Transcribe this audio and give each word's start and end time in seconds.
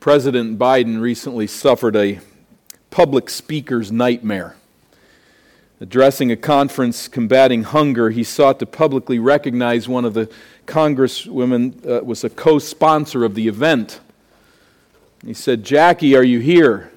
President 0.00 0.58
Biden 0.58 1.00
recently 1.00 1.46
suffered 1.46 1.96
a 1.96 2.20
public 2.90 3.28
speaker's 3.28 3.90
nightmare. 3.90 4.54
Addressing 5.80 6.30
a 6.32 6.36
conference 6.36 7.08
combating 7.08 7.62
hunger, 7.62 8.10
he 8.10 8.24
sought 8.24 8.58
to 8.58 8.66
publicly 8.66 9.18
recognize 9.18 9.88
one 9.88 10.04
of 10.04 10.14
the 10.14 10.30
congresswomen 10.66 11.86
uh, 11.86 12.04
was 12.04 12.24
a 12.24 12.30
co-sponsor 12.30 13.24
of 13.24 13.34
the 13.34 13.48
event. 13.48 14.00
He 15.24 15.34
said, 15.34 15.64
"Jackie, 15.64 16.16
are 16.16 16.24
you 16.24 16.40
here?" 16.40 16.92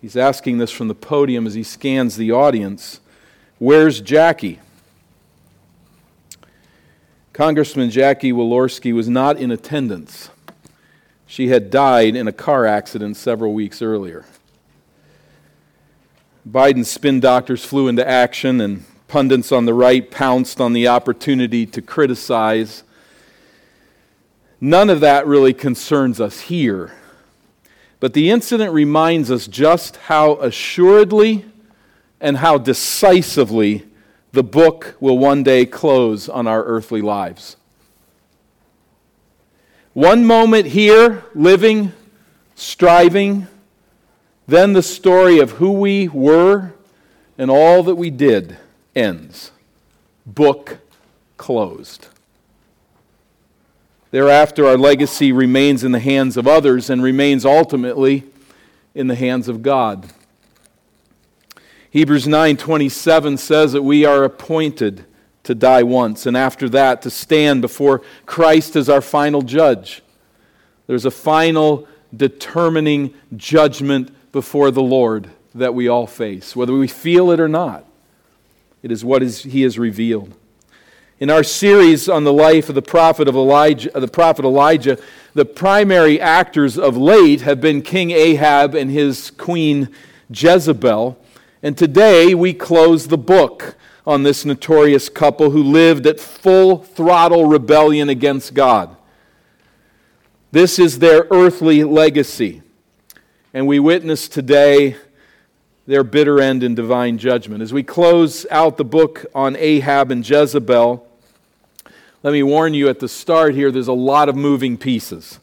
He's 0.00 0.16
asking 0.16 0.58
this 0.58 0.70
from 0.70 0.88
the 0.88 0.94
podium 0.94 1.46
as 1.46 1.54
he 1.54 1.62
scans 1.62 2.16
the 2.16 2.30
audience. 2.30 3.00
Where's 3.58 4.00
Jackie? 4.00 4.60
Congressman 7.32 7.90
Jackie 7.90 8.32
Walorski 8.32 8.92
was 8.92 9.08
not 9.08 9.36
in 9.36 9.50
attendance. 9.50 10.30
She 11.26 11.48
had 11.48 11.70
died 11.70 12.14
in 12.14 12.28
a 12.28 12.32
car 12.32 12.66
accident 12.66 13.16
several 13.16 13.52
weeks 13.52 13.82
earlier. 13.82 14.24
Biden's 16.48 16.90
spin 16.90 17.18
doctors 17.18 17.64
flew 17.64 17.88
into 17.88 18.06
action, 18.08 18.60
and 18.60 18.84
pundits 19.08 19.50
on 19.50 19.64
the 19.64 19.74
right 19.74 20.10
pounced 20.10 20.60
on 20.60 20.72
the 20.72 20.86
opportunity 20.88 21.66
to 21.66 21.82
criticize. 21.82 22.84
None 24.60 24.88
of 24.88 25.00
that 25.00 25.26
really 25.26 25.52
concerns 25.52 26.20
us 26.20 26.42
here. 26.42 26.92
But 27.98 28.12
the 28.12 28.30
incident 28.30 28.72
reminds 28.72 29.30
us 29.30 29.46
just 29.46 29.96
how 29.96 30.36
assuredly 30.36 31.44
and 32.20 32.38
how 32.38 32.58
decisively 32.58 33.84
the 34.32 34.44
book 34.44 34.96
will 35.00 35.18
one 35.18 35.42
day 35.42 35.66
close 35.66 36.28
on 36.28 36.46
our 36.46 36.62
earthly 36.64 37.00
lives. 37.00 37.56
One 39.96 40.26
moment 40.26 40.66
here, 40.66 41.24
living, 41.34 41.94
striving, 42.54 43.46
then 44.46 44.74
the 44.74 44.82
story 44.82 45.38
of 45.38 45.52
who 45.52 45.72
we 45.72 46.06
were 46.06 46.74
and 47.38 47.50
all 47.50 47.82
that 47.84 47.94
we 47.94 48.10
did 48.10 48.58
ends. 48.94 49.52
Book 50.26 50.80
closed. 51.38 52.08
Thereafter, 54.10 54.66
our 54.66 54.76
legacy 54.76 55.32
remains 55.32 55.82
in 55.82 55.92
the 55.92 55.98
hands 55.98 56.36
of 56.36 56.46
others 56.46 56.90
and 56.90 57.02
remains 57.02 57.46
ultimately 57.46 58.24
in 58.94 59.06
the 59.06 59.14
hands 59.14 59.48
of 59.48 59.62
God. 59.62 60.10
Hebrews 61.88 62.26
9:27 62.26 63.38
says 63.38 63.72
that 63.72 63.80
we 63.80 64.04
are 64.04 64.24
appointed 64.24 65.06
to 65.46 65.54
die 65.54 65.82
once 65.82 66.26
and 66.26 66.36
after 66.36 66.68
that 66.68 67.02
to 67.02 67.10
stand 67.10 67.62
before 67.62 68.02
Christ 68.26 68.76
as 68.76 68.88
our 68.88 69.00
final 69.00 69.42
judge. 69.42 70.02
There's 70.86 71.04
a 71.04 71.10
final 71.10 71.88
determining 72.14 73.14
judgment 73.36 74.10
before 74.32 74.70
the 74.70 74.82
Lord 74.82 75.30
that 75.54 75.74
we 75.74 75.88
all 75.88 76.06
face, 76.06 76.54
whether 76.54 76.72
we 76.72 76.88
feel 76.88 77.30
it 77.30 77.40
or 77.40 77.48
not. 77.48 77.84
It 78.82 78.92
is 78.92 79.04
what 79.04 79.22
is, 79.22 79.42
He 79.42 79.62
has 79.62 79.78
revealed. 79.78 80.34
In 81.18 81.30
our 81.30 81.42
series 81.42 82.10
on 82.10 82.24
the 82.24 82.32
life 82.32 82.68
of 82.68 82.74
the 82.74 82.82
prophet 82.82 83.26
of 83.26 83.34
Elijah, 83.34 83.90
the 83.98 84.06
prophet 84.06 84.44
Elijah, 84.44 84.98
the 85.32 85.46
primary 85.46 86.20
actors 86.20 86.78
of 86.78 86.96
late 86.96 87.40
have 87.40 87.58
been 87.58 87.80
King 87.80 88.10
Ahab 88.10 88.74
and 88.74 88.90
his 88.90 89.30
queen 89.30 89.88
Jezebel. 90.28 91.18
And 91.62 91.78
today 91.78 92.34
we 92.34 92.52
close 92.52 93.08
the 93.08 93.16
book 93.16 93.76
on 94.06 94.22
this 94.22 94.44
notorious 94.44 95.08
couple 95.08 95.50
who 95.50 95.62
lived 95.62 96.06
at 96.06 96.20
full 96.20 96.78
throttle 96.78 97.46
rebellion 97.46 98.08
against 98.08 98.54
God. 98.54 98.96
This 100.52 100.78
is 100.78 101.00
their 101.00 101.26
earthly 101.30 101.82
legacy. 101.82 102.62
And 103.52 103.66
we 103.66 103.80
witness 103.80 104.28
today 104.28 104.96
their 105.86 106.04
bitter 106.04 106.40
end 106.40 106.62
in 106.62 106.74
divine 106.74 107.18
judgment. 107.18 107.62
As 107.62 107.72
we 107.72 107.82
close 107.82 108.46
out 108.50 108.76
the 108.76 108.84
book 108.84 109.26
on 109.34 109.56
Ahab 109.56 110.10
and 110.10 110.28
Jezebel, 110.28 111.06
let 112.22 112.32
me 112.32 112.42
warn 112.42 112.74
you 112.74 112.88
at 112.88 113.00
the 113.00 113.08
start 113.08 113.54
here 113.54 113.70
there's 113.70 113.88
a 113.88 113.92
lot 113.92 114.28
of 114.28 114.36
moving 114.36 114.76
pieces. 114.76 115.38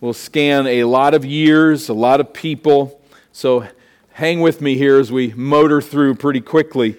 We'll 0.00 0.12
scan 0.12 0.66
a 0.66 0.84
lot 0.84 1.12
of 1.14 1.24
years, 1.24 1.88
a 1.88 1.94
lot 1.94 2.20
of 2.20 2.32
people. 2.32 3.00
So 3.32 3.66
hang 4.12 4.40
with 4.40 4.60
me 4.60 4.76
here 4.76 4.98
as 4.98 5.10
we 5.10 5.32
motor 5.34 5.80
through 5.80 6.14
pretty 6.16 6.40
quickly. 6.40 6.96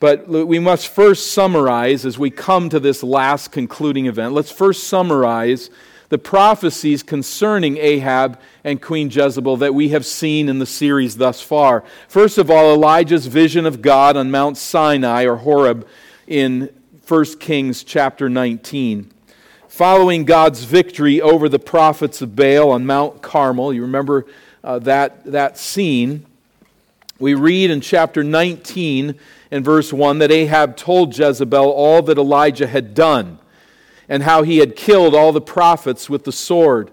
But 0.00 0.26
we 0.28 0.58
must 0.58 0.88
first 0.88 1.30
summarize 1.30 2.06
as 2.06 2.18
we 2.18 2.30
come 2.30 2.70
to 2.70 2.80
this 2.80 3.02
last 3.02 3.52
concluding 3.52 4.06
event. 4.06 4.32
Let's 4.32 4.50
first 4.50 4.84
summarize 4.84 5.68
the 6.08 6.16
prophecies 6.16 7.02
concerning 7.02 7.76
Ahab 7.76 8.40
and 8.64 8.80
Queen 8.80 9.10
Jezebel 9.10 9.58
that 9.58 9.74
we 9.74 9.90
have 9.90 10.06
seen 10.06 10.48
in 10.48 10.58
the 10.58 10.66
series 10.66 11.18
thus 11.18 11.42
far. 11.42 11.84
First 12.08 12.38
of 12.38 12.50
all, 12.50 12.72
Elijah's 12.72 13.26
vision 13.26 13.66
of 13.66 13.82
God 13.82 14.16
on 14.16 14.30
Mount 14.30 14.56
Sinai 14.56 15.24
or 15.24 15.36
Horeb 15.36 15.86
in 16.26 16.70
1 17.06 17.24
Kings 17.38 17.84
chapter 17.84 18.30
19. 18.30 19.10
Following 19.68 20.24
God's 20.24 20.64
victory 20.64 21.20
over 21.20 21.46
the 21.48 21.58
prophets 21.58 22.22
of 22.22 22.34
Baal 22.34 22.70
on 22.70 22.86
Mount 22.86 23.20
Carmel, 23.20 23.74
you 23.74 23.82
remember 23.82 24.26
uh, 24.64 24.78
that, 24.80 25.24
that 25.26 25.58
scene. 25.58 26.24
We 27.18 27.34
read 27.34 27.70
in 27.70 27.82
chapter 27.82 28.24
19 28.24 29.14
and 29.50 29.64
verse 29.64 29.92
1 29.92 30.18
that 30.18 30.30
Ahab 30.30 30.76
told 30.76 31.16
Jezebel 31.16 31.70
all 31.70 32.02
that 32.02 32.18
Elijah 32.18 32.66
had 32.66 32.94
done 32.94 33.38
and 34.08 34.22
how 34.22 34.42
he 34.42 34.58
had 34.58 34.76
killed 34.76 35.14
all 35.14 35.32
the 35.32 35.40
prophets 35.40 36.10
with 36.10 36.24
the 36.24 36.32
sword. 36.32 36.90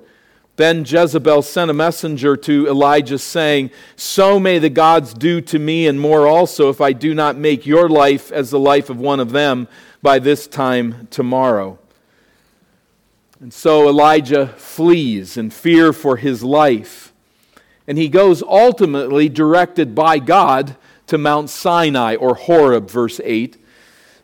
Then 0.56 0.86
Jezebel 0.86 1.44
sent 1.44 1.70
a 1.70 1.74
messenger 1.74 2.36
to 2.38 2.68
Elijah, 2.68 3.20
saying, 3.20 3.70
So 3.96 4.40
may 4.40 4.58
the 4.58 4.70
gods 4.70 5.14
do 5.14 5.40
to 5.42 5.60
me, 5.60 5.88
and 5.88 6.00
more 6.00 6.28
also, 6.28 6.70
if 6.70 6.82
I 6.82 6.94
do 6.94 7.14
not 7.14 7.38
make 7.38 7.68
your 7.68 7.88
life 7.88 8.32
as 8.32 8.50
the 8.50 8.60
life 8.60 8.90
of 8.90 9.00
one 9.00 9.20
of 9.20 9.32
them 9.32 9.68
by 10.02 10.18
this 10.18 10.48
time 10.48 11.08
tomorrow. 11.12 11.78
And 13.40 13.54
so 13.54 13.88
Elijah 13.88 14.48
flees 14.48 15.38
in 15.38 15.52
fear 15.52 15.94
for 15.94 16.18
his 16.18 16.44
life. 16.44 17.14
And 17.88 17.98
he 17.98 18.10
goes 18.10 18.42
ultimately 18.42 19.30
directed 19.30 19.94
by 19.94 20.18
God 20.18 20.76
to 21.08 21.18
Mount 21.18 21.50
Sinai, 21.50 22.16
or 22.16 22.36
Horeb, 22.36 22.90
verse 22.90 23.20
8 23.24 23.58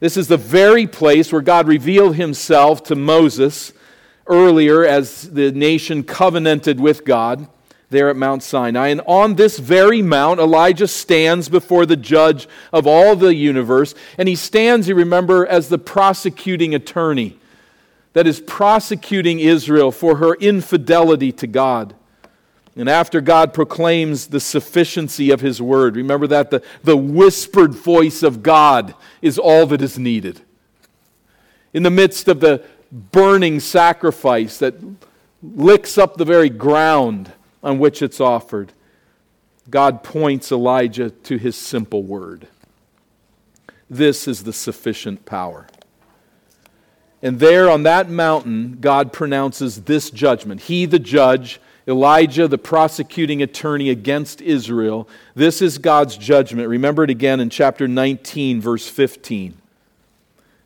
this 0.04 0.18
is 0.18 0.28
the 0.28 0.36
very 0.36 0.86
place 0.86 1.32
where 1.32 1.42
God 1.42 1.66
revealed 1.66 2.18
himself 2.18 2.84
to 2.84 2.94
Moses 2.94 3.72
earlier 4.28 4.86
as 4.86 5.30
the 5.30 5.54
nation 5.54 6.04
covenanted 6.04 6.78
with 6.78 7.06
God 7.06 7.48
there 7.90 8.10
at 8.10 8.18
Mount 8.18 8.44
Sinai. 8.44 8.90
And 8.90 9.00
on 9.08 9.36
this 9.36 9.58
very 9.60 10.02
mount, 10.02 10.42
Elijah 10.42 10.90
stands 10.90 11.48
before 11.48 11.86
the 11.86 11.96
judge 11.96 12.50
of 12.74 12.86
all 12.86 13.16
the 13.16 13.34
universe. 13.34 13.96
And 14.18 14.28
he 14.28 14.36
stands, 14.36 14.90
you 14.90 14.96
remember, 14.96 15.48
as 15.48 15.70
the 15.70 15.78
prosecuting 15.78 16.76
attorney 16.76 17.40
that 18.12 18.28
is 18.28 18.42
prosecuting 18.42 19.40
Israel 19.40 19.90
for 19.90 20.18
her 20.18 20.36
infidelity 20.36 21.32
to 21.32 21.48
God. 21.48 21.96
And 22.76 22.90
after 22.90 23.22
God 23.22 23.54
proclaims 23.54 24.28
the 24.28 24.40
sufficiency 24.40 25.30
of 25.30 25.42
His 25.42 25.62
word, 25.62 25.96
remember 25.96 26.26
that 26.28 26.50
the, 26.50 26.64
the 26.84 26.98
whispered 26.98 27.74
voice 27.74 28.24
of 28.24 28.42
God 28.42 28.96
is 29.22 29.38
all 29.38 29.68
that 29.68 29.82
is 29.82 30.00
needed. 30.00 30.42
In 31.74 31.84
the 31.84 31.92
midst 31.92 32.28
of 32.28 32.40
the 32.40 32.64
burning 32.92 33.60
sacrifice 33.60 34.58
that 34.58 34.76
licks 35.42 35.98
up 35.98 36.18
the 36.18 36.26
very 36.26 36.50
ground 36.50 37.32
on 37.62 37.78
which 37.78 38.02
it's 38.02 38.20
offered, 38.20 38.74
God 39.70 40.04
points 40.04 40.52
Elijah 40.52 41.12
to 41.12 41.38
His 41.38 41.56
simple 41.56 42.02
word. 42.02 42.48
This 43.90 44.28
is 44.28 44.44
the 44.44 44.54
sufficient 44.54 45.26
power. 45.26 45.68
And 47.22 47.40
there 47.40 47.70
on 47.70 47.84
that 47.84 48.10
mountain, 48.10 48.80
God 48.82 49.14
pronounces 49.14 49.84
this 49.84 50.10
judgment. 50.10 50.62
He, 50.62 50.86
the 50.86 51.00
judge, 51.00 51.62
Elijah, 51.88 52.48
the 52.48 52.58
prosecuting 52.58 53.42
attorney 53.42 53.90
against 53.90 54.42
Israel. 54.42 55.08
This 55.36 55.62
is 55.62 55.78
God's 55.78 56.18
judgment. 56.18 56.70
Remember 56.70 57.04
it 57.04 57.10
again 57.10 57.40
in 57.40 57.50
chapter 57.50 57.88
19, 57.88 58.62
verse 58.62 58.88
15. 58.88 59.58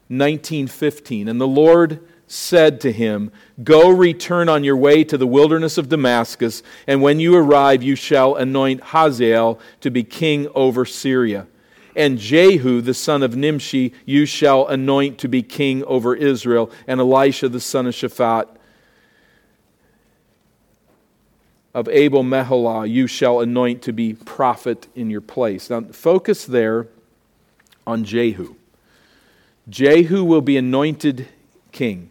19:15 0.09 1.27
and 1.27 1.41
the 1.41 1.47
Lord 1.47 1.99
said 2.27 2.79
to 2.81 2.91
him 2.91 3.31
go 3.63 3.89
return 3.89 4.47
on 4.49 4.63
your 4.63 4.75
way 4.75 5.03
to 5.03 5.17
the 5.17 5.27
wilderness 5.27 5.77
of 5.77 5.89
Damascus 5.89 6.63
and 6.85 7.01
when 7.01 7.19
you 7.19 7.35
arrive 7.35 7.83
you 7.83 7.95
shall 7.95 8.35
anoint 8.35 8.81
Hazael 8.81 9.59
to 9.81 9.91
be 9.91 10.03
king 10.03 10.47
over 10.55 10.85
Syria 10.85 11.47
and 11.95 12.17
Jehu 12.17 12.79
the 12.79 12.93
son 12.93 13.21
of 13.21 13.35
Nimshi 13.35 13.93
you 14.05 14.25
shall 14.25 14.65
anoint 14.67 15.17
to 15.19 15.27
be 15.27 15.41
king 15.41 15.83
over 15.83 16.15
Israel 16.15 16.71
and 16.87 17.01
Elisha 17.01 17.49
the 17.49 17.59
son 17.59 17.87
of 17.87 17.93
Shaphat 17.93 18.56
of 21.77 21.87
Abel 21.89 22.23
Meholah 22.23 22.89
you 22.89 23.05
shall 23.05 23.39
anoint 23.39 23.83
to 23.83 23.93
be 23.93 24.15
prophet 24.15 24.87
in 24.95 25.11
your 25.11 25.21
place. 25.21 25.69
Now, 25.69 25.81
focus 25.81 26.43
there 26.43 26.87
on 27.85 28.03
Jehu. 28.03 28.55
Jehu 29.69 30.23
will 30.23 30.41
be 30.41 30.57
anointed 30.57 31.27
king. 31.71 32.09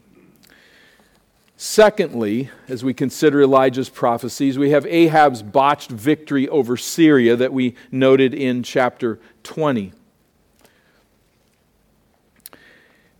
Secondly, 1.56 2.48
as 2.68 2.84
we 2.84 2.94
consider 2.94 3.42
Elijah's 3.42 3.88
prophecies, 3.88 4.56
we 4.56 4.70
have 4.70 4.86
Ahab's 4.86 5.42
botched 5.42 5.90
victory 5.90 6.48
over 6.48 6.76
Syria 6.76 7.34
that 7.34 7.52
we 7.52 7.74
noted 7.90 8.34
in 8.34 8.62
chapter 8.62 9.18
20. 9.42 9.92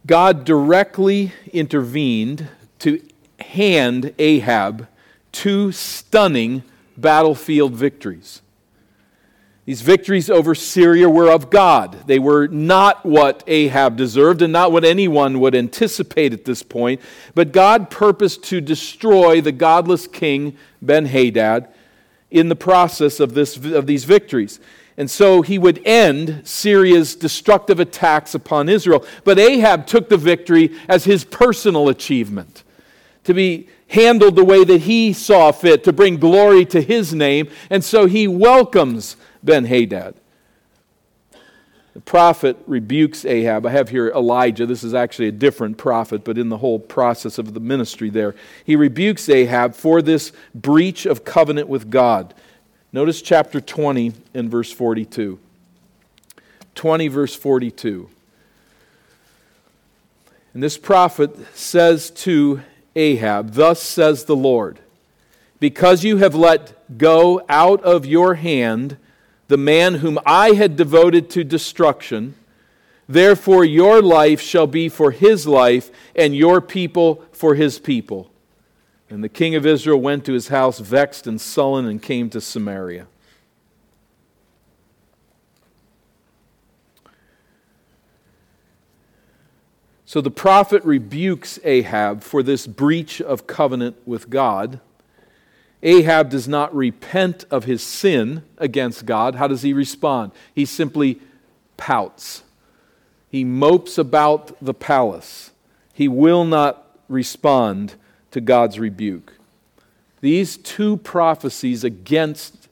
God 0.06 0.44
directly 0.44 1.32
intervened 1.52 2.46
to 2.78 3.02
hand 3.40 4.14
Ahab 4.20 4.86
two 5.36 5.70
stunning 5.70 6.62
battlefield 6.96 7.74
victories. 7.74 8.40
These 9.66 9.82
victories 9.82 10.30
over 10.30 10.54
Syria 10.54 11.10
were 11.10 11.30
of 11.30 11.50
God. 11.50 12.04
They 12.06 12.18
were 12.18 12.48
not 12.48 13.04
what 13.04 13.44
Ahab 13.46 13.96
deserved 13.96 14.40
and 14.40 14.50
not 14.50 14.72
what 14.72 14.84
anyone 14.84 15.40
would 15.40 15.54
anticipate 15.54 16.32
at 16.32 16.46
this 16.46 16.62
point. 16.62 17.02
But 17.34 17.52
God 17.52 17.90
purposed 17.90 18.44
to 18.44 18.62
destroy 18.62 19.42
the 19.42 19.52
godless 19.52 20.06
king 20.06 20.56
Ben 20.80 21.04
Hadad 21.04 21.68
in 22.30 22.48
the 22.48 22.56
process 22.56 23.20
of, 23.20 23.34
this, 23.34 23.56
of 23.56 23.86
these 23.86 24.04
victories. 24.04 24.58
And 24.96 25.10
so 25.10 25.42
he 25.42 25.58
would 25.58 25.82
end 25.84 26.42
Syria's 26.44 27.14
destructive 27.14 27.78
attacks 27.78 28.34
upon 28.34 28.70
Israel. 28.70 29.04
But 29.24 29.38
Ahab 29.38 29.86
took 29.86 30.08
the 30.08 30.16
victory 30.16 30.74
as 30.88 31.04
his 31.04 31.24
personal 31.24 31.90
achievement 31.90 32.62
to 33.26 33.34
be 33.34 33.68
handled 33.88 34.36
the 34.36 34.44
way 34.44 34.64
that 34.64 34.82
he 34.82 35.12
saw 35.12 35.52
fit, 35.52 35.84
to 35.84 35.92
bring 35.92 36.16
glory 36.16 36.64
to 36.66 36.80
his 36.80 37.14
name. 37.14 37.48
And 37.70 37.84
so 37.84 38.06
he 38.06 38.26
welcomes 38.26 39.16
Ben 39.42 39.66
Hadad. 39.66 40.14
The 41.94 42.00
prophet 42.00 42.56
rebukes 42.66 43.24
Ahab. 43.24 43.64
I 43.64 43.70
have 43.70 43.88
here 43.88 44.08
Elijah. 44.10 44.66
This 44.66 44.84
is 44.84 44.92
actually 44.92 45.28
a 45.28 45.32
different 45.32 45.78
prophet, 45.78 46.24
but 46.24 46.36
in 46.36 46.50
the 46.50 46.58
whole 46.58 46.78
process 46.78 47.38
of 47.38 47.54
the 47.54 47.60
ministry 47.60 48.10
there, 48.10 48.34
he 48.64 48.76
rebukes 48.76 49.28
Ahab 49.28 49.74
for 49.74 50.02
this 50.02 50.32
breach 50.54 51.06
of 51.06 51.24
covenant 51.24 51.68
with 51.68 51.90
God. 51.90 52.34
Notice 52.92 53.22
chapter 53.22 53.60
20 53.60 54.12
and 54.34 54.50
verse 54.50 54.70
42. 54.70 55.38
20, 56.74 57.08
verse 57.08 57.34
42. 57.34 58.10
And 60.52 60.62
this 60.62 60.78
prophet 60.78 61.34
says 61.56 62.10
to 62.10 62.60
Ahab, 62.96 63.52
Thus 63.52 63.80
says 63.80 64.24
the 64.24 64.34
Lord, 64.34 64.80
because 65.60 66.02
you 66.02 66.16
have 66.16 66.34
let 66.34 66.98
go 66.98 67.42
out 67.48 67.82
of 67.84 68.04
your 68.04 68.34
hand 68.34 68.96
the 69.48 69.56
man 69.56 69.96
whom 69.96 70.18
I 70.26 70.52
had 70.52 70.76
devoted 70.76 71.30
to 71.30 71.44
destruction. 71.44 72.34
Therefore, 73.08 73.64
your 73.64 74.02
life 74.02 74.40
shall 74.40 74.66
be 74.66 74.88
for 74.88 75.12
his 75.12 75.46
life, 75.46 75.90
and 76.16 76.34
your 76.34 76.60
people 76.60 77.24
for 77.30 77.54
his 77.54 77.78
people. 77.78 78.30
And 79.08 79.22
the 79.22 79.28
king 79.28 79.54
of 79.54 79.64
Israel 79.64 80.00
went 80.00 80.24
to 80.24 80.32
his 80.32 80.48
house 80.48 80.80
vexed 80.80 81.28
and 81.28 81.40
sullen 81.40 81.86
and 81.86 82.02
came 82.02 82.28
to 82.30 82.40
Samaria. 82.40 83.06
So 90.08 90.20
the 90.20 90.30
prophet 90.30 90.84
rebukes 90.84 91.58
Ahab 91.64 92.22
for 92.22 92.40
this 92.44 92.68
breach 92.68 93.20
of 93.20 93.48
covenant 93.48 93.96
with 94.06 94.30
God. 94.30 94.78
Ahab 95.82 96.30
does 96.30 96.46
not 96.46 96.74
repent 96.74 97.44
of 97.50 97.64
his 97.64 97.82
sin 97.82 98.44
against 98.56 99.04
God. 99.04 99.34
How 99.34 99.48
does 99.48 99.62
he 99.62 99.72
respond? 99.72 100.30
He 100.54 100.64
simply 100.64 101.20
pouts. 101.76 102.44
He 103.28 103.44
mopes 103.44 103.98
about 103.98 104.56
the 104.64 104.72
palace. 104.72 105.50
He 105.92 106.06
will 106.06 106.44
not 106.44 106.98
respond 107.08 107.96
to 108.30 108.40
God's 108.40 108.78
rebuke. 108.78 109.34
These 110.20 110.56
two 110.56 110.98
prophecies 110.98 111.82
against 111.82 112.68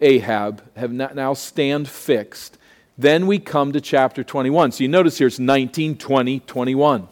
Ahab 0.00 0.62
have 0.76 0.90
now 0.90 1.34
stand 1.34 1.86
fixed. 1.86 2.56
Then 2.98 3.26
we 3.26 3.38
come 3.38 3.72
to 3.72 3.80
chapter 3.80 4.22
21. 4.22 4.72
So 4.72 4.84
you 4.84 4.88
notice 4.88 5.18
here 5.18 5.26
it's 5.26 5.38
19, 5.38 5.96
20, 5.96 6.40
21. 6.40 7.08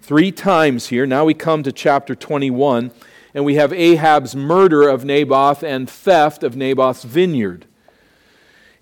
Three 0.00 0.32
times 0.32 0.88
here. 0.88 1.06
Now 1.06 1.24
we 1.24 1.34
come 1.34 1.62
to 1.62 1.72
chapter 1.72 2.14
21 2.14 2.90
and 3.34 3.44
we 3.44 3.54
have 3.54 3.72
Ahab's 3.72 4.34
murder 4.34 4.88
of 4.88 5.04
Naboth 5.04 5.62
and 5.62 5.88
theft 5.88 6.42
of 6.42 6.56
Naboth's 6.56 7.04
vineyard. 7.04 7.66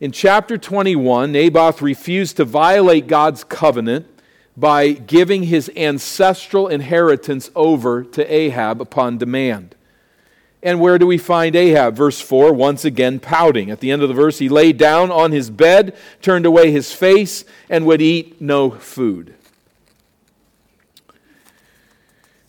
In 0.01 0.13
chapter 0.13 0.57
21, 0.57 1.31
Naboth 1.31 1.83
refused 1.83 2.39
to 2.39 2.45
violate 2.45 3.07
God's 3.07 3.45
covenant 3.45 4.07
by 4.57 4.93
giving 4.93 5.45
his 5.45 5.71
ancestral 5.77 6.69
inheritance 6.69 7.51
over 7.55 8.03
to 8.05 8.33
Ahab 8.33 8.81
upon 8.81 9.19
demand. 9.19 9.75
And 10.63 10.81
where 10.81 10.99
do 10.99 11.07
we 11.07 11.17
find 11.17 11.57
Ahab? 11.57 11.97
Verse 11.97 12.21
4, 12.21 12.53
once 12.53 12.85
again 12.85 13.19
pouting. 13.19 13.71
At 13.71 13.81
the 13.81 13.91
end 13.91 14.03
of 14.03 14.09
the 14.09 14.15
verse, 14.15 14.39
he 14.39 14.49
lay 14.49 14.73
down 14.73 15.11
on 15.11 15.33
his 15.33 15.49
bed, 15.49 15.97
turned 16.21 16.45
away 16.45 16.71
his 16.71 16.93
face, 16.93 17.45
and 17.71 17.87
would 17.87 18.03
eat 18.03 18.41
no 18.41 18.71
food. 18.71 19.35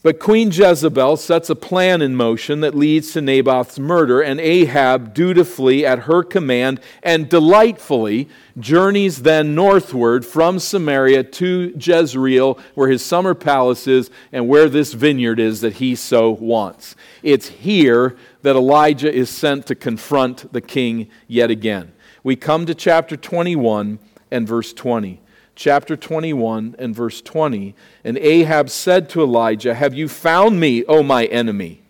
But 0.03 0.17
Queen 0.17 0.49
Jezebel 0.49 1.15
sets 1.17 1.51
a 1.51 1.55
plan 1.55 2.01
in 2.01 2.15
motion 2.15 2.61
that 2.61 2.73
leads 2.73 3.13
to 3.13 3.21
Naboth's 3.21 3.77
murder, 3.77 4.19
and 4.19 4.39
Ahab 4.39 5.13
dutifully, 5.13 5.85
at 5.85 5.99
her 5.99 6.23
command 6.23 6.79
and 7.03 7.29
delightfully, 7.29 8.27
journeys 8.57 9.21
then 9.21 9.53
northward 9.53 10.25
from 10.25 10.57
Samaria 10.57 11.23
to 11.23 11.71
Jezreel, 11.79 12.57
where 12.73 12.89
his 12.89 13.05
summer 13.05 13.35
palace 13.35 13.87
is 13.87 14.09
and 14.31 14.47
where 14.47 14.69
this 14.69 14.93
vineyard 14.93 15.39
is 15.39 15.61
that 15.61 15.73
he 15.73 15.93
so 15.93 16.31
wants. 16.31 16.95
It's 17.21 17.49
here 17.49 18.17
that 18.41 18.55
Elijah 18.55 19.13
is 19.13 19.29
sent 19.29 19.67
to 19.67 19.75
confront 19.75 20.51
the 20.51 20.61
king 20.61 21.09
yet 21.27 21.51
again. 21.51 21.91
We 22.23 22.35
come 22.35 22.65
to 22.65 22.73
chapter 22.73 23.15
21 23.15 23.99
and 24.31 24.47
verse 24.47 24.73
20 24.73 25.20
chapter 25.55 25.95
21 25.95 26.75
and 26.79 26.95
verse 26.95 27.21
20. 27.21 27.75
And 28.03 28.17
Ahab 28.17 28.69
said 28.69 29.09
to 29.09 29.21
Elijah, 29.21 29.73
Have 29.73 29.93
you 29.93 30.07
found 30.07 30.59
me, 30.59 30.83
O 30.85 31.03
my 31.03 31.25
enemy? 31.25 31.81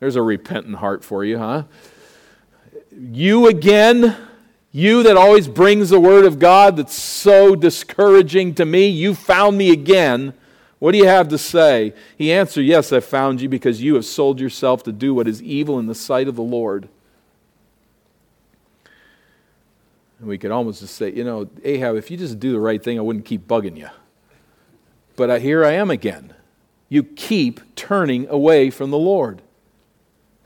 There's 0.00 0.16
a 0.16 0.22
repentant 0.22 0.76
heart 0.76 1.04
for 1.04 1.24
you, 1.24 1.38
huh? 1.38 1.64
You 2.96 3.48
again, 3.48 4.16
you 4.70 5.02
that 5.02 5.16
always 5.16 5.48
brings 5.48 5.90
the 5.90 6.00
word 6.00 6.24
of 6.24 6.38
God 6.38 6.76
that's 6.76 6.94
so 6.94 7.56
discouraging 7.56 8.54
to 8.56 8.64
me, 8.64 8.88
you 8.88 9.14
found 9.14 9.58
me 9.58 9.70
again. 9.70 10.34
What 10.78 10.92
do 10.92 10.98
you 10.98 11.06
have 11.08 11.28
to 11.28 11.38
say? 11.38 11.94
He 12.16 12.32
answered, 12.32 12.62
Yes, 12.62 12.92
I 12.92 13.00
found 13.00 13.40
you 13.40 13.48
because 13.48 13.82
you 13.82 13.94
have 13.96 14.04
sold 14.04 14.38
yourself 14.38 14.82
to 14.84 14.92
do 14.92 15.14
what 15.14 15.26
is 15.26 15.42
evil 15.42 15.78
in 15.78 15.86
the 15.86 15.94
sight 15.94 16.28
of 16.28 16.36
the 16.36 16.42
Lord. 16.42 16.88
And 20.18 20.28
we 20.28 20.38
could 20.38 20.50
almost 20.50 20.80
just 20.80 20.96
say, 20.96 21.12
you 21.12 21.24
know, 21.24 21.48
Ahab, 21.62 21.96
if 21.96 22.10
you 22.10 22.16
just 22.16 22.40
do 22.40 22.52
the 22.52 22.60
right 22.60 22.82
thing, 22.82 22.98
I 22.98 23.02
wouldn't 23.02 23.24
keep 23.24 23.46
bugging 23.46 23.76
you. 23.76 23.88
But 25.16 25.30
I, 25.30 25.38
here 25.38 25.64
I 25.64 25.72
am 25.72 25.90
again. 25.90 26.34
You 26.88 27.02
keep 27.02 27.74
turning 27.76 28.28
away 28.28 28.70
from 28.70 28.90
the 28.90 28.98
Lord. 28.98 29.42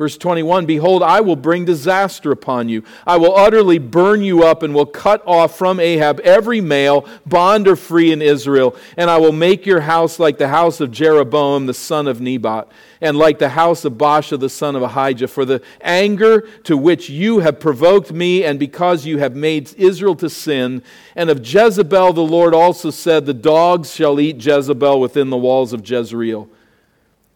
Verse 0.03 0.19
21 0.19 0.67
Behold, 0.67 1.01
I 1.05 1.21
will 1.21 1.37
bring 1.37 1.65
disaster 1.65 2.33
upon 2.33 2.69
you. 2.69 2.83
I 3.07 3.19
will 3.19 3.37
utterly 3.37 3.79
burn 3.79 4.23
you 4.23 4.43
up 4.43 4.65
and 4.65 4.75
will 4.75 4.85
cut 4.85 5.23
off 5.29 5.57
from 5.57 5.79
Ahab 5.79 6.19
every 6.25 6.61
male, 6.61 7.07
bond 7.25 7.69
or 7.69 7.77
free 7.77 8.11
in 8.11 8.21
Israel. 8.21 8.75
And 8.97 9.09
I 9.09 9.19
will 9.19 9.31
make 9.31 9.65
your 9.65 9.83
house 9.83 10.19
like 10.19 10.39
the 10.39 10.49
house 10.49 10.81
of 10.81 10.91
Jeroboam, 10.91 11.67
the 11.67 11.73
son 11.73 12.09
of 12.09 12.21
Nebat, 12.21 12.67
and 13.01 13.17
like 13.17 13.39
the 13.39 13.51
house 13.51 13.85
of 13.85 13.93
Baasha, 13.93 14.41
the 14.41 14.49
son 14.49 14.75
of 14.75 14.83
Ahijah. 14.83 15.29
For 15.29 15.45
the 15.45 15.63
anger 15.81 16.49
to 16.65 16.77
which 16.77 17.09
you 17.09 17.39
have 17.39 17.61
provoked 17.61 18.11
me, 18.11 18.43
and 18.43 18.59
because 18.59 19.07
you 19.07 19.19
have 19.19 19.37
made 19.37 19.73
Israel 19.77 20.17
to 20.17 20.29
sin. 20.29 20.83
And 21.15 21.31
of 21.31 21.47
Jezebel, 21.47 22.15
the 22.15 22.23
Lord 22.23 22.57
also 22.57 22.91
said, 22.91 23.25
The 23.25 23.35
dogs 23.35 23.95
shall 23.95 24.19
eat 24.19 24.45
Jezebel 24.45 24.99
within 24.99 25.31
the 25.31 25.37
walls 25.37 25.73
of 25.73 25.89
Jezreel. 25.89 26.49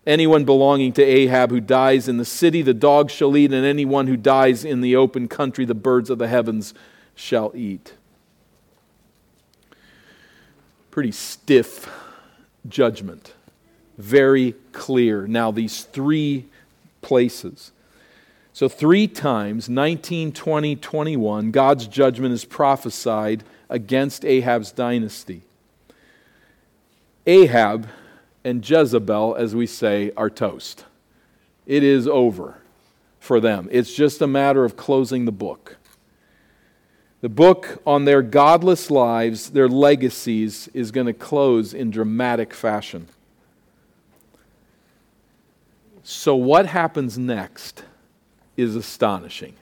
Anyone 0.06 0.44
belonging 0.44 0.92
to 0.92 1.02
Ahab 1.02 1.50
who 1.50 1.60
dies 1.60 2.06
in 2.06 2.16
the 2.16 2.24
city, 2.24 2.62
the 2.62 2.72
dogs 2.72 3.12
shall 3.12 3.36
eat, 3.36 3.52
and 3.52 3.66
anyone 3.66 4.06
who 4.06 4.16
dies 4.16 4.64
in 4.64 4.80
the 4.80 4.94
open 4.94 5.26
country, 5.26 5.64
the 5.64 5.74
birds 5.74 6.10
of 6.10 6.18
the 6.18 6.28
heavens 6.28 6.74
shall 7.16 7.50
eat. 7.54 7.94
Pretty 10.92 11.10
stiff 11.10 11.90
judgment. 12.68 13.34
Very 13.98 14.54
clear. 14.72 15.26
Now, 15.26 15.50
these 15.50 15.82
three 15.84 16.46
places. 17.02 17.72
So, 18.52 18.68
three 18.68 19.08
times, 19.08 19.68
19, 19.68 20.32
20, 20.32 20.76
21, 20.76 21.50
God's 21.50 21.88
judgment 21.88 22.32
is 22.32 22.44
prophesied 22.44 23.42
against 23.68 24.24
Ahab's 24.24 24.70
dynasty. 24.70 25.42
Ahab 27.26 27.88
and 28.46 28.68
Jezebel, 28.68 29.34
as 29.34 29.56
we 29.56 29.66
say, 29.66 30.12
are 30.16 30.30
toast. 30.30 30.84
It 31.66 31.82
is 31.82 32.06
over 32.06 32.58
for 33.18 33.40
them. 33.40 33.68
It's 33.72 33.92
just 33.92 34.22
a 34.22 34.28
matter 34.28 34.64
of 34.64 34.76
closing 34.76 35.24
the 35.24 35.32
book. 35.32 35.78
The 37.22 37.28
book 37.28 37.82
on 37.84 38.04
their 38.04 38.22
godless 38.22 38.88
lives, 38.88 39.50
their 39.50 39.68
legacies, 39.68 40.68
is 40.72 40.92
going 40.92 41.08
to 41.08 41.12
close 41.12 41.74
in 41.74 41.90
dramatic 41.90 42.54
fashion. 42.54 43.08
So, 46.04 46.36
what 46.36 46.66
happens 46.66 47.18
next 47.18 47.82
is 48.56 48.76
astonishing. 48.76 49.56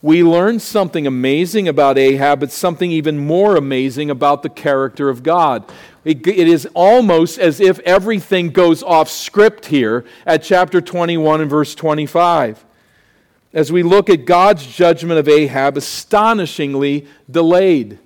We 0.00 0.22
learn 0.22 0.60
something 0.60 1.08
amazing 1.08 1.66
about 1.66 1.98
Ahab, 1.98 2.40
but 2.40 2.52
something 2.52 2.92
even 2.92 3.18
more 3.18 3.56
amazing 3.56 4.10
about 4.10 4.42
the 4.42 4.48
character 4.48 5.08
of 5.08 5.24
God. 5.24 5.64
It, 6.04 6.24
it 6.26 6.46
is 6.46 6.68
almost 6.72 7.38
as 7.38 7.58
if 7.58 7.80
everything 7.80 8.50
goes 8.50 8.82
off 8.84 9.08
script 9.10 9.66
here 9.66 10.04
at 10.24 10.44
chapter 10.44 10.80
21 10.80 11.40
and 11.40 11.50
verse 11.50 11.74
25. 11.74 12.64
As 13.52 13.72
we 13.72 13.82
look 13.82 14.08
at 14.08 14.24
God's 14.24 14.64
judgment 14.64 15.18
of 15.18 15.28
Ahab, 15.28 15.76
astonishingly 15.76 17.08
delayed. 17.28 17.98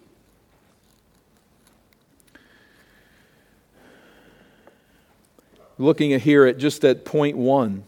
Looking 5.76 6.18
here 6.18 6.46
at 6.46 6.56
just 6.56 6.84
at 6.84 7.04
point 7.04 7.37
one. 7.37 7.84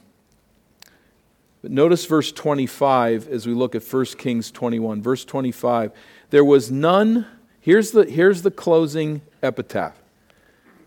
But 1.64 1.70
notice 1.70 2.04
verse 2.04 2.30
25 2.30 3.26
as 3.28 3.46
we 3.46 3.54
look 3.54 3.74
at 3.74 3.82
1 3.82 4.04
Kings 4.18 4.50
21. 4.50 5.00
Verse 5.00 5.24
25. 5.24 5.92
There 6.28 6.44
was 6.44 6.70
none, 6.70 7.26
here's 7.58 7.92
the, 7.92 8.04
here's 8.04 8.42
the 8.42 8.50
closing 8.50 9.22
epitaph. 9.42 9.96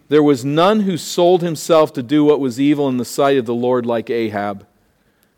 There 0.07 0.21
was 0.21 0.45
none 0.45 0.81
who 0.81 0.95
sold 0.95 1.41
himself 1.41 1.93
to 1.93 2.03
do 2.03 2.23
what 2.23 2.39
was 2.39 2.61
evil 2.61 2.87
in 2.89 2.97
the 2.97 3.05
sight 3.05 3.39
of 3.39 3.47
the 3.47 3.55
Lord 3.55 3.87
like 3.87 4.11
Ahab, 4.11 4.67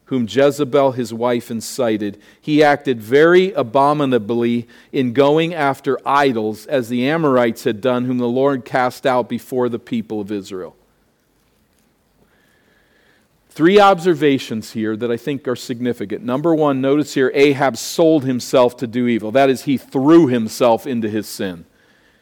whom 0.07 0.27
Jezebel 0.27 0.91
his 0.91 1.13
wife 1.13 1.49
incited. 1.49 2.21
He 2.41 2.61
acted 2.61 2.99
very 2.99 3.53
abominably 3.53 4.67
in 4.91 5.13
going 5.13 5.53
after 5.53 5.97
idols, 6.05 6.65
as 6.65 6.89
the 6.89 7.07
Amorites 7.07 7.63
had 7.63 7.79
done, 7.79 8.03
whom 8.03 8.17
the 8.17 8.27
Lord 8.27 8.65
cast 8.65 9.05
out 9.05 9.29
before 9.29 9.69
the 9.69 9.79
people 9.79 10.19
of 10.19 10.33
Israel. 10.33 10.75
Three 13.59 13.77
observations 13.77 14.71
here 14.71 14.95
that 14.95 15.11
I 15.11 15.17
think 15.17 15.45
are 15.45 15.53
significant. 15.53 16.23
Number 16.23 16.55
one, 16.55 16.79
notice 16.79 17.15
here 17.15 17.29
Ahab 17.35 17.75
sold 17.75 18.23
himself 18.23 18.77
to 18.77 18.87
do 18.87 19.05
evil. 19.05 19.33
That 19.33 19.49
is, 19.49 19.63
he 19.63 19.75
threw 19.75 20.27
himself 20.27 20.87
into 20.87 21.09
his 21.09 21.27
sin, 21.27 21.65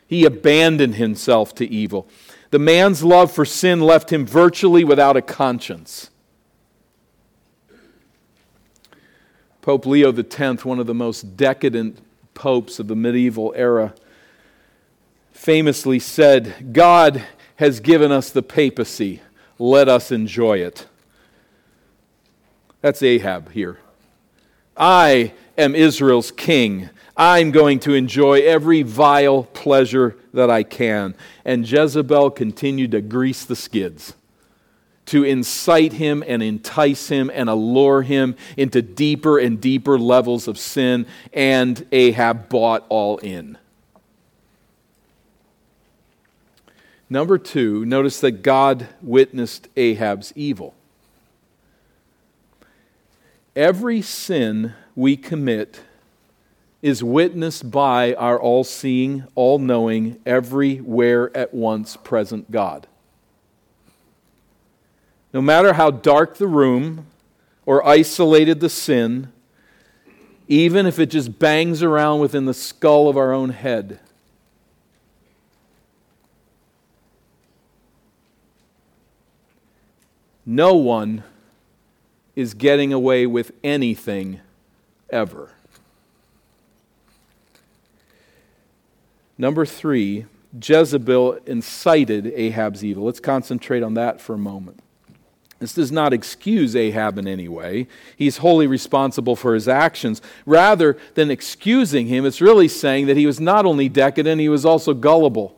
he 0.08 0.26
abandoned 0.26 0.96
himself 0.96 1.54
to 1.54 1.72
evil. 1.72 2.08
The 2.50 2.58
man's 2.58 3.04
love 3.04 3.32
for 3.32 3.46
sin 3.46 3.82
left 3.82 4.12
him 4.12 4.26
virtually 4.26 4.84
without 4.84 5.16
a 5.16 5.22
conscience. 5.22 6.10
Pope 9.62 9.86
Leo 9.86 10.12
X, 10.12 10.66
one 10.66 10.80
of 10.80 10.88
the 10.88 10.96
most 10.96 11.38
decadent 11.38 12.00
popes 12.34 12.80
of 12.80 12.88
the 12.88 12.96
medieval 12.96 13.54
era, 13.56 13.94
famously 15.34 16.00
said, 16.00 16.74
God 16.74 17.24
has 17.58 17.80
given 17.80 18.12
us 18.12 18.32
the 18.32 18.42
papacy. 18.42 19.22
Let 19.60 19.88
us 19.88 20.12
enjoy 20.12 20.62
it. 20.62 20.88
That's 22.82 23.02
Ahab 23.02 23.52
here. 23.52 23.80
I 24.76 25.34
am 25.58 25.76
Israel's 25.76 26.32
king. 26.32 26.90
I'm 27.16 27.50
going 27.50 27.80
to 27.80 27.96
enjoy 27.96 28.42
every 28.42 28.84
vile 28.84 29.44
pleasure 29.44 30.16
that 30.34 30.52
I 30.52 30.62
can. 30.62 31.16
And 31.44 31.70
Jezebel 31.70 32.32
continued 32.32 32.92
to 32.92 33.02
grease 33.02 33.44
the 33.44 33.56
skids, 33.56 34.14
to 35.08 35.24
incite 35.24 35.94
him 35.94 36.24
and 36.28 36.44
entice 36.44 37.10
him 37.10 37.32
and 37.34 37.50
allure 37.50 38.04
him 38.04 38.36
into 38.56 38.84
deeper 38.84 39.40
and 39.40 39.60
deeper 39.60 39.98
levels 39.98 40.48
of 40.48 40.60
sin. 40.60 41.08
And 41.34 41.88
Ahab 41.92 42.50
bought 42.50 42.86
all 42.90 43.18
in. 43.18 43.58
Number 47.10 47.40
two, 47.40 47.84
notice 47.86 48.20
that 48.20 48.44
God 48.44 48.88
witnessed 49.02 49.70
Ahab's 49.76 50.34
evil. 50.36 50.76
Every 53.58 54.04
sin 54.04 54.76
we 54.96 55.18
commit 55.18 55.82
is 56.84 57.04
witnessed 57.04 57.72
by 57.72 58.14
our 58.14 58.40
all 58.40 58.64
seeing, 58.64 59.24
all 59.34 59.58
knowing, 59.58 60.22
everywhere 60.28 61.36
at 61.36 61.56
once 61.56 61.98
present 61.98 62.52
God. 62.52 62.86
No 65.34 65.42
matter 65.42 65.74
how 65.74 65.90
dark 65.90 66.38
the 66.38 66.46
room 66.46 67.08
or 67.66 67.84
isolated 67.84 68.60
the 68.60 68.70
sin, 68.70 69.34
even 70.48 70.86
if 70.86 71.00
it 71.00 71.08
just 71.08 71.40
bangs 71.40 71.82
around 71.82 72.20
within 72.20 72.46
the 72.46 72.54
skull 72.54 73.10
of 73.10 73.18
our 73.18 73.34
own 73.34 73.50
head, 73.50 74.00
no 80.46 80.76
one 80.76 81.24
is 82.38 82.54
getting 82.54 82.94
away 82.94 83.26
with 83.26 83.52
anything 83.64 84.40
ever. 85.10 85.50
Number 89.40 89.66
three, 89.66 90.28
Jezebel 90.64 91.40
incited 91.48 92.28
Ahab's 92.28 92.86
evil. 92.86 93.06
Let's 93.06 93.20
concentrate 93.20 93.82
on 93.82 93.96
that 93.96 94.22
for 94.22 94.36
a 94.36 94.38
moment. 94.38 94.84
This 95.58 95.74
does 95.74 95.92
not 95.92 96.14
excuse 96.14 96.76
Ahab 96.76 97.18
in 97.18 97.28
any 97.28 97.48
way. 97.48 97.88
He's 98.16 98.38
wholly 98.38 98.68
responsible 98.68 99.36
for 99.36 99.56
his 99.56 99.68
actions. 99.68 100.22
Rather 100.46 100.96
than 101.16 101.32
excusing 101.32 102.06
him, 102.06 102.24
it's 102.24 102.40
really 102.40 102.68
saying 102.68 103.08
that 103.08 103.18
he 103.18 103.26
was 103.26 103.40
not 103.40 103.66
only 103.66 103.90
decadent, 103.90 104.40
he 104.40 104.50
was 104.50 104.64
also 104.64 104.94
gullible 104.94 105.57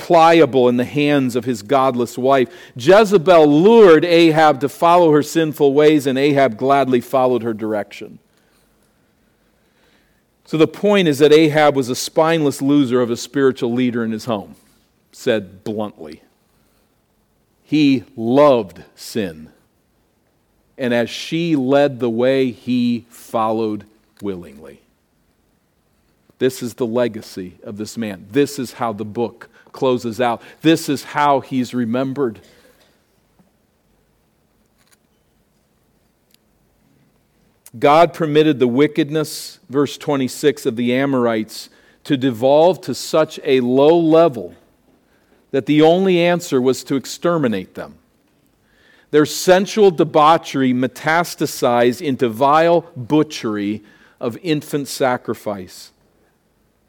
pliable 0.00 0.68
in 0.68 0.78
the 0.78 0.84
hands 0.84 1.36
of 1.36 1.44
his 1.44 1.62
godless 1.62 2.16
wife. 2.16 2.48
Jezebel 2.74 3.46
lured 3.46 4.04
Ahab 4.04 4.60
to 4.60 4.68
follow 4.68 5.12
her 5.12 5.22
sinful 5.22 5.74
ways, 5.74 6.06
and 6.06 6.18
Ahab 6.18 6.56
gladly 6.56 7.00
followed 7.00 7.42
her 7.42 7.52
direction. 7.52 8.18
So 10.46 10.56
the 10.56 10.66
point 10.66 11.06
is 11.06 11.18
that 11.18 11.32
Ahab 11.32 11.76
was 11.76 11.88
a 11.90 11.94
spineless 11.94 12.60
loser 12.60 13.00
of 13.00 13.10
a 13.10 13.16
spiritual 13.16 13.72
leader 13.72 14.02
in 14.02 14.10
his 14.10 14.24
home, 14.24 14.56
said 15.12 15.62
bluntly. 15.62 16.22
He 17.62 18.04
loved 18.16 18.82
sin. 18.96 19.50
And 20.76 20.92
as 20.92 21.10
she 21.10 21.54
led 21.54 22.00
the 22.00 22.10
way, 22.10 22.50
he 22.50 23.06
followed 23.10 23.84
willingly. 24.20 24.80
This 26.40 26.62
is 26.62 26.74
the 26.74 26.86
legacy 26.86 27.58
of 27.62 27.76
this 27.76 27.98
man. 27.98 28.26
This 28.30 28.58
is 28.58 28.72
how 28.72 28.94
the 28.94 29.04
book 29.04 29.50
closes 29.72 30.20
out. 30.20 30.42
This 30.62 30.88
is 30.88 31.04
how 31.04 31.40
he's 31.40 31.74
remembered. 31.74 32.40
God 37.78 38.12
permitted 38.12 38.58
the 38.58 38.66
wickedness, 38.66 39.60
verse 39.68 39.96
26, 39.96 40.66
of 40.66 40.76
the 40.76 40.94
Amorites 40.94 41.70
to 42.04 42.16
devolve 42.16 42.80
to 42.82 42.94
such 42.94 43.38
a 43.44 43.60
low 43.60 43.98
level 43.98 44.54
that 45.52 45.66
the 45.66 45.82
only 45.82 46.18
answer 46.20 46.60
was 46.60 46.82
to 46.84 46.96
exterminate 46.96 47.74
them. 47.74 47.96
Their 49.10 49.26
sensual 49.26 49.90
debauchery 49.90 50.72
metastasized 50.72 52.00
into 52.00 52.28
vile 52.28 52.82
butchery 52.96 53.82
of 54.20 54.38
infant 54.42 54.86
sacrifice. 54.88 55.92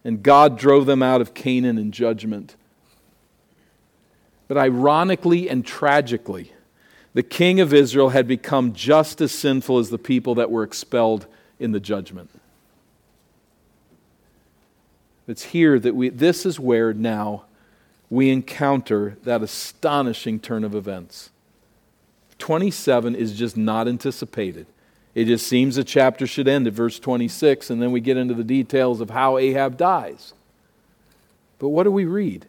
And 0.04 0.22
God 0.22 0.58
drove 0.58 0.86
them 0.86 1.02
out 1.02 1.22
of 1.22 1.34
Canaan 1.34 1.78
in 1.78 1.92
judgment. 1.92 2.56
But 4.52 4.58
ironically 4.58 5.50
and 5.50 5.66
tragically, 5.66 6.52
the 7.14 7.24
king 7.24 7.62
of 7.62 7.74
Israel 7.74 8.10
had 8.10 8.28
become 8.28 8.74
just 8.74 9.22
as 9.22 9.32
sinful 9.32 9.78
as 9.78 9.92
the 9.92 9.98
people 9.98 10.36
that 10.36 10.52
were 10.52 10.64
expelled 10.64 11.26
in 11.58 11.72
the 11.72 11.80
judgment. 11.80 12.30
It's 15.26 15.44
here 15.44 15.80
that 15.80 15.96
we, 15.96 16.10
this 16.10 16.46
is 16.46 16.60
where 16.60 16.94
now 16.94 17.46
we 18.10 18.30
encounter 18.30 19.16
that 19.24 19.42
astonishing 19.42 20.42
turn 20.42 20.66
of 20.66 20.76
events. 20.76 21.30
27 22.38 23.16
is 23.16 23.40
just 23.40 23.56
not 23.56 23.88
anticipated. 23.88 24.66
It 25.16 25.28
just 25.28 25.48
seems 25.48 25.78
the 25.78 25.86
chapter 25.86 26.28
should 26.28 26.50
end 26.50 26.68
at 26.68 26.74
verse 26.74 27.00
26, 27.00 27.70
and 27.70 27.82
then 27.82 27.94
we 27.94 28.02
get 28.02 28.18
into 28.18 28.34
the 28.34 28.44
details 28.44 29.00
of 29.00 29.12
how 29.12 29.38
Ahab 29.38 29.78
dies. 29.78 30.34
But 31.58 31.70
what 31.70 31.84
do 31.84 31.92
we 31.92 32.04
read? 32.04 32.48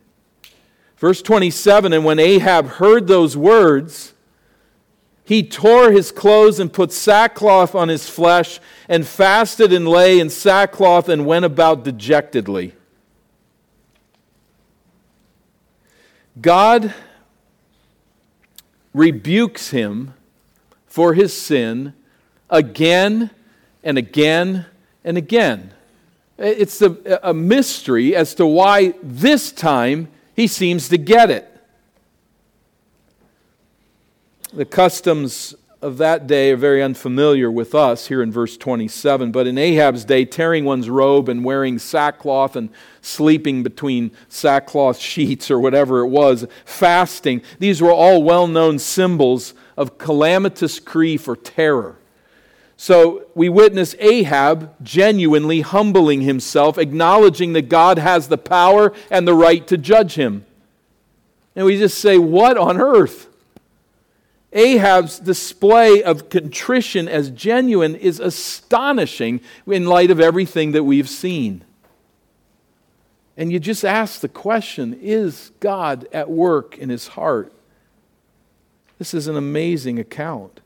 Verse 1.03 1.21
27 1.21 1.93
And 1.93 2.05
when 2.05 2.21
Ahab 2.21 2.69
heard 2.69 3.09
those 3.09 3.37
words, 3.37 4.13
he 5.25 5.43
tore 5.43 5.91
his 5.91 6.13
clothes 6.13 6.61
and 6.61 6.73
put 6.73 6.93
sackcloth 6.93 7.75
on 7.75 7.89
his 7.89 8.09
flesh, 8.09 8.61
and 8.89 9.05
fasted 9.05 9.73
and 9.73 9.89
lay 9.89 10.21
in 10.21 10.31
sackcloth 10.31 11.09
and 11.09 11.27
went 11.27 11.45
about 11.45 11.83
dejectedly. 11.83 12.77
God 16.41 16.95
rebukes 18.95 19.71
him 19.71 20.15
for 20.87 21.15
his 21.15 21.37
sin 21.37 21.95
again 22.49 23.31
and 23.83 23.99
again 23.99 24.67
and 25.03 25.19
again. 25.19 25.75
It's 26.39 26.81
a, 26.81 27.19
a 27.25 27.35
mystery 27.35 28.15
as 28.15 28.37
to 28.37 28.47
why 28.47 28.95
this 29.03 29.51
time 29.51 30.07
he 30.35 30.47
seems 30.47 30.89
to 30.89 30.99
get 30.99 31.31
it. 31.31 31.49
The 34.53 34.65
customs 34.65 35.55
of 35.83 35.99
that 35.99 36.29
day 36.29 36.53
are 36.53 36.57
very 36.57 36.81
unfamiliar 36.83 37.51
with 37.51 37.75
us 37.75 38.07
here 38.07 38.23
in 38.23 38.31
verse 38.31 38.57
27, 38.57 39.33
but 39.33 39.49
in 39.49 39.59
Ahab's 39.59 40.05
day, 40.05 40.25
tearing 40.25 40.65
one's 40.65 40.89
robe 40.89 41.29
and 41.29 41.45
wearing 41.45 41.79
sackcloth 41.79 42.55
and 42.55 42.71
sleeping 43.01 43.65
between 43.65 44.13
sackcloth 44.29 44.99
sheets 44.99 45.51
or 45.51 45.59
whatever 45.59 46.01
it 46.01 46.07
was, 46.07 46.47
fasting, 46.65 47.43
these 47.59 47.83
were 47.83 47.93
all 47.93 48.23
well 48.23 48.47
known 48.47 48.79
symbols 48.79 49.55
of 49.77 49.99
calamitous 49.99 50.79
grief 50.79 51.27
or 51.27 51.35
terror. 51.35 51.97
So 52.77 53.27
we 53.35 53.49
witness 53.49 53.95
Ahab 53.99 54.75
genuinely 54.83 55.61
humbling 55.61 56.23
himself, 56.23 56.79
acknowledging 56.79 57.53
that 57.53 57.69
God 57.69 57.99
has 57.99 58.29
the 58.29 58.39
power 58.39 58.93
and 59.11 59.27
the 59.27 59.35
right 59.35 59.67
to 59.69 59.79
judge 59.79 60.15
him. 60.15 60.45
And 61.55 61.67
we 61.67 61.79
just 61.79 61.99
say, 61.99 62.19
What 62.19 62.57
on 62.57 62.81
earth? 62.81 63.29
Ahab's 64.53 65.19
display 65.19 66.03
of 66.03 66.29
contrition 66.29 67.09
as 67.09 67.31
genuine 67.31 67.95
is 67.95 68.21
astonishing 68.21 69.41
in 69.67 69.87
light 69.87 70.11
of 70.11 70.21
everything 70.21 70.73
that 70.73 70.85
we've 70.85 71.09
seen. 71.09 71.65
And 73.37 73.51
you 73.51 73.59
just 73.59 73.85
ask 73.85 74.21
the 74.21 74.29
question 74.29 74.99
is 75.01 75.53
God 75.61 76.07
at 76.13 76.31
work 76.31 76.77
in 76.77 76.91
his 76.91 77.09
heart? 77.09 77.53
This 78.99 79.15
is 79.15 79.27
an 79.27 79.37
amazing 79.37 79.99
account. 79.99 80.61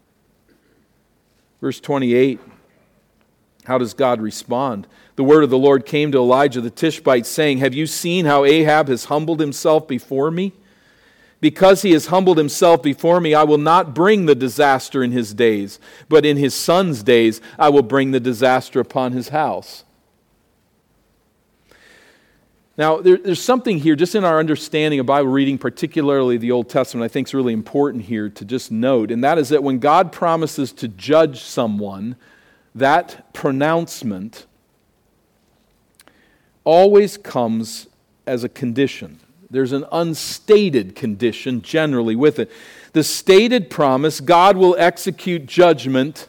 Verse 1.60 1.80
28 1.80 2.40
How 3.64 3.78
does 3.78 3.94
God 3.94 4.20
respond? 4.20 4.86
The 5.16 5.24
word 5.24 5.44
of 5.44 5.50
the 5.50 5.58
Lord 5.58 5.86
came 5.86 6.12
to 6.12 6.18
Elijah 6.18 6.60
the 6.60 6.70
Tishbite, 6.70 7.26
saying, 7.26 7.58
Have 7.58 7.74
you 7.74 7.86
seen 7.86 8.26
how 8.26 8.44
Ahab 8.44 8.88
has 8.88 9.06
humbled 9.06 9.40
himself 9.40 9.88
before 9.88 10.30
me? 10.30 10.52
Because 11.40 11.82
he 11.82 11.92
has 11.92 12.06
humbled 12.06 12.38
himself 12.38 12.82
before 12.82 13.20
me, 13.20 13.34
I 13.34 13.44
will 13.44 13.58
not 13.58 13.94
bring 13.94 14.26
the 14.26 14.34
disaster 14.34 15.02
in 15.02 15.12
his 15.12 15.34
days, 15.34 15.78
but 16.08 16.24
in 16.24 16.36
his 16.36 16.54
son's 16.54 17.02
days 17.02 17.40
I 17.58 17.68
will 17.68 17.82
bring 17.82 18.10
the 18.10 18.20
disaster 18.20 18.80
upon 18.80 19.12
his 19.12 19.28
house. 19.28 19.84
Now, 22.78 22.98
there, 22.98 23.16
there's 23.16 23.42
something 23.42 23.78
here, 23.78 23.96
just 23.96 24.14
in 24.14 24.24
our 24.24 24.38
understanding 24.38 25.00
of 25.00 25.06
Bible 25.06 25.30
reading, 25.30 25.56
particularly 25.56 26.36
the 26.36 26.52
Old 26.52 26.68
Testament, 26.68 27.04
I 27.04 27.08
think 27.08 27.28
is 27.28 27.34
really 27.34 27.54
important 27.54 28.04
here 28.04 28.28
to 28.28 28.44
just 28.44 28.70
note, 28.70 29.10
and 29.10 29.24
that 29.24 29.38
is 29.38 29.48
that 29.48 29.62
when 29.62 29.78
God 29.78 30.12
promises 30.12 30.72
to 30.74 30.88
judge 30.88 31.42
someone, 31.42 32.16
that 32.74 33.32
pronouncement 33.32 34.46
always 36.64 37.16
comes 37.16 37.86
as 38.26 38.44
a 38.44 38.48
condition. 38.48 39.20
There's 39.48 39.72
an 39.72 39.86
unstated 39.92 40.94
condition 40.94 41.62
generally 41.62 42.16
with 42.16 42.38
it. 42.38 42.50
The 42.92 43.04
stated 43.04 43.70
promise 43.70 44.20
God 44.20 44.56
will 44.56 44.76
execute 44.78 45.46
judgment 45.46 46.28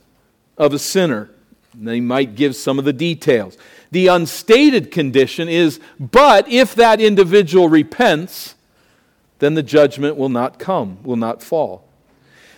of 0.57 0.73
a 0.73 0.79
sinner. 0.79 1.29
And 1.73 1.87
they 1.87 1.99
might 1.99 2.35
give 2.35 2.55
some 2.55 2.79
of 2.79 2.85
the 2.85 2.93
details. 2.93 3.57
The 3.91 4.07
unstated 4.07 4.91
condition 4.91 5.47
is, 5.47 5.79
but 5.99 6.47
if 6.49 6.75
that 6.75 6.99
individual 6.99 7.69
repents, 7.69 8.55
then 9.39 9.53
the 9.53 9.63
judgment 9.63 10.17
will 10.17 10.29
not 10.29 10.59
come, 10.59 10.97
will 11.03 11.15
not 11.15 11.41
fall. 11.41 11.83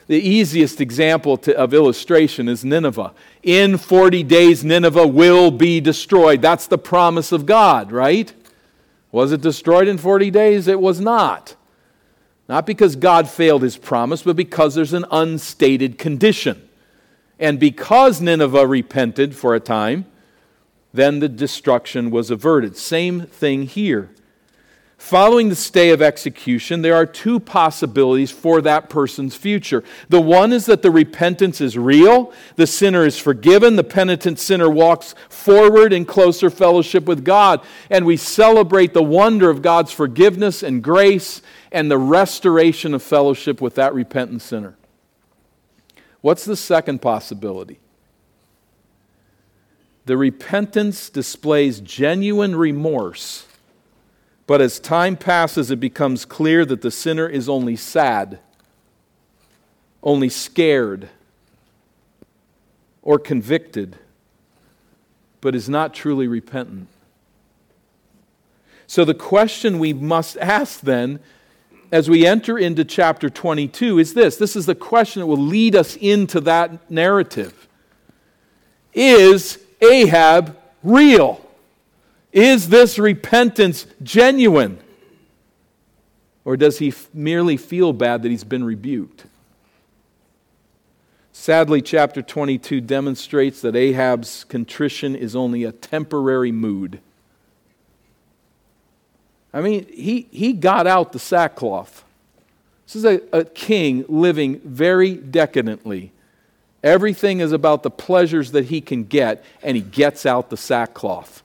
The 0.07 0.19
easiest 0.19 0.81
example 0.81 1.37
to, 1.37 1.55
of 1.55 1.71
illustration 1.71 2.49
is 2.49 2.65
Nineveh. 2.65 3.13
In 3.43 3.77
40 3.77 4.23
days, 4.23 4.63
Nineveh 4.63 5.05
will 5.05 5.51
be 5.51 5.79
destroyed. 5.79 6.41
That's 6.41 6.65
the 6.65 6.79
promise 6.79 7.31
of 7.31 7.45
God, 7.45 7.91
right? 7.91 8.33
Was 9.11 9.31
it 9.31 9.41
destroyed 9.41 9.87
in 9.87 9.99
40 9.99 10.31
days? 10.31 10.67
It 10.67 10.79
was 10.79 10.99
not. 10.99 11.55
Not 12.47 12.65
because 12.65 12.95
God 12.95 13.29
failed 13.29 13.61
his 13.61 13.77
promise, 13.77 14.23
but 14.23 14.35
because 14.35 14.73
there's 14.73 14.93
an 14.93 15.05
unstated 15.11 15.99
condition. 15.99 16.67
And 17.37 17.59
because 17.59 18.19
Nineveh 18.19 18.65
repented 18.65 19.35
for 19.35 19.53
a 19.53 19.59
time, 19.59 20.05
then 20.93 21.19
the 21.19 21.29
destruction 21.29 22.11
was 22.11 22.31
averted. 22.31 22.75
Same 22.75 23.21
thing 23.21 23.63
here. 23.63 24.09
Following 24.99 25.47
the 25.47 25.55
stay 25.55 25.91
of 25.91 26.01
execution, 26.01 26.81
there 26.81 26.93
are 26.93 27.05
two 27.05 27.39
possibilities 27.39 28.31
for 28.31 28.59
that 28.61 28.89
person's 28.89 29.33
future. 29.33 29.81
The 30.09 30.19
one 30.19 30.51
is 30.51 30.65
that 30.65 30.81
the 30.81 30.91
repentance 30.91 31.61
is 31.61 31.77
real, 31.77 32.33
the 32.57 32.67
sinner 32.67 33.05
is 33.05 33.17
forgiven, 33.17 33.77
the 33.77 33.83
penitent 33.85 34.39
sinner 34.39 34.69
walks 34.69 35.15
forward 35.29 35.93
in 35.93 36.03
closer 36.03 36.49
fellowship 36.49 37.05
with 37.05 37.23
God, 37.23 37.61
and 37.89 38.05
we 38.05 38.17
celebrate 38.17 38.93
the 38.93 39.01
wonder 39.01 39.49
of 39.49 39.61
God's 39.61 39.93
forgiveness 39.93 40.61
and 40.63 40.83
grace 40.83 41.41
and 41.71 41.89
the 41.89 41.97
restoration 41.97 42.93
of 42.93 43.01
fellowship 43.01 43.61
with 43.61 43.75
that 43.75 43.93
repentant 43.93 44.41
sinner. 44.41 44.75
What's 46.19 46.43
the 46.43 46.57
second 46.57 47.01
possibility? 47.01 47.79
The 50.09 50.17
repentance 50.17 51.07
displays 51.07 51.79
genuine 51.81 52.55
remorse 52.55 53.45
but 54.49 54.61
as 54.61 54.79
time 54.79 55.15
passes, 55.15 55.69
it 55.69 55.79
becomes 55.79 56.25
clear 56.25 56.65
that 56.65 56.81
the 56.81 56.89
sinner 56.89 57.29
is 57.29 57.47
only 57.47 57.75
sad, 57.75 58.39
only 60.01 60.27
scared, 60.27 61.09
or 63.03 63.19
convicted, 63.19 63.97
but 65.39 65.53
is 65.53 65.69
not 65.69 65.93
truly 65.93 66.27
repentant. 66.27 66.87
So, 68.87 69.05
the 69.05 69.13
question 69.13 69.77
we 69.77 69.93
must 69.93 70.35
ask 70.37 70.81
then, 70.81 71.19
as 71.91 72.09
we 72.09 72.25
enter 72.25 72.57
into 72.57 72.83
chapter 72.83 73.29
22, 73.29 73.99
is 73.99 74.15
this 74.15 74.37
this 74.37 74.55
is 74.55 74.65
the 74.65 74.73
question 74.73 75.19
that 75.19 75.27
will 75.27 75.37
lead 75.37 75.75
us 75.75 75.95
into 75.95 76.41
that 76.41 76.89
narrative. 76.89 77.67
Is 78.95 79.59
Ahab 79.81 80.57
real? 80.83 81.45
Is 82.31 82.69
this 82.69 82.99
repentance 82.99 83.87
genuine? 84.03 84.79
Or 86.45 86.57
does 86.57 86.79
he 86.79 86.89
f- 86.89 87.07
merely 87.13 87.57
feel 87.57 87.93
bad 87.93 88.23
that 88.23 88.29
he's 88.29 88.43
been 88.43 88.63
rebuked? 88.63 89.25
Sadly, 91.31 91.81
chapter 91.81 92.21
22 92.21 92.81
demonstrates 92.81 93.61
that 93.61 93.75
Ahab's 93.75 94.43
contrition 94.43 95.15
is 95.15 95.35
only 95.35 95.63
a 95.63 95.71
temporary 95.71 96.51
mood. 96.51 96.99
I 99.53 99.61
mean, 99.61 99.87
he, 99.87 100.27
he 100.31 100.53
got 100.53 100.85
out 100.85 101.11
the 101.11 101.19
sackcloth. 101.19 102.03
This 102.85 102.95
is 102.97 103.05
a, 103.05 103.21
a 103.31 103.45
king 103.45 104.05
living 104.07 104.59
very 104.59 105.15
decadently. 105.15 106.11
Everything 106.83 107.39
is 107.39 107.51
about 107.51 107.83
the 107.83 107.91
pleasures 107.91 108.51
that 108.51 108.65
he 108.65 108.79
can 108.81 109.03
get, 109.03 109.43
and 109.61 109.75
he 109.75 109.83
gets 109.83 110.25
out 110.25 110.49
the 110.49 110.57
sackcloth. 110.57 111.43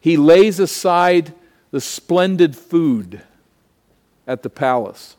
He 0.00 0.16
lays 0.16 0.58
aside 0.58 1.32
the 1.70 1.80
splendid 1.80 2.56
food 2.56 3.22
at 4.26 4.42
the 4.42 4.50
palace. 4.50 5.16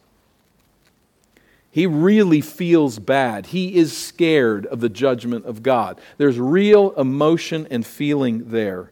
He 1.69 1.85
really 1.85 2.41
feels 2.41 2.97
bad. 2.97 3.47
He 3.47 3.75
is 3.75 3.95
scared 3.95 4.65
of 4.65 4.79
the 4.79 4.89
judgment 4.89 5.45
of 5.45 5.61
God. 5.61 5.99
There's 6.17 6.39
real 6.39 6.91
emotion 6.93 7.67
and 7.69 7.85
feeling 7.85 8.49
there, 8.49 8.91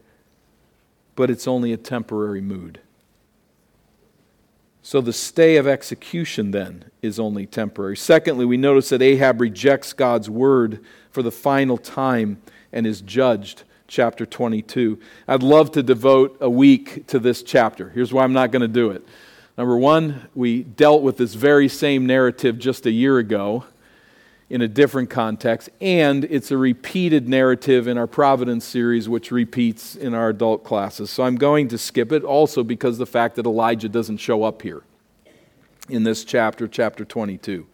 but 1.16 1.30
it's 1.30 1.48
only 1.48 1.74
a 1.74 1.78
temporary 1.78 2.42
mood. 2.42 2.80
So 4.86 5.02
the 5.02 5.14
stay 5.14 5.56
of 5.56 5.66
execution 5.66 6.52
then 6.52 6.86
is 7.02 7.20
only 7.20 7.48
temporary. 7.48 7.98
Secondly, 7.98 8.46
we 8.46 8.56
notice 8.56 8.90
that 8.90 9.02
Ahab 9.02 9.42
rejects 9.42 9.94
God's 9.94 10.30
word 10.30 10.80
for 11.10 11.24
the 11.24 11.32
final 11.32 11.80
time 11.80 12.40
and 12.72 12.86
is 12.86 13.02
judged 13.02 13.64
chapter 13.88 14.28
22. 14.28 15.00
I'd 15.28 15.42
love 15.42 15.72
to 15.72 15.82
devote 15.82 16.38
a 16.40 16.52
week 16.52 17.08
to 17.08 17.18
this 17.18 17.42
chapter. 17.42 17.90
Here's 17.90 18.14
why 18.14 18.24
I'm 18.24 18.34
not 18.34 18.52
going 18.52 18.62
to 18.62 18.68
do 18.68 18.92
it. 18.92 19.04
Number 19.58 19.76
one, 19.76 20.30
we 20.36 20.62
dealt 20.62 21.02
with 21.02 21.18
this 21.18 21.34
very 21.34 21.68
same 21.68 22.06
narrative 22.06 22.60
just 22.60 22.86
a 22.86 22.92
year 22.92 23.18
ago 23.18 23.64
in 24.50 24.62
a 24.62 24.68
different 24.68 25.10
context, 25.10 25.70
and 25.82 26.24
it's 26.26 26.52
a 26.52 26.58
repeated 26.58 27.28
narrative 27.28 27.88
in 27.88 27.98
our 27.98 28.06
Providence 28.06 28.64
series, 28.64 29.10
which 29.10 29.32
repeats 29.32 29.96
in 29.96 30.14
our 30.14 30.30
adult 30.30 30.64
classes. 30.64 31.10
So 31.10 31.24
I'm 31.24 31.36
going 31.36 31.68
to 31.70 31.78
skip 31.78 32.12
it 32.12 32.24
also 32.24 32.64
because 32.64 32.98
the 32.98 33.08
fact 33.08 33.36
that 33.38 33.46
Elijah 33.46 33.90
doesn't 33.90 34.18
show 34.18 34.44
up 34.44 34.62
here 34.62 34.84
in 35.90 36.04
this 36.04 36.24
chapter, 36.24 36.68
chapter 36.68 37.04
22. 37.06 37.66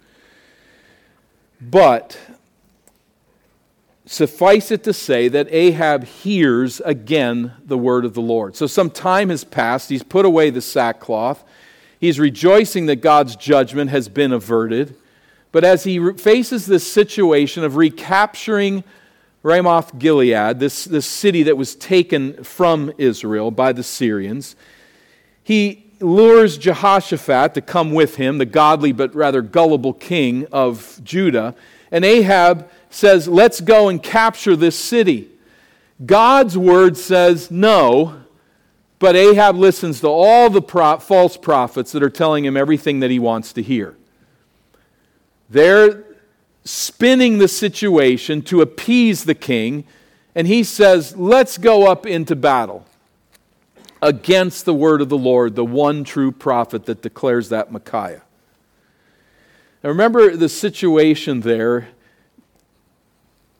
But 1.59 2.17
Suffice 4.11 4.71
it 4.71 4.83
to 4.83 4.93
say 4.93 5.29
that 5.29 5.47
Ahab 5.53 6.03
hears 6.03 6.81
again 6.81 7.53
the 7.63 7.77
word 7.77 8.03
of 8.03 8.13
the 8.13 8.21
Lord. 8.21 8.57
So 8.57 8.67
some 8.67 8.89
time 8.89 9.29
has 9.29 9.45
passed. 9.45 9.89
He's 9.89 10.03
put 10.03 10.25
away 10.25 10.49
the 10.49 10.61
sackcloth. 10.61 11.45
He's 11.97 12.19
rejoicing 12.19 12.87
that 12.87 12.97
God's 12.97 13.37
judgment 13.37 13.89
has 13.91 14.09
been 14.09 14.33
averted. 14.33 14.97
But 15.51 15.63
as 15.63 15.83
he 15.83 16.13
faces 16.13 16.65
this 16.65 16.89
situation 16.91 17.63
of 17.63 17.75
recapturing 17.75 18.83
Ramoth 19.43 19.97
Gilead, 19.97 20.59
this, 20.59 20.85
this 20.85 21.05
city 21.05 21.43
that 21.43 21.57
was 21.57 21.75
taken 21.75 22.43
from 22.43 22.93
Israel 22.97 23.51
by 23.51 23.73
the 23.73 23.83
Syrians, 23.83 24.55
he 25.43 25.91
lures 25.99 26.57
Jehoshaphat 26.57 27.53
to 27.55 27.61
come 27.61 27.91
with 27.91 28.15
him, 28.15 28.37
the 28.37 28.45
godly 28.45 28.91
but 28.91 29.13
rather 29.13 29.41
gullible 29.41 29.93
king 29.93 30.47
of 30.51 30.99
Judah. 31.03 31.55
And 31.91 32.05
Ahab 32.05 32.69
says, 32.89 33.27
Let's 33.27 33.61
go 33.61 33.89
and 33.89 34.01
capture 34.01 34.55
this 34.55 34.77
city. 34.77 35.29
God's 36.05 36.57
word 36.57 36.97
says 36.97 37.51
no, 37.51 38.21
but 38.97 39.15
Ahab 39.15 39.55
listens 39.55 40.01
to 40.01 40.07
all 40.07 40.49
the 40.49 40.61
pro- 40.61 40.97
false 40.97 41.37
prophets 41.37 41.91
that 41.91 42.01
are 42.01 42.09
telling 42.09 42.45
him 42.45 42.57
everything 42.57 43.01
that 43.01 43.11
he 43.11 43.19
wants 43.19 43.53
to 43.53 43.61
hear. 43.61 43.95
They're 45.51 46.05
spinning 46.63 47.37
the 47.37 47.49
situation 47.49 48.41
to 48.43 48.61
appease 48.61 49.25
the 49.25 49.35
king, 49.35 49.83
and 50.33 50.47
he 50.47 50.63
says, 50.63 51.17
Let's 51.17 51.57
go 51.57 51.91
up 51.91 52.05
into 52.05 52.37
battle 52.37 52.85
against 54.01 54.63
the 54.63 54.73
word 54.73 55.01
of 55.01 55.09
the 55.09 55.17
Lord, 55.17 55.55
the 55.55 55.65
one 55.65 56.05
true 56.05 56.31
prophet 56.31 56.85
that 56.85 57.01
declares 57.01 57.49
that 57.49 57.69
Micaiah. 57.69 58.23
Now 59.83 59.89
remember 59.89 60.37
the 60.37 60.47
situation 60.47 61.41
there. 61.41 61.89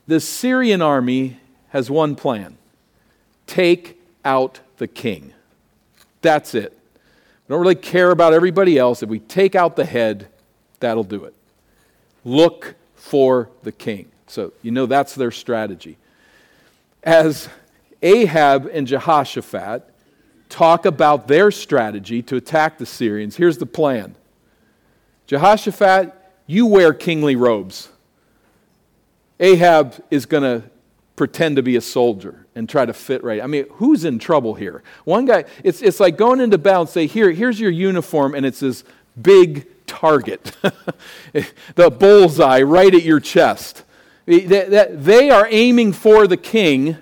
The 0.08 0.22
Syrian 0.22 0.82
army 0.82 1.40
has 1.70 1.92
one 1.92 2.16
plan 2.16 2.58
take 3.48 4.02
out 4.24 4.62
the 4.78 4.88
king. 4.88 5.34
That's 6.22 6.56
it. 6.56 6.72
We 7.48 7.54
don't 7.54 7.62
really 7.62 7.76
care 7.76 8.12
about 8.12 8.34
everybody 8.34 8.78
else. 8.78 9.04
If 9.04 9.10
we 9.10 9.20
take 9.20 9.56
out 9.56 9.76
the 9.76 9.84
head, 9.84 10.30
that'll 10.80 11.04
do 11.04 11.26
it. 11.26 11.36
Look 12.24 12.76
for 12.96 13.50
the 13.64 13.72
king. 13.72 14.12
So 14.28 14.54
you 14.62 14.72
know 14.72 14.86
that's 14.86 15.16
their 15.16 15.32
strategy. 15.32 15.98
As 17.04 17.50
Ahab 18.02 18.70
and 18.72 18.88
Jehoshaphat 18.88 19.88
talk 20.50 20.86
about 20.86 21.28
their 21.28 21.50
strategy 21.50 22.22
to 22.24 22.36
attack 22.36 22.78
the 22.78 22.86
Syrians. 22.86 23.36
Here's 23.36 23.58
the 23.58 23.66
plan 23.66 24.16
Jehoshaphat, 25.28 26.14
you 26.46 26.68
wear 26.68 26.94
kingly 26.94 27.36
robes. 27.36 27.90
Ahab 29.40 30.04
is 30.12 30.26
going 30.26 30.44
to 30.44 30.70
pretend 31.16 31.56
to 31.56 31.64
be 31.64 31.76
a 31.76 31.82
soldier 31.82 32.46
and 32.54 32.70
try 32.70 32.86
to 32.86 32.94
fit 32.94 33.24
right. 33.24 33.42
I 33.42 33.48
mean, 33.48 33.66
who's 33.72 34.06
in 34.06 34.20
trouble 34.20 34.54
here? 34.54 34.84
One 35.04 35.26
guy, 35.26 35.46
it's, 35.64 35.82
it's 35.82 36.00
like 36.00 36.18
going 36.18 36.42
into 36.42 36.58
battle 36.58 36.82
and 36.82 36.90
say, 36.90 37.08
Here, 37.08 37.32
here's 37.32 37.60
your 37.60 37.72
uniform, 37.72 38.36
and 38.36 38.46
it's 38.46 38.60
this 38.60 38.84
big 39.20 39.68
target, 39.92 40.56
the 41.76 41.90
bullseye 41.92 42.62
right 42.62 42.94
at 42.94 43.04
your 43.04 43.20
chest. 43.20 43.84
They 44.26 45.30
are 45.30 45.48
aiming 45.50 45.94
for 45.94 46.28
the 46.28 46.38
king 46.38 46.98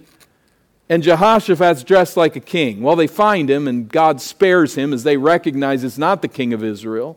and 0.89 1.03
Jehoshaphat's 1.03 1.83
dressed 1.83 2.17
like 2.17 2.35
a 2.35 2.39
king. 2.39 2.81
Well, 2.81 2.95
they 2.95 3.05
find 3.05 3.47
him, 3.47 3.67
and 3.67 3.87
God 3.87 4.19
spares 4.19 4.73
him 4.73 4.91
as 4.91 5.03
they 5.03 5.17
recognize 5.17 5.83
it's 5.83 5.99
not 5.99 6.23
the 6.23 6.27
king 6.27 6.51
of 6.51 6.63
Israel. 6.63 7.15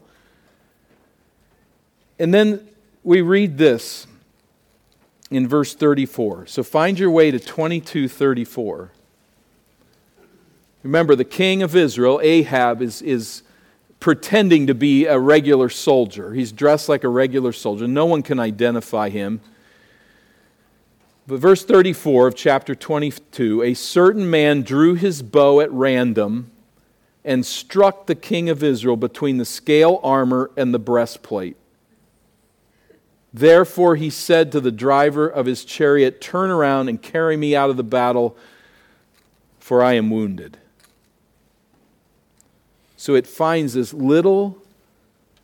And 2.18 2.34
then 2.34 2.68
we 3.02 3.22
read 3.22 3.56
this 3.56 4.06
in 5.30 5.48
verse 5.48 5.74
34. 5.74 6.46
So 6.46 6.62
find 6.62 6.98
your 6.98 7.10
way 7.10 7.30
to 7.30 7.40
2234. 7.40 8.92
Remember, 10.82 11.14
the 11.14 11.24
king 11.24 11.62
of 11.62 11.74
Israel, 11.74 12.20
Ahab, 12.22 12.82
is, 12.82 13.00
is 13.00 13.42
pretending 14.02 14.66
to 14.66 14.74
be 14.74 15.06
a 15.06 15.16
regular 15.16 15.68
soldier. 15.68 16.34
He's 16.34 16.50
dressed 16.50 16.88
like 16.88 17.04
a 17.04 17.08
regular 17.08 17.52
soldier. 17.52 17.86
No 17.86 18.04
one 18.04 18.24
can 18.24 18.40
identify 18.40 19.10
him. 19.10 19.40
But 21.28 21.38
verse 21.38 21.64
34 21.64 22.26
of 22.26 22.34
chapter 22.34 22.74
22 22.74 23.62
a 23.62 23.74
certain 23.74 24.28
man 24.28 24.62
drew 24.62 24.94
his 24.94 25.22
bow 25.22 25.60
at 25.60 25.70
random 25.70 26.50
and 27.24 27.46
struck 27.46 28.06
the 28.06 28.16
king 28.16 28.50
of 28.50 28.64
Israel 28.64 28.96
between 28.96 29.38
the 29.38 29.44
scale 29.44 30.00
armor 30.02 30.50
and 30.56 30.74
the 30.74 30.80
breastplate. 30.80 31.56
Therefore 33.32 33.94
he 33.94 34.10
said 34.10 34.50
to 34.50 34.60
the 34.60 34.72
driver 34.72 35.28
of 35.28 35.46
his 35.46 35.64
chariot, 35.64 36.20
Turn 36.20 36.50
around 36.50 36.88
and 36.88 37.00
carry 37.00 37.36
me 37.36 37.54
out 37.54 37.70
of 37.70 37.76
the 37.76 37.84
battle, 37.84 38.36
for 39.60 39.80
I 39.80 39.92
am 39.92 40.10
wounded. 40.10 40.58
So 43.02 43.16
it 43.16 43.26
finds 43.26 43.74
this 43.74 43.92
little, 43.92 44.62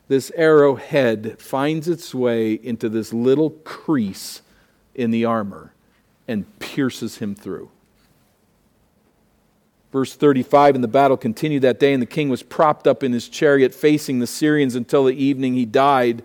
this 0.07 0.31
arrowhead 0.37 1.43
finds 1.43 1.89
its 1.89 2.15
way 2.15 2.53
into 2.53 2.89
this 2.89 3.13
little 3.13 3.51
crease 3.51 4.43
in 4.95 5.11
the 5.11 5.25
armor 5.25 5.73
and 6.29 6.47
pierces 6.61 7.19
him 7.19 7.35
through. 7.35 7.69
Verse 9.91 10.15
35 10.15 10.77
And 10.77 10.85
the 10.85 10.87
battle 10.87 11.17
continued 11.17 11.63
that 11.63 11.81
day, 11.81 11.93
and 11.93 12.01
the 12.01 12.07
king 12.07 12.29
was 12.29 12.45
propped 12.45 12.87
up 12.87 13.03
in 13.03 13.13
his 13.13 13.29
chariot 13.29 13.75
facing 13.75 14.21
the 14.21 14.29
Syrians 14.29 14.77
until 14.77 15.03
the 15.03 15.21
evening 15.21 15.55
he 15.55 15.65
died. 15.65 16.23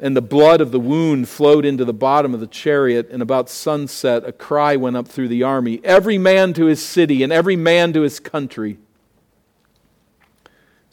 And 0.00 0.16
the 0.16 0.22
blood 0.22 0.62
of 0.62 0.70
the 0.70 0.80
wound 0.80 1.28
flowed 1.28 1.66
into 1.66 1.84
the 1.84 1.92
bottom 1.92 2.32
of 2.32 2.40
the 2.40 2.46
chariot, 2.46 3.10
and 3.10 3.20
about 3.20 3.50
sunset 3.50 4.24
a 4.24 4.32
cry 4.32 4.76
went 4.76 4.96
up 4.96 5.06
through 5.06 5.28
the 5.28 5.42
army 5.42 5.82
Every 5.84 6.16
man 6.16 6.54
to 6.54 6.64
his 6.64 6.82
city, 6.82 7.22
and 7.22 7.30
every 7.30 7.56
man 7.56 7.92
to 7.92 8.00
his 8.00 8.18
country. 8.18 8.78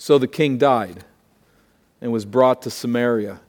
So 0.01 0.17
the 0.17 0.27
king 0.27 0.57
died 0.57 1.05
and 2.01 2.11
was 2.11 2.25
brought 2.25 2.63
to 2.63 2.71
Samaria 2.71 3.39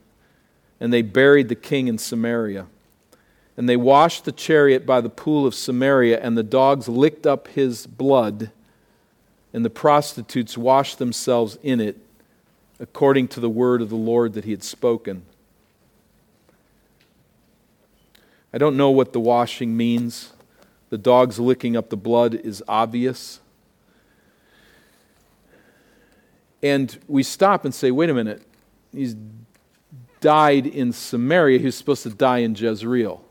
and 0.78 0.92
they 0.92 1.00
buried 1.00 1.48
the 1.48 1.54
king 1.54 1.88
in 1.88 1.96
Samaria. 1.96 2.66
And 3.56 3.66
they 3.66 3.76
washed 3.76 4.26
the 4.26 4.32
chariot 4.32 4.84
by 4.84 5.00
the 5.00 5.08
pool 5.08 5.46
of 5.46 5.54
Samaria, 5.54 6.20
and 6.20 6.36
the 6.36 6.42
dogs 6.42 6.88
licked 6.88 7.26
up 7.26 7.48
his 7.48 7.86
blood, 7.86 8.50
and 9.54 9.64
the 9.64 9.70
prostitutes 9.70 10.58
washed 10.58 10.98
themselves 10.98 11.56
in 11.62 11.80
it, 11.80 11.98
according 12.80 13.28
to 13.28 13.40
the 13.40 13.48
word 13.48 13.80
of 13.80 13.88
the 13.88 13.96
Lord 13.96 14.34
that 14.34 14.44
he 14.44 14.50
had 14.50 14.62
spoken. 14.62 15.22
I 18.52 18.58
don't 18.58 18.76
know 18.76 18.90
what 18.90 19.14
the 19.14 19.20
washing 19.20 19.74
means. 19.74 20.32
The 20.90 20.98
dogs 20.98 21.38
licking 21.38 21.76
up 21.76 21.88
the 21.88 21.96
blood 21.96 22.34
is 22.34 22.62
obvious. 22.68 23.38
And 26.62 26.96
we 27.08 27.22
stop 27.22 27.64
and 27.64 27.74
say, 27.74 27.90
wait 27.90 28.10
a 28.10 28.14
minute, 28.14 28.42
he's 28.92 29.16
died 30.20 30.66
in 30.66 30.92
Samaria, 30.92 31.58
he 31.58 31.66
was 31.66 31.74
supposed 31.76 32.04
to 32.04 32.10
die 32.10 32.38
in 32.38 32.54
Jezreel. 32.54 33.24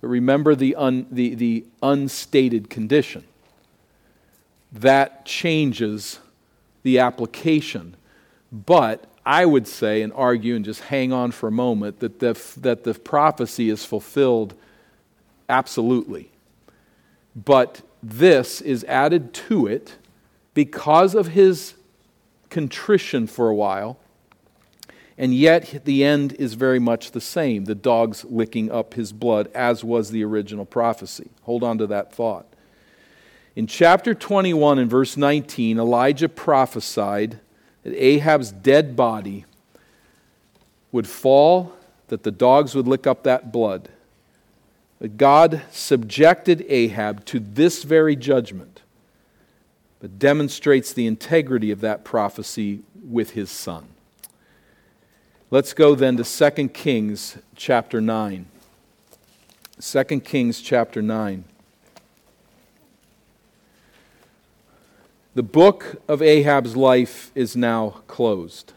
But 0.00 0.08
remember 0.08 0.54
the, 0.54 0.76
un, 0.76 1.06
the, 1.10 1.34
the 1.34 1.66
unstated 1.82 2.70
condition. 2.70 3.24
That 4.72 5.26
changes 5.26 6.20
the 6.82 7.00
application. 7.00 7.96
But 8.50 9.04
I 9.24 9.46
would 9.46 9.68
say 9.68 10.02
and 10.02 10.12
argue 10.12 10.56
and 10.56 10.64
just 10.64 10.80
hang 10.82 11.12
on 11.12 11.30
for 11.30 11.48
a 11.48 11.52
moment 11.52 12.00
that 12.00 12.18
the, 12.18 12.40
that 12.60 12.84
the 12.84 12.94
prophecy 12.94 13.70
is 13.70 13.84
fulfilled 13.84 14.54
absolutely. 15.48 16.30
But 17.36 17.82
this 18.02 18.60
is 18.60 18.84
added 18.84 19.32
to 19.34 19.66
it 19.66 19.96
because 20.54 21.14
of 21.14 21.28
his 21.28 21.74
contrition 22.52 23.26
for 23.26 23.48
a 23.48 23.54
while 23.54 23.98
and 25.18 25.34
yet 25.34 25.84
the 25.84 26.04
end 26.04 26.32
is 26.34 26.54
very 26.54 26.78
much 26.78 27.10
the 27.10 27.20
same 27.20 27.64
the 27.64 27.74
dogs 27.74 28.24
licking 28.24 28.70
up 28.70 28.94
his 28.94 29.12
blood, 29.12 29.48
as 29.54 29.84
was 29.84 30.10
the 30.10 30.24
original 30.24 30.64
prophecy. 30.64 31.30
Hold 31.42 31.62
on 31.62 31.78
to 31.78 31.86
that 31.88 32.12
thought. 32.12 32.46
In 33.54 33.66
chapter 33.66 34.14
21 34.14 34.78
and 34.78 34.90
verse 34.90 35.16
19, 35.16 35.78
Elijah 35.78 36.28
prophesied 36.28 37.38
that 37.82 37.94
Ahab's 37.94 38.50
dead 38.50 38.96
body 38.96 39.44
would 40.90 41.06
fall, 41.06 41.72
that 42.08 42.22
the 42.22 42.30
dogs 42.30 42.74
would 42.74 42.88
lick 42.88 43.06
up 43.06 43.22
that 43.24 43.52
blood. 43.52 43.90
God 45.16 45.62
subjected 45.70 46.64
Ahab 46.68 47.24
to 47.26 47.40
this 47.40 47.82
very 47.82 48.16
judgment, 48.16 48.81
but 50.02 50.18
demonstrates 50.18 50.92
the 50.92 51.06
integrity 51.06 51.70
of 51.70 51.80
that 51.80 52.04
prophecy 52.04 52.80
with 53.08 53.30
his 53.30 53.52
son. 53.52 53.86
Let's 55.48 55.72
go 55.72 55.94
then 55.94 56.16
to 56.16 56.24
2 56.24 56.68
Kings 56.70 57.38
chapter 57.54 58.00
9. 58.00 58.46
2 59.80 60.04
Kings 60.20 60.60
chapter 60.60 61.00
9. 61.00 61.44
The 65.36 65.42
book 65.44 66.02
of 66.08 66.20
Ahab's 66.20 66.76
life 66.76 67.30
is 67.36 67.54
now 67.54 68.02
closed. 68.08 68.72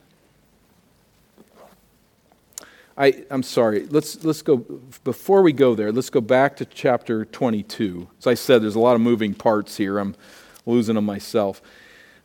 I, 2.96 3.26
I'm 3.32 3.42
sorry. 3.42 3.88
Let's, 3.88 4.24
let's 4.24 4.44
go, 4.44 4.58
before 5.04 5.42
we 5.42 5.54
go 5.54 5.74
there, 5.74 5.92
let's 5.92 6.12
go 6.12 6.22
back 6.22 6.56
to 6.58 6.66
chapter 6.66 7.26
22. 7.26 8.08
As 8.20 8.28
I 8.28 8.36
said, 8.36 8.62
there's 8.62 8.76
a 8.76 8.80
lot 8.80 8.94
of 8.94 9.02
moving 9.02 9.34
parts 9.34 9.78
here. 9.78 9.98
I'm 9.98 10.16
losing 10.66 10.96
them 10.96 11.06
myself. 11.06 11.62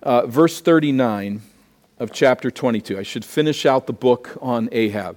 Uh, 0.03 0.26
verse 0.26 0.61
39 0.61 1.42
of 1.98 2.12
chapter 2.12 2.50
22. 2.50 2.98
I 2.98 3.03
should 3.03 3.24
finish 3.24 3.66
out 3.66 3.87
the 3.87 3.92
book 3.92 4.37
on 4.40 4.68
Ahab. 4.72 5.16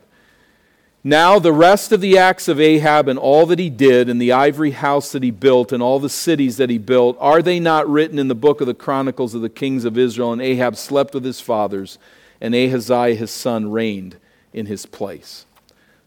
Now, 1.06 1.38
the 1.38 1.52
rest 1.52 1.92
of 1.92 2.00
the 2.00 2.18
acts 2.18 2.48
of 2.48 2.62
Ahab 2.62 3.10
and 3.10 3.20
all 3.20 3.46
that 3.48 3.60
he 3.60 3.70
did, 3.70 4.08
and 4.08 4.22
the 4.22 4.32
ivory 4.32 4.72
house 4.72 5.12
that 5.12 5.22
he 5.22 5.32
built, 5.32 5.74
and 5.74 5.84
all 5.84 6.00
the 6.00 6.10
cities 6.10 6.56
that 6.58 6.70
he 6.70 6.78
built, 6.78 7.18
are 7.20 7.42
they 7.42 7.60
not 7.60 7.90
written 7.90 8.18
in 8.18 8.30
the 8.30 8.36
book 8.36 8.62
of 8.62 8.68
the 8.68 8.74
Chronicles 8.74 9.34
of 9.34 9.42
the 9.42 9.50
kings 9.50 9.84
of 9.84 9.98
Israel? 9.98 10.32
And 10.32 10.42
Ahab 10.42 10.78
slept 10.78 11.14
with 11.14 11.26
his 11.26 11.42
fathers, 11.42 11.98
and 12.40 12.56
Ahaziah 12.56 13.16
his 13.16 13.32
son 13.32 13.70
reigned 13.70 14.16
in 14.54 14.66
his 14.68 14.86
place. 14.86 15.46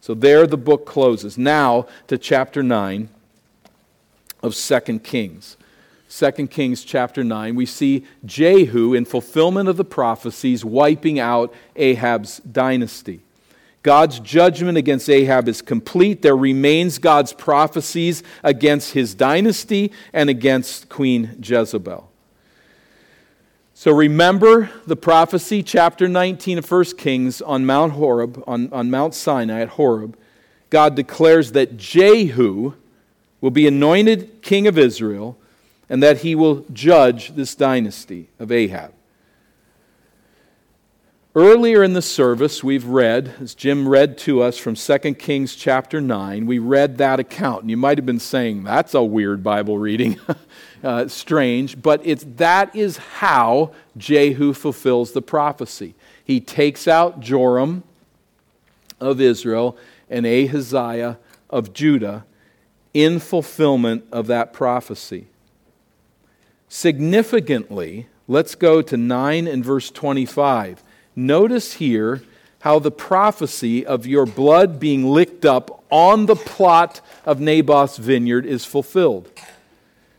So 0.01 0.15
there 0.15 0.47
the 0.47 0.57
book 0.57 0.87
closes. 0.87 1.37
Now 1.37 1.87
to 2.07 2.17
chapter 2.17 2.63
9 2.63 3.11
of 4.43 4.55
2 4.55 5.01
Kings. 5.01 5.59
2 6.09 6.47
Kings 6.47 6.85
chapter 6.85 7.25
9, 7.25 7.57
we 7.57 7.67
see 7.67 8.05
Jehu, 8.25 8.95
in 8.95 9.05
fulfillment 9.05 9.69
of 9.69 9.77
the 9.77 9.85
prophecies, 9.85 10.65
wiping 10.65 11.19
out 11.19 11.53
Ahab's 11.75 12.39
dynasty. 12.39 13.23
God's 13.83 14.19
judgment 14.21 14.79
against 14.79 15.09
Ahab 15.09 15.49
is 15.49 15.63
complete. 15.63 16.23
There 16.23 16.37
remains 16.37 16.99
God's 16.99 17.33
prophecies 17.33 18.23
against 18.43 18.93
his 18.93 19.15
dynasty 19.15 19.93
and 20.13 20.29
against 20.29 20.89
Queen 20.89 21.37
Jezebel. 21.41 22.11
So 23.75 23.93
remember 23.93 24.71
the 24.87 24.97
prophecy, 24.97 25.63
chapter 25.63 26.09
19 26.09 26.59
of 26.59 26.71
1 26.71 26.85
Kings, 26.97 27.43
on 27.43 27.67
Mount 27.67 27.93
Horeb, 27.93 28.43
on, 28.47 28.73
on 28.73 28.91
Mount 28.91 29.15
Sinai 29.15 29.61
at 29.61 29.69
Horeb. 29.71 30.17
God 30.71 30.95
declares 30.95 31.53
that 31.53 31.77
Jehu 31.77 32.75
will 33.41 33.51
be 33.51 33.67
anointed 33.67 34.41
king 34.43 34.67
of 34.67 34.79
Israel 34.79 35.39
and 35.89 36.03
that 36.03 36.19
he 36.19 36.35
will 36.35 36.65
judge 36.73 37.35
this 37.35 37.55
dynasty 37.55 38.29
of 38.39 38.51
Ahab. 38.51 38.93
Earlier 41.37 41.83
in 41.83 41.93
the 41.93 42.01
service, 42.01 42.65
we've 42.65 42.87
read, 42.87 43.35
as 43.43 43.55
Jim 43.55 43.87
read 43.87 44.17
to 44.19 44.41
us 44.41 44.57
from 44.57 44.75
2 44.75 44.99
Kings 45.17 45.55
chapter 45.55 46.01
9, 46.01 46.47
we 46.47 46.59
read 46.59 46.97
that 46.97 47.21
account. 47.21 47.61
And 47.61 47.71
you 47.71 47.77
might 47.77 47.99
have 47.99 48.07
been 48.07 48.19
saying, 48.19 48.65
that's 48.65 48.95
a 48.95 49.03
weird 49.03 49.45
Bible 49.45 49.77
reading, 49.77 50.19
uh, 50.83 51.09
strange, 51.09 51.83
but 51.83 52.01
it's, 52.05 52.25
that 52.37 52.75
is 52.75 52.97
how 52.97 53.73
Jehu 53.99 54.55
fulfills 54.55 55.13
the 55.13 55.21
prophecy. 55.21 55.95
He 56.25 56.41
takes 56.41 56.89
out 56.89 57.21
Joram 57.21 57.85
of 58.99 59.21
Israel 59.21 59.77
and 60.09 60.25
Ahaziah 60.25 61.19
of 61.51 61.75
Judah 61.75 62.25
in 62.95 63.21
fulfillment 63.21 64.07
of 64.11 64.27
that 64.29 64.55
prophecy. 64.55 65.27
Significantly, 66.69 68.09
let's 68.27 68.55
go 68.55 68.83
to 68.83 68.97
9 68.97 69.47
and 69.47 69.65
verse 69.65 69.91
25. 69.91 70.83
Notice 71.15 71.75
here 71.75 72.23
how 72.61 72.79
the 72.79 72.91
prophecy 72.91 73.87
of 73.87 74.07
your 74.07 74.27
blood 74.27 74.81
being 74.81 75.07
licked 75.07 75.45
up 75.45 75.85
on 75.91 76.27
the 76.27 76.35
plot 76.35 77.01
of 77.25 77.41
Naboth's 77.41 77.97
vineyard 77.97 78.45
is 78.45 78.65
fulfilled. 78.65 79.31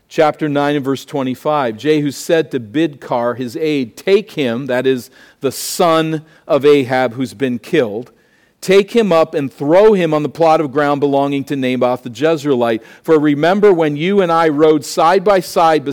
Chapter 0.08 0.48
9 0.48 0.76
and 0.76 0.84
verse 0.84 1.04
25 1.04 1.76
Jehu 1.76 2.10
said 2.10 2.50
to 2.50 2.58
Bidkar, 2.60 3.36
his 3.36 3.56
aide, 3.56 3.96
Take 3.96 4.32
him, 4.32 4.66
that 4.66 4.86
is 4.86 5.10
the 5.40 5.52
son 5.52 6.24
of 6.46 6.64
Ahab 6.64 7.12
who's 7.12 7.34
been 7.34 7.58
killed, 7.58 8.10
Take 8.60 8.90
him 8.90 9.12
up 9.12 9.34
and 9.34 9.52
throw 9.52 9.92
him 9.92 10.12
on 10.12 10.24
the 10.24 10.28
plot 10.28 10.60
of 10.60 10.72
ground 10.72 11.00
belonging 11.00 11.44
to 11.44 11.56
Naboth 11.56 12.02
the 12.02 12.10
Jezreelite. 12.10 12.82
For 13.02 13.18
remember 13.18 13.72
when 13.72 13.96
you 13.96 14.20
and 14.20 14.32
I 14.32 14.48
rode 14.48 14.84
side 14.84 15.22
by 15.22 15.40
side 15.40 15.84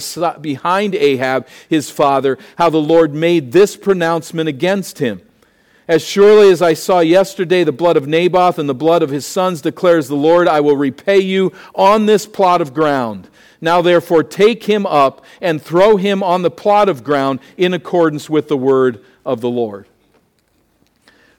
behind 0.41 0.95
Ahab, 0.95 1.47
his 1.69 1.91
father, 1.91 2.39
how 2.57 2.69
the 2.69 2.77
Lord 2.77 3.13
made 3.13 3.51
this 3.51 3.77
pronouncement 3.77 4.49
against 4.49 4.97
him. 4.97 5.21
As 5.87 6.03
surely 6.03 6.49
as 6.49 6.63
I 6.63 6.73
saw 6.73 7.01
yesterday 7.01 7.63
the 7.63 7.71
blood 7.71 7.95
of 7.95 8.07
Naboth 8.07 8.57
and 8.57 8.67
the 8.67 8.73
blood 8.73 9.03
of 9.03 9.11
his 9.11 9.25
sons, 9.25 9.61
declares 9.61 10.07
the 10.07 10.15
Lord, 10.15 10.47
I 10.47 10.59
will 10.59 10.75
repay 10.75 11.19
you 11.19 11.53
on 11.75 12.07
this 12.07 12.25
plot 12.25 12.59
of 12.59 12.73
ground. 12.73 13.29
Now 13.61 13.83
therefore 13.83 14.23
take 14.23 14.63
him 14.63 14.87
up 14.87 15.23
and 15.39 15.61
throw 15.61 15.97
him 15.97 16.23
on 16.23 16.41
the 16.41 16.49
plot 16.49 16.89
of 16.89 17.03
ground 17.03 17.39
in 17.57 17.75
accordance 17.75 18.27
with 18.27 18.47
the 18.47 18.57
word 18.57 19.05
of 19.23 19.41
the 19.41 19.49
Lord. 19.49 19.85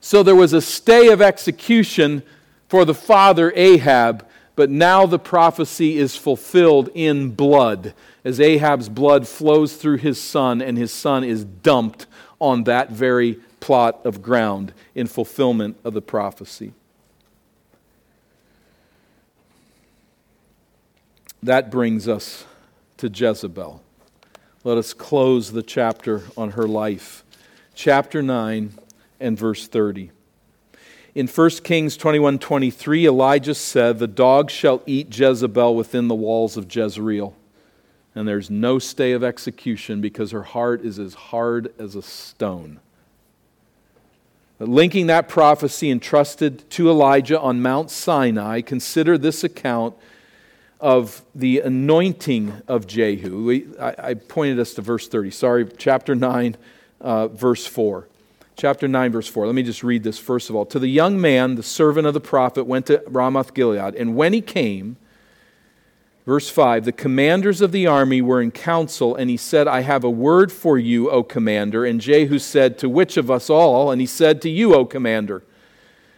So 0.01 0.23
there 0.23 0.37
was 0.37 0.53
a 0.53 0.61
stay 0.61 1.09
of 1.09 1.21
execution 1.21 2.23
for 2.69 2.85
the 2.85 2.95
father 2.95 3.53
Ahab, 3.55 4.27
but 4.55 4.71
now 4.71 5.07
the 5.07 5.19
prophecy 5.19 5.99
is 5.99 6.17
fulfilled 6.17 6.89
in 6.95 7.31
blood 7.31 7.95
as 8.25 8.41
Ahab's 8.41 8.89
blood 8.89 9.29
flows 9.29 9.77
through 9.77 9.99
his 9.99 10.21
son, 10.21 10.61
and 10.61 10.77
his 10.77 10.93
son 10.93 11.23
is 11.23 11.45
dumped 11.45 12.07
on 12.41 12.65
that 12.65 12.91
very 12.91 13.35
plot 13.61 14.01
of 14.05 14.21
ground 14.21 14.73
in 14.97 15.07
fulfillment 15.07 15.77
of 15.85 15.95
the 15.95 16.03
prophecy. 16.03 16.73
That 21.41 21.71
brings 21.71 22.09
us 22.09 22.45
to 22.97 23.09
Jezebel. 23.09 23.81
Let 24.65 24.77
us 24.77 24.93
close 24.93 25.53
the 25.53 25.63
chapter 25.63 26.23
on 26.37 26.53
her 26.53 26.67
life. 26.67 27.23
Chapter 27.77 28.23
9 28.23 28.73
and 29.21 29.39
verse 29.39 29.67
30. 29.67 30.11
In 31.17 31.27
1 31.27 31.51
Kings 31.65 31.97
21 31.97 32.39
23, 32.39 33.07
Elijah 33.07 33.55
said, 33.55 33.99
The 33.99 34.07
dog 34.07 34.51
shall 34.51 34.83
eat 34.85 35.19
Jezebel 35.19 35.75
within 35.75 36.09
the 36.09 36.15
walls 36.15 36.59
of 36.59 36.75
Jezreel. 36.75 37.35
And 38.15 38.29
there's 38.29 38.51
no 38.51 38.79
stay 38.79 39.13
of 39.13 39.25
execution 39.25 40.03
because 40.03 40.31
her 40.33 40.43
heart 40.43 40.85
is 40.85 40.99
as 40.99 41.15
hard 41.15 41.73
as 41.79 41.95
a 41.95 42.03
stone. 42.03 42.81
But 44.59 44.69
linking 44.69 45.07
that 45.07 45.27
prophecy 45.29 45.91
entrusted 45.91 46.69
to 46.73 46.91
Elijah 46.91 47.41
on 47.41 47.63
Mount 47.63 47.91
Sinai, 47.91 48.61
consider 48.61 49.17
this 49.17 49.43
account 49.43 49.95
of 50.81 51.23
the 51.35 51.61
anointing 51.61 52.61
of 52.69 52.87
Jehu. 52.87 53.45
We, 53.45 53.67
I, 53.79 53.95
I, 53.99 54.15
pointed 54.15 54.59
us 54.59 54.75
to 54.75 54.83
verse 54.83 55.09
30. 55.09 55.31
Sorry, 55.31 55.67
chapter 55.79 56.15
9, 56.15 56.57
uh, 57.01 57.29
verse 57.29 57.67
4 57.67 58.07
chapter 58.57 58.89
9, 58.89 59.13
verse 59.13 59.29
4. 59.29 59.47
Let 59.47 59.55
me 59.55 59.63
just 59.63 59.85
read 59.85 60.03
this 60.03 60.19
first 60.19 60.49
of 60.49 60.57
all. 60.57 60.65
To 60.67 60.79
the 60.79 60.89
young 60.89 61.21
man, 61.21 61.55
the 61.55 61.63
servant 61.63 62.07
of 62.07 62.15
the 62.15 62.21
prophet, 62.21 62.65
went 62.65 62.87
to 62.87 63.03
Ramoth 63.07 63.55
Gilead. 63.55 63.95
And 63.95 64.17
when 64.17 64.33
he 64.33 64.41
came, 64.41 64.97
verse 66.25 66.49
5, 66.49 66.87
the 66.87 66.93
commanders 66.93 67.61
of 67.61 67.71
the 67.71 67.87
army 67.87 68.23
were 68.23 68.41
in 68.41 68.51
council, 68.51 69.15
and 69.15 69.29
he 69.29 69.37
said, 69.37 69.69
I 69.69 69.83
have 69.83 70.05
a 70.05 70.11
word 70.11 70.51
for 70.51 70.79
you, 70.79 71.11
O 71.11 71.23
commander. 71.23 71.85
And 71.85 72.01
Jehu 72.01 72.39
said, 72.39 72.79
To 72.79 72.89
which 72.89 73.17
of 73.19 73.31
us 73.31 73.51
all? 73.51 73.91
And 73.91 74.01
he 74.01 74.07
said, 74.07 74.41
To 74.43 74.51
you, 74.51 74.75
O 74.75 74.87
commander. 74.87 75.45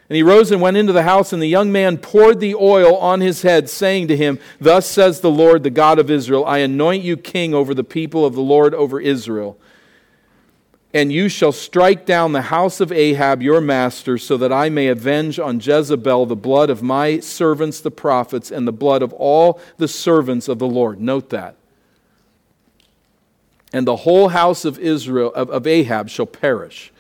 And 0.09 0.17
he 0.17 0.23
rose 0.23 0.51
and 0.51 0.63
went 0.63 0.79
into 0.79 0.95
the 0.95 1.03
house, 1.03 1.35
and 1.35 1.43
the 1.43 1.49
young 1.49 1.71
man 1.71 1.99
poured 1.99 2.41
the 2.41 2.55
oil 2.55 2.97
on 2.97 3.21
his 3.21 3.43
head, 3.43 3.69
saying 3.69 4.09
to 4.09 4.17
him, 4.17 4.39
Thus 4.59 4.87
says 4.89 5.21
the 5.21 5.31
Lord, 5.31 5.65
the 5.65 5.71
God 5.71 5.99
of 5.99 6.09
Israel, 6.09 6.47
I 6.47 6.59
anoint 6.59 7.03
you 7.03 7.19
king 7.19 7.53
over 7.53 7.75
the 7.75 7.85
people 7.85 8.25
of 8.25 8.35
the 8.35 8.41
Lord 8.41 8.75
over 8.75 9.01
Israel 9.01 9.59
and 10.95 11.13
you 11.13 11.29
shall 11.29 11.53
strike 11.53 12.07
down 12.07 12.33
the 12.33 12.43
house 12.43 12.81
of 12.81 12.91
Ahab 12.91 13.43
your 13.43 13.61
master, 13.61 14.17
so 14.17 14.37
that 14.39 14.53
I 14.53 14.71
may 14.71 14.89
avenge 14.89 15.39
on 15.39 15.61
Jezebel 15.61 16.27
the 16.27 16.37
blood 16.37 16.71
of 16.71 16.83
my 16.83 17.21
servants 17.21 17.81
the 17.81 17.91
prophets 17.91 18.51
and 18.51 18.67
the 18.67 18.73
blood 18.73 19.03
of 19.03 19.13
all 19.13 19.61
the 19.77 19.89
servants 19.89 20.49
of 20.49 20.59
the 20.59 20.67
Lord. 20.67 21.01
Note 21.01 21.29
that. 21.31 21.57
And 23.71 23.87
the 23.87 23.97
whole 23.97 24.29
house 24.29 24.65
of 24.65 24.79
Israel 24.79 25.33
of, 25.35 25.51
of 25.51 25.67
Ahab 25.67 26.09
shall 26.09 26.27
perish. 26.27 26.91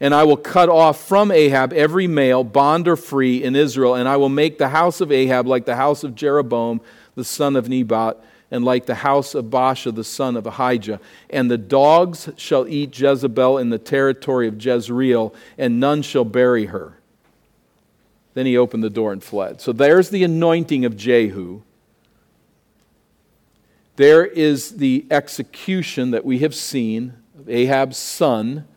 And 0.00 0.12
I 0.12 0.24
will 0.24 0.36
cut 0.36 0.68
off 0.68 1.00
from 1.06 1.30
Ahab 1.30 1.72
every 1.72 2.08
male, 2.08 2.42
bond 2.42 2.88
or 2.88 2.96
free, 2.96 3.42
in 3.42 3.54
Israel, 3.54 3.94
and 3.94 4.08
I 4.08 4.16
will 4.16 4.28
make 4.28 4.58
the 4.58 4.70
house 4.70 5.00
of 5.00 5.12
Ahab 5.12 5.46
like 5.46 5.66
the 5.66 5.76
house 5.76 6.02
of 6.02 6.16
Jeroboam, 6.16 6.80
the 7.14 7.24
son 7.24 7.54
of 7.54 7.68
Nebat 7.68 8.18
and 8.50 8.64
like 8.64 8.86
the 8.86 8.96
house 8.96 9.34
of 9.34 9.46
Baasha 9.46 9.94
the 9.94 10.04
son 10.04 10.36
of 10.36 10.46
Ahijah. 10.46 11.00
And 11.30 11.50
the 11.50 11.58
dogs 11.58 12.28
shall 12.36 12.66
eat 12.68 12.98
Jezebel 12.98 13.58
in 13.58 13.70
the 13.70 13.78
territory 13.78 14.48
of 14.48 14.62
Jezreel, 14.64 15.34
and 15.58 15.80
none 15.80 16.02
shall 16.02 16.24
bury 16.24 16.66
her. 16.66 16.98
Then 18.34 18.46
he 18.46 18.56
opened 18.56 18.84
the 18.84 18.90
door 18.90 19.12
and 19.12 19.22
fled. 19.22 19.60
So 19.60 19.72
there's 19.72 20.10
the 20.10 20.22
anointing 20.22 20.84
of 20.84 20.96
Jehu. 20.96 21.62
There 23.96 24.26
is 24.26 24.76
the 24.76 25.06
execution 25.10 26.10
that 26.10 26.24
we 26.24 26.40
have 26.40 26.54
seen 26.54 27.14
of 27.38 27.48
Ahab's 27.48 27.96
son, 27.96 28.68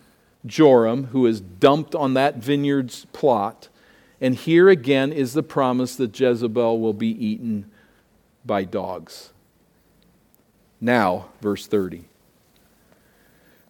Joram, 0.46 1.08
who 1.08 1.26
is 1.26 1.42
dumped 1.42 1.94
on 1.94 2.14
that 2.14 2.38
vineyard's 2.38 3.06
plot. 3.12 3.68
And 4.22 4.36
here 4.36 4.70
again 4.70 5.12
is 5.12 5.34
the 5.34 5.44
promise 5.44 5.98
that 5.98 6.18
Jezebel 6.18 6.80
will 6.80 6.94
be 6.94 7.10
eaten 7.10 7.70
by 8.46 8.64
dogs. 8.64 9.32
Now, 10.82 11.30
verse 11.42 11.68
30. 11.68 12.06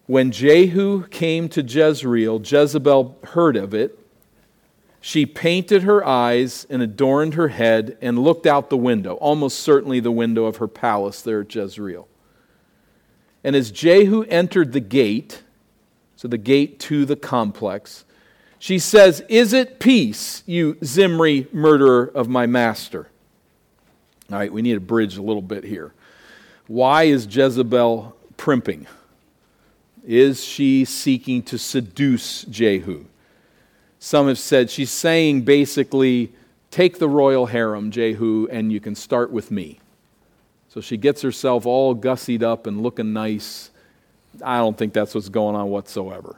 When 0.06 0.32
Jehu 0.32 1.06
came 1.08 1.48
to 1.50 1.62
Jezreel, 1.62 2.40
Jezebel 2.44 3.18
heard 3.24 3.56
of 3.56 3.74
it. 3.74 3.96
She 5.00 5.24
painted 5.24 5.84
her 5.84 6.06
eyes 6.06 6.66
and 6.68 6.82
adorned 6.82 7.34
her 7.34 7.48
head 7.48 7.96
and 8.02 8.18
looked 8.18 8.46
out 8.46 8.70
the 8.70 8.76
window, 8.76 9.14
almost 9.14 9.60
certainly 9.60 10.00
the 10.00 10.10
window 10.10 10.44
of 10.44 10.56
her 10.56 10.68
palace 10.68 11.22
there 11.22 11.40
at 11.40 11.54
Jezreel. 11.54 12.06
And 13.42 13.56
as 13.56 13.70
Jehu 13.70 14.24
entered 14.24 14.72
the 14.72 14.80
gate, 14.80 15.42
so 16.16 16.28
the 16.28 16.36
gate 16.38 16.78
to 16.80 17.06
the 17.06 17.16
complex, 17.16 18.04
She 18.58 18.78
says, 18.78 19.22
Is 19.28 19.54
it 19.54 19.80
peace, 19.80 20.42
you 20.44 20.76
Zimri 20.84 21.48
murderer 21.50 22.10
of 22.14 22.28
my 22.28 22.46
master? 22.46 23.08
All 24.30 24.36
right, 24.36 24.52
we 24.52 24.60
need 24.60 24.74
to 24.74 24.80
bridge 24.80 25.16
a 25.16 25.22
little 25.22 25.40
bit 25.40 25.64
here. 25.64 25.94
Why 26.70 27.02
is 27.02 27.26
Jezebel 27.26 28.14
primping? 28.36 28.86
Is 30.06 30.44
she 30.44 30.84
seeking 30.84 31.42
to 31.42 31.58
seduce 31.58 32.44
Jehu? 32.44 33.06
Some 33.98 34.28
have 34.28 34.38
said 34.38 34.70
she's 34.70 34.92
saying 34.92 35.40
basically, 35.42 36.32
take 36.70 37.00
the 37.00 37.08
royal 37.08 37.46
harem, 37.46 37.90
Jehu, 37.90 38.46
and 38.52 38.70
you 38.70 38.78
can 38.78 38.94
start 38.94 39.32
with 39.32 39.50
me. 39.50 39.80
So 40.68 40.80
she 40.80 40.96
gets 40.96 41.22
herself 41.22 41.66
all 41.66 41.96
gussied 41.96 42.44
up 42.44 42.68
and 42.68 42.84
looking 42.84 43.12
nice. 43.12 43.70
I 44.40 44.58
don't 44.58 44.78
think 44.78 44.92
that's 44.92 45.12
what's 45.12 45.28
going 45.28 45.56
on 45.56 45.70
whatsoever. 45.70 46.36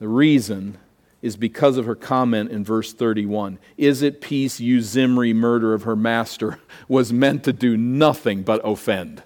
The 0.00 0.08
reason 0.08 0.76
is 1.24 1.38
because 1.38 1.78
of 1.78 1.86
her 1.86 1.94
comment 1.94 2.50
in 2.50 2.62
verse 2.62 2.92
31. 2.92 3.58
Is 3.78 4.02
it 4.02 4.20
peace, 4.20 4.60
you 4.60 4.82
Zimri, 4.82 5.32
murder 5.32 5.72
of 5.72 5.84
her 5.84 5.96
master, 5.96 6.58
was 6.88 7.14
meant 7.14 7.44
to 7.44 7.52
do 7.52 7.78
nothing 7.78 8.42
but 8.42 8.60
offend. 8.62 9.22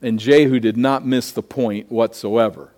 And 0.00 0.20
Jehu 0.20 0.60
did 0.60 0.76
not 0.76 1.04
miss 1.04 1.32
the 1.32 1.42
point 1.42 1.90
whatsoever. 1.90 2.70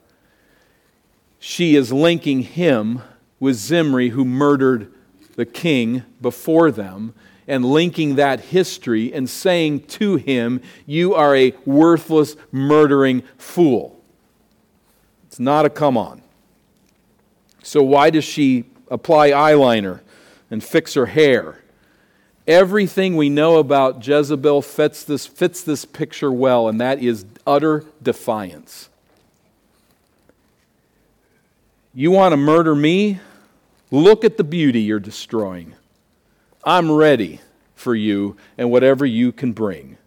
She 1.39 1.77
is 1.77 1.93
linking 1.93 2.41
him 2.41 3.03
with 3.39 3.57
Zimri, 3.57 4.09
who 4.09 4.25
murdered 4.25 4.91
the 5.37 5.45
king 5.45 6.05
before 6.23 6.71
them, 6.71 7.13
and 7.47 7.67
linking 7.67 8.15
that 8.15 8.41
history 8.41 9.13
and 9.13 9.29
saying 9.29 9.81
to 9.89 10.17
him, 10.17 10.63
You 10.87 11.15
are 11.15 11.37
a 11.37 11.53
worthless, 11.67 12.35
murdering 12.51 13.25
fool. 13.37 14.03
It's 15.27 15.39
not 15.39 15.67
a 15.67 15.71
come 15.71 15.99
on. 15.99 16.22
So, 17.63 17.83
why 17.83 18.11
does 18.11 18.25
she 18.25 18.65
apply 18.91 19.31
eyeliner 19.31 20.01
and 20.51 20.63
fix 20.63 20.95
her 20.95 21.07
hair? 21.07 21.59
Everything 22.47 23.17
we 23.17 23.29
know 23.29 23.59
about 23.59 24.07
Jezebel 24.07 24.63
fits 24.63 25.05
this, 25.05 25.27
fits 25.27 25.63
this 25.63 25.85
picture 25.85 26.33
well, 26.33 26.69
and 26.69 26.81
that 26.81 27.01
is 27.01 27.25
utter 27.47 27.85
defiance. 28.03 28.89
You 31.95 32.11
want 32.11 32.33
to 32.33 32.37
murder 32.37 32.75
me? 32.75 33.21
Look 33.91 34.25
at 34.25 34.39
the 34.39 34.45
beauty 34.45 34.81
you're 34.81 34.99
destroying. 34.99 35.75
I'm 36.65 36.91
ready 36.91 37.41
for 37.75 37.95
you 37.95 38.37
and 38.57 38.71
whatever 38.71 39.05
you 39.05 39.31
can 39.31 39.53
bring. 39.53 39.99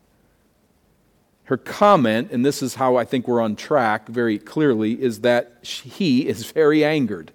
Her 1.46 1.58
comment, 1.58 2.32
and 2.32 2.44
this 2.44 2.64
is 2.64 2.76
how 2.76 2.96
I 2.96 3.06
think 3.06 3.28
we're 3.28 3.42
on 3.42 3.56
track 3.56 4.08
very 4.08 4.40
clearly, 4.40 5.00
is 5.00 5.22
that 5.22 5.60
he 5.62 6.28
is 6.28 6.52
very 6.52 6.84
angered. 6.84 7.32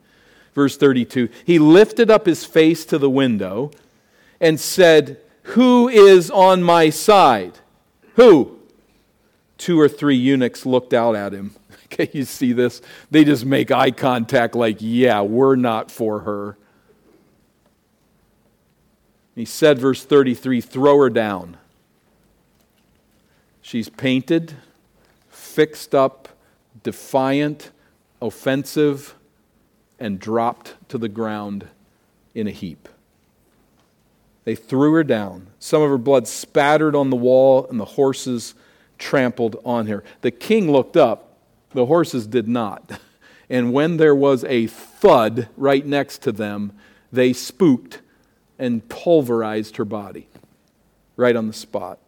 Verse 0.61 0.77
32 0.77 1.31
He 1.47 1.59
lifted 1.59 2.11
up 2.11 2.27
his 2.27 2.45
face 2.45 2.85
to 2.85 2.99
the 2.99 3.09
window 3.09 3.71
and 4.43 4.61
said, 4.61 5.17
Who 5.55 5.89
is 5.89 6.31
on 6.31 6.63
my 6.63 6.91
side? 6.91 7.61
Who? 8.17 8.59
Two 9.57 9.81
or 9.81 9.89
three 9.89 10.17
eunuchs 10.17 10.67
looked 10.67 10.93
out 10.93 11.17
at 11.17 11.33
him. 11.33 11.55
Okay, 11.93 12.09
you 12.13 12.25
see 12.25 12.53
this? 12.53 12.83
They 13.11 13.25
just 13.25 13.45
make 13.45 13.73
eye 13.73 13.91
contact, 13.91 14.55
like, 14.55 14.77
Yeah, 14.81 15.23
we're 15.23 15.57
not 15.57 15.91
for 15.91 16.21
her. 16.21 16.59
He 19.35 19.47
said, 19.47 19.79
verse 19.79 20.05
33 20.05 20.61
throw 20.61 20.99
her 20.99 21.11
down. 21.11 21.57
She's 23.61 23.89
painted, 23.89 24.55
fixed 25.31 25.95
up, 25.95 26.29
defiant, 26.85 27.71
offensive, 28.23 29.17
and 30.01 30.19
dropped 30.19 30.75
to 30.89 30.99
the 30.99 31.09
ground 31.09 31.69
in 32.35 32.47
a 32.47 32.51
heap. 32.51 32.89
They 34.45 34.55
threw 34.55 34.95
her 34.95 35.05
down. 35.05 35.49
Some 35.59 35.83
of 35.83 35.91
her 35.91 35.99
blood 35.99 36.27
spattered 36.27 36.97
on 36.97 37.11
the 37.11 37.17
wall, 37.17 37.67
and 37.69 37.79
the 37.79 37.85
horses 37.85 38.55
trampled 38.99 39.57
on 39.65 39.87
her. 39.87 40.03
The 40.23 40.31
king 40.31 40.73
looked 40.73 40.97
up, 40.97 41.37
the 41.73 41.87
horses 41.87 42.27
did 42.27 42.49
not. 42.49 42.99
And 43.53 43.73
when 43.73 43.97
there 43.97 44.15
was 44.15 44.45
a 44.45 44.69
thud 44.69 45.49
right 45.57 45.85
next 45.85 46.23
to 46.23 46.31
them, 46.31 46.71
they 47.11 47.33
spooked 47.33 48.01
and 48.61 48.89
pulverized 48.89 49.77
her 49.77 49.85
body 49.85 50.29
right 51.17 51.35
on 51.35 51.49
the 51.49 51.53
spot. 51.53 51.99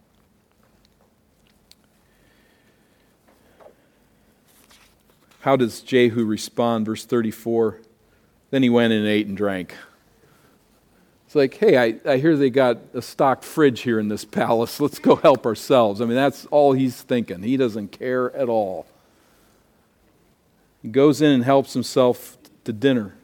How 5.42 5.56
does 5.56 5.80
Jehu 5.80 6.24
respond? 6.24 6.86
Verse 6.86 7.04
34 7.04 7.80
Then 8.50 8.62
he 8.62 8.70
went 8.70 8.92
and 8.92 9.06
ate 9.06 9.26
and 9.26 9.36
drank. 9.36 9.74
It's 11.26 11.34
like, 11.34 11.54
hey, 11.54 11.76
I, 11.76 11.98
I 12.08 12.18
hear 12.18 12.36
they 12.36 12.48
got 12.48 12.78
a 12.94 13.02
stocked 13.02 13.44
fridge 13.44 13.80
here 13.80 13.98
in 13.98 14.06
this 14.06 14.24
palace. 14.24 14.78
Let's 14.80 15.00
go 15.00 15.16
help 15.16 15.44
ourselves. 15.44 16.00
I 16.00 16.04
mean, 16.04 16.14
that's 16.14 16.46
all 16.46 16.74
he's 16.74 17.02
thinking. 17.02 17.42
He 17.42 17.56
doesn't 17.56 17.88
care 17.88 18.34
at 18.36 18.48
all. 18.48 18.86
He 20.80 20.88
goes 20.88 21.20
in 21.20 21.32
and 21.32 21.44
helps 21.44 21.72
himself 21.72 22.36
to 22.62 22.72
dinner. 22.72 23.14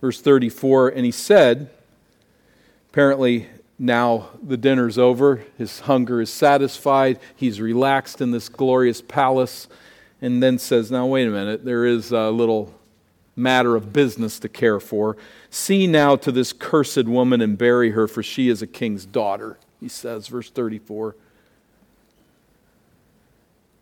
Verse 0.00 0.22
34 0.22 0.88
And 0.88 1.04
he 1.04 1.10
said, 1.10 1.68
apparently, 2.90 3.48
now 3.78 4.30
the 4.42 4.56
dinner's 4.56 4.96
over. 4.96 5.44
His 5.58 5.80
hunger 5.80 6.22
is 6.22 6.30
satisfied. 6.30 7.18
He's 7.36 7.60
relaxed 7.60 8.22
in 8.22 8.30
this 8.30 8.48
glorious 8.48 9.02
palace. 9.02 9.68
And 10.20 10.42
then 10.42 10.58
says, 10.58 10.90
Now, 10.90 11.06
wait 11.06 11.26
a 11.26 11.30
minute. 11.30 11.64
There 11.64 11.86
is 11.86 12.12
a 12.12 12.30
little 12.30 12.74
matter 13.36 13.74
of 13.74 13.92
business 13.92 14.38
to 14.40 14.48
care 14.48 14.80
for. 14.80 15.16
See 15.48 15.86
now 15.86 16.16
to 16.16 16.30
this 16.30 16.52
cursed 16.52 17.04
woman 17.04 17.40
and 17.40 17.56
bury 17.56 17.90
her, 17.90 18.06
for 18.06 18.22
she 18.22 18.48
is 18.48 18.62
a 18.62 18.66
king's 18.66 19.06
daughter, 19.06 19.58
he 19.80 19.88
says, 19.88 20.28
verse 20.28 20.50
34. 20.50 21.16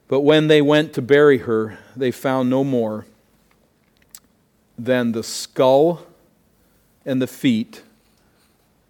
But 0.07 0.21
when 0.21 0.49
they 0.49 0.63
went 0.63 0.95
to 0.95 1.03
bury 1.03 1.39
her, 1.39 1.79
they 1.95 2.11
found 2.11 2.49
no 2.49 2.65
more 2.65 3.07
than 4.79 5.13
the 5.13 5.23
skull 5.23 6.07
and 7.05 7.21
the 7.21 7.27
feet 7.27 7.83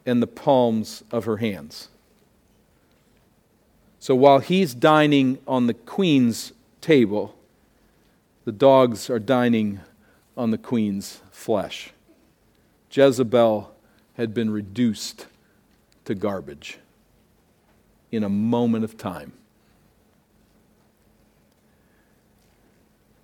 and 0.06 0.22
the 0.22 0.26
palms 0.26 1.02
of 1.10 1.24
her 1.24 1.38
hands. 1.38 1.88
So 3.98 4.14
while 4.14 4.38
he's 4.38 4.74
dining 4.74 5.38
on 5.46 5.66
the 5.66 5.74
queen's 5.74 6.52
table, 6.80 7.34
the 8.48 8.52
dogs 8.52 9.10
are 9.10 9.18
dining 9.18 9.78
on 10.34 10.50
the 10.50 10.56
queen's 10.56 11.20
flesh. 11.30 11.90
Jezebel 12.90 13.70
had 14.14 14.32
been 14.32 14.48
reduced 14.48 15.26
to 16.06 16.14
garbage 16.14 16.78
in 18.10 18.24
a 18.24 18.28
moment 18.30 18.84
of 18.84 18.96
time. 18.96 19.34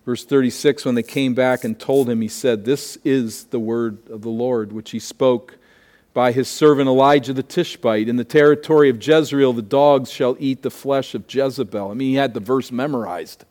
Verse 0.05 0.27
36 0.27 0.85
When 0.85 0.95
they 0.95 1.03
came 1.03 1.33
back 1.33 1.65
and 1.65 1.81
told 1.81 2.11
him, 2.11 2.21
he 2.21 2.29
said, 2.29 2.67
This 2.67 2.99
is 3.03 3.45
the 3.45 3.59
word 3.59 4.07
of 4.11 4.21
the 4.21 4.29
Lord, 4.29 4.75
which 4.75 4.91
he 4.91 4.99
spoke 4.99 5.57
by 6.13 6.33
his 6.33 6.49
servant 6.49 6.87
Elijah 6.87 7.33
the 7.33 7.43
Tishbite. 7.43 8.11
In 8.11 8.17
the 8.17 8.25
territory 8.25 8.91
of 8.91 9.03
Jezreel, 9.03 9.55
the 9.55 9.63
dogs 9.63 10.13
shall 10.13 10.37
eat 10.39 10.61
the 10.61 10.71
flesh 10.71 11.15
of 11.15 11.25
Jezebel. 11.27 11.93
I 11.93 11.95
mean, 11.95 12.11
he 12.11 12.17
had 12.17 12.35
the 12.35 12.41
verse 12.41 12.71
memorized. 12.71 13.47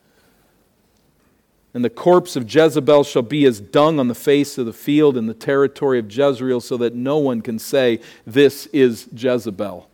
And 1.74 1.84
the 1.84 1.90
corpse 1.90 2.36
of 2.36 2.54
Jezebel 2.54 3.04
shall 3.04 3.24
be 3.24 3.46
as 3.46 3.60
dung 3.60 4.00
on 4.00 4.08
the 4.08 4.16
face 4.16 4.58
of 4.58 4.66
the 4.68 4.74
field 4.74 5.18
in 5.18 5.26
the 5.26 5.34
territory 5.34 5.98
of 5.98 6.12
Jezreel, 6.16 6.62
so 6.62 6.78
that 6.78 6.94
no 6.94 7.18
one 7.18 7.42
can 7.42 7.58
say, 7.58 8.00
This 8.26 8.68
is 8.68 9.10
Jezebel. 9.16 9.90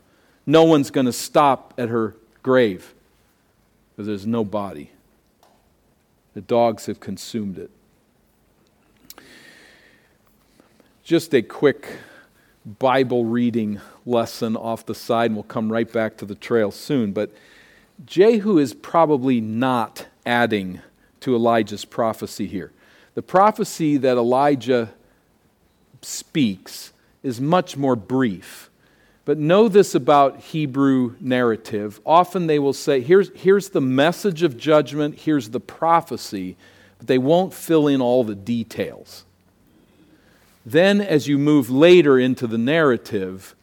No 0.46 0.63
one's 0.63 0.92
going 0.92 1.06
to 1.06 1.13
stop 1.13 1.74
at 1.78 1.89
her 1.89 2.15
grave 2.44 2.94
because 3.92 4.08
there's 4.08 4.28
no 4.28 4.44
body. 4.44 4.92
The 6.34 6.42
dogs 6.42 6.86
have 6.88 7.00
consumed 7.00 7.58
it. 7.58 7.72
Just 11.04 11.34
a 11.34 11.42
quick 11.42 11.98
Bible 12.65 13.26
reading 13.26 13.80
lesson 14.06 14.56
off 14.56 14.86
the 14.86 14.96
side, 14.96 15.28
and 15.28 15.36
we'll 15.36 15.44
come 15.44 15.72
right 15.72 15.92
back 15.92 16.18
to 16.18 16.26
the 16.26 16.36
trail 16.36 16.71
soon. 16.71 17.13
But 17.13 17.32
Jehu 18.06 18.58
is 18.58 18.73
probably 18.73 19.42
not 19.42 20.08
adding 20.25 20.82
to 21.22 21.36
Elijah's 21.36 21.86
prophecy 21.86 22.48
here. 22.48 22.72
The 23.15 23.22
prophecy 23.22 23.98
that 23.98 24.17
Elijah 24.17 24.92
speaks 26.02 26.94
is 27.24 27.42
much 27.42 27.76
more 27.76 27.96
brief. 27.96 28.70
But 29.26 29.38
know 29.38 29.67
this 29.67 29.94
about 29.94 30.40
Hebrew 30.40 31.15
narrative. 31.20 32.00
Often 32.06 32.48
they 32.48 32.58
will 32.58 32.74
say, 32.74 33.02
here's, 33.02 33.30
here's 33.36 33.70
the 33.70 33.82
message 33.82 34.42
of 34.42 34.58
judgment, 34.58 35.20
here's 35.20 35.50
the 35.50 35.60
prophecy, 35.60 36.58
but 36.98 37.08
they 37.08 37.17
won't 37.17 37.54
fill 37.54 37.88
in 37.88 38.02
all 38.02 38.24
the 38.24 38.36
details. 38.36 39.26
Then, 40.65 41.02
as 41.02 41.28
you 41.28 41.38
move 41.38 41.70
later 41.70 42.17
into 42.17 42.48
the 42.48 42.58
narrative, 42.58 43.56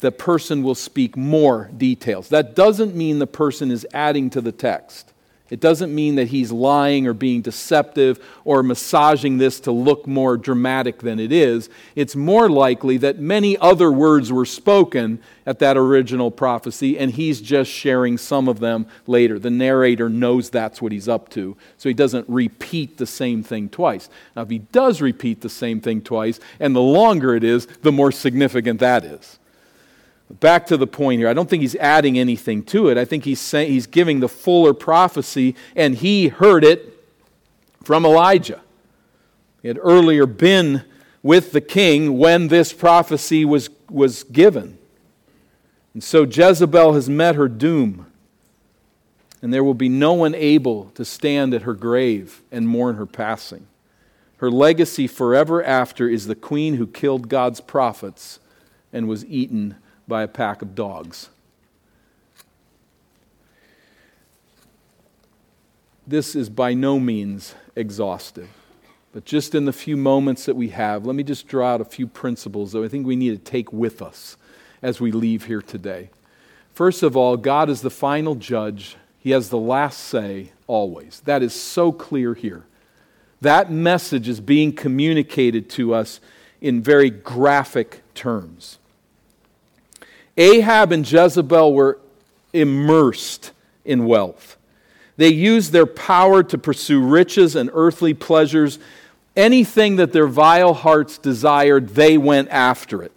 the 0.00 0.12
person 0.12 0.62
will 0.62 0.74
speak 0.74 1.16
more 1.16 1.70
details. 1.76 2.28
That 2.28 2.54
doesn't 2.54 2.94
mean 2.94 3.18
the 3.18 3.26
person 3.26 3.70
is 3.70 3.86
adding 3.92 4.30
to 4.30 4.40
the 4.40 4.52
text. 4.52 5.12
It 5.48 5.60
doesn't 5.60 5.94
mean 5.94 6.16
that 6.16 6.28
he's 6.28 6.50
lying 6.50 7.06
or 7.06 7.12
being 7.12 7.40
deceptive 7.40 8.18
or 8.44 8.64
massaging 8.64 9.38
this 9.38 9.60
to 9.60 9.70
look 9.70 10.06
more 10.06 10.36
dramatic 10.36 10.98
than 10.98 11.20
it 11.20 11.30
is. 11.30 11.68
It's 11.94 12.16
more 12.16 12.48
likely 12.48 12.96
that 12.98 13.20
many 13.20 13.56
other 13.58 13.92
words 13.92 14.32
were 14.32 14.44
spoken 14.44 15.20
at 15.46 15.60
that 15.60 15.76
original 15.76 16.32
prophecy, 16.32 16.98
and 16.98 17.12
he's 17.12 17.40
just 17.40 17.70
sharing 17.70 18.18
some 18.18 18.48
of 18.48 18.58
them 18.58 18.86
later. 19.06 19.38
The 19.38 19.50
narrator 19.50 20.08
knows 20.08 20.50
that's 20.50 20.82
what 20.82 20.90
he's 20.90 21.08
up 21.08 21.28
to, 21.30 21.56
so 21.78 21.88
he 21.88 21.94
doesn't 21.94 22.28
repeat 22.28 22.96
the 22.96 23.06
same 23.06 23.44
thing 23.44 23.68
twice. 23.68 24.10
Now, 24.34 24.42
if 24.42 24.50
he 24.50 24.58
does 24.58 25.00
repeat 25.00 25.42
the 25.42 25.48
same 25.48 25.80
thing 25.80 26.00
twice, 26.00 26.40
and 26.58 26.74
the 26.74 26.80
longer 26.80 27.36
it 27.36 27.44
is, 27.44 27.66
the 27.82 27.92
more 27.92 28.10
significant 28.10 28.80
that 28.80 29.04
is. 29.04 29.38
Back 30.28 30.66
to 30.66 30.76
the 30.76 30.86
point 30.86 31.20
here. 31.20 31.28
I 31.28 31.34
don't 31.34 31.48
think 31.48 31.60
he's 31.60 31.76
adding 31.76 32.18
anything 32.18 32.64
to 32.64 32.88
it. 32.88 32.98
I 32.98 33.04
think 33.04 33.24
he's 33.24 33.40
saying 33.40 33.70
he's 33.70 33.86
giving 33.86 34.20
the 34.20 34.28
fuller 34.28 34.74
prophecy, 34.74 35.54
and 35.76 35.94
he 35.94 36.28
heard 36.28 36.64
it 36.64 37.04
from 37.84 38.04
Elijah. 38.04 38.60
He 39.62 39.68
had 39.68 39.78
earlier 39.80 40.26
been 40.26 40.84
with 41.22 41.52
the 41.52 41.60
king 41.60 42.18
when 42.18 42.48
this 42.48 42.72
prophecy 42.72 43.44
was, 43.44 43.70
was 43.88 44.24
given. 44.24 44.78
And 45.94 46.02
so 46.02 46.24
Jezebel 46.24 46.94
has 46.94 47.08
met 47.08 47.36
her 47.36 47.48
doom, 47.48 48.06
and 49.40 49.54
there 49.54 49.64
will 49.64 49.74
be 49.74 49.88
no 49.88 50.12
one 50.12 50.34
able 50.34 50.90
to 50.90 51.04
stand 51.04 51.54
at 51.54 51.62
her 51.62 51.74
grave 51.74 52.42
and 52.50 52.68
mourn 52.68 52.96
her 52.96 53.06
passing. 53.06 53.66
Her 54.38 54.50
legacy 54.50 55.06
forever 55.06 55.62
after 55.64 56.08
is 56.08 56.26
the 56.26 56.34
queen 56.34 56.74
who 56.74 56.86
killed 56.86 57.28
God's 57.28 57.60
prophets 57.60 58.40
and 58.92 59.08
was 59.08 59.24
eaten 59.26 59.76
by 60.08 60.22
a 60.22 60.28
pack 60.28 60.62
of 60.62 60.74
dogs. 60.74 61.28
This 66.06 66.36
is 66.36 66.48
by 66.48 66.74
no 66.74 67.00
means 67.00 67.54
exhaustive. 67.74 68.48
But 69.12 69.24
just 69.24 69.54
in 69.54 69.64
the 69.64 69.72
few 69.72 69.96
moments 69.96 70.44
that 70.44 70.56
we 70.56 70.68
have, 70.68 71.06
let 71.06 71.16
me 71.16 71.22
just 71.22 71.48
draw 71.48 71.74
out 71.74 71.80
a 71.80 71.86
few 71.86 72.06
principles 72.06 72.72
that 72.72 72.84
I 72.84 72.88
think 72.88 73.06
we 73.06 73.16
need 73.16 73.30
to 73.30 73.50
take 73.50 73.72
with 73.72 74.02
us 74.02 74.36
as 74.82 75.00
we 75.00 75.10
leave 75.10 75.46
here 75.46 75.62
today. 75.62 76.10
First 76.72 77.02
of 77.02 77.16
all, 77.16 77.36
God 77.36 77.70
is 77.70 77.80
the 77.80 77.90
final 77.90 78.34
judge, 78.34 78.96
He 79.18 79.30
has 79.30 79.48
the 79.48 79.58
last 79.58 79.98
say 79.98 80.52
always. 80.66 81.22
That 81.24 81.42
is 81.42 81.54
so 81.54 81.90
clear 81.90 82.34
here. 82.34 82.64
That 83.40 83.72
message 83.72 84.28
is 84.28 84.40
being 84.40 84.72
communicated 84.72 85.70
to 85.70 85.94
us 85.94 86.20
in 86.60 86.82
very 86.82 87.10
graphic 87.10 88.02
terms. 88.14 88.78
Ahab 90.36 90.92
and 90.92 91.10
Jezebel 91.10 91.72
were 91.72 91.98
immersed 92.52 93.52
in 93.84 94.06
wealth. 94.06 94.56
They 95.16 95.28
used 95.28 95.72
their 95.72 95.86
power 95.86 96.42
to 96.42 96.58
pursue 96.58 97.00
riches 97.00 97.56
and 97.56 97.70
earthly 97.72 98.12
pleasures. 98.14 98.78
Anything 99.34 99.96
that 99.96 100.12
their 100.12 100.26
vile 100.26 100.74
hearts 100.74 101.18
desired, 101.18 101.90
they 101.90 102.18
went 102.18 102.48
after 102.50 103.02
it. 103.02 103.12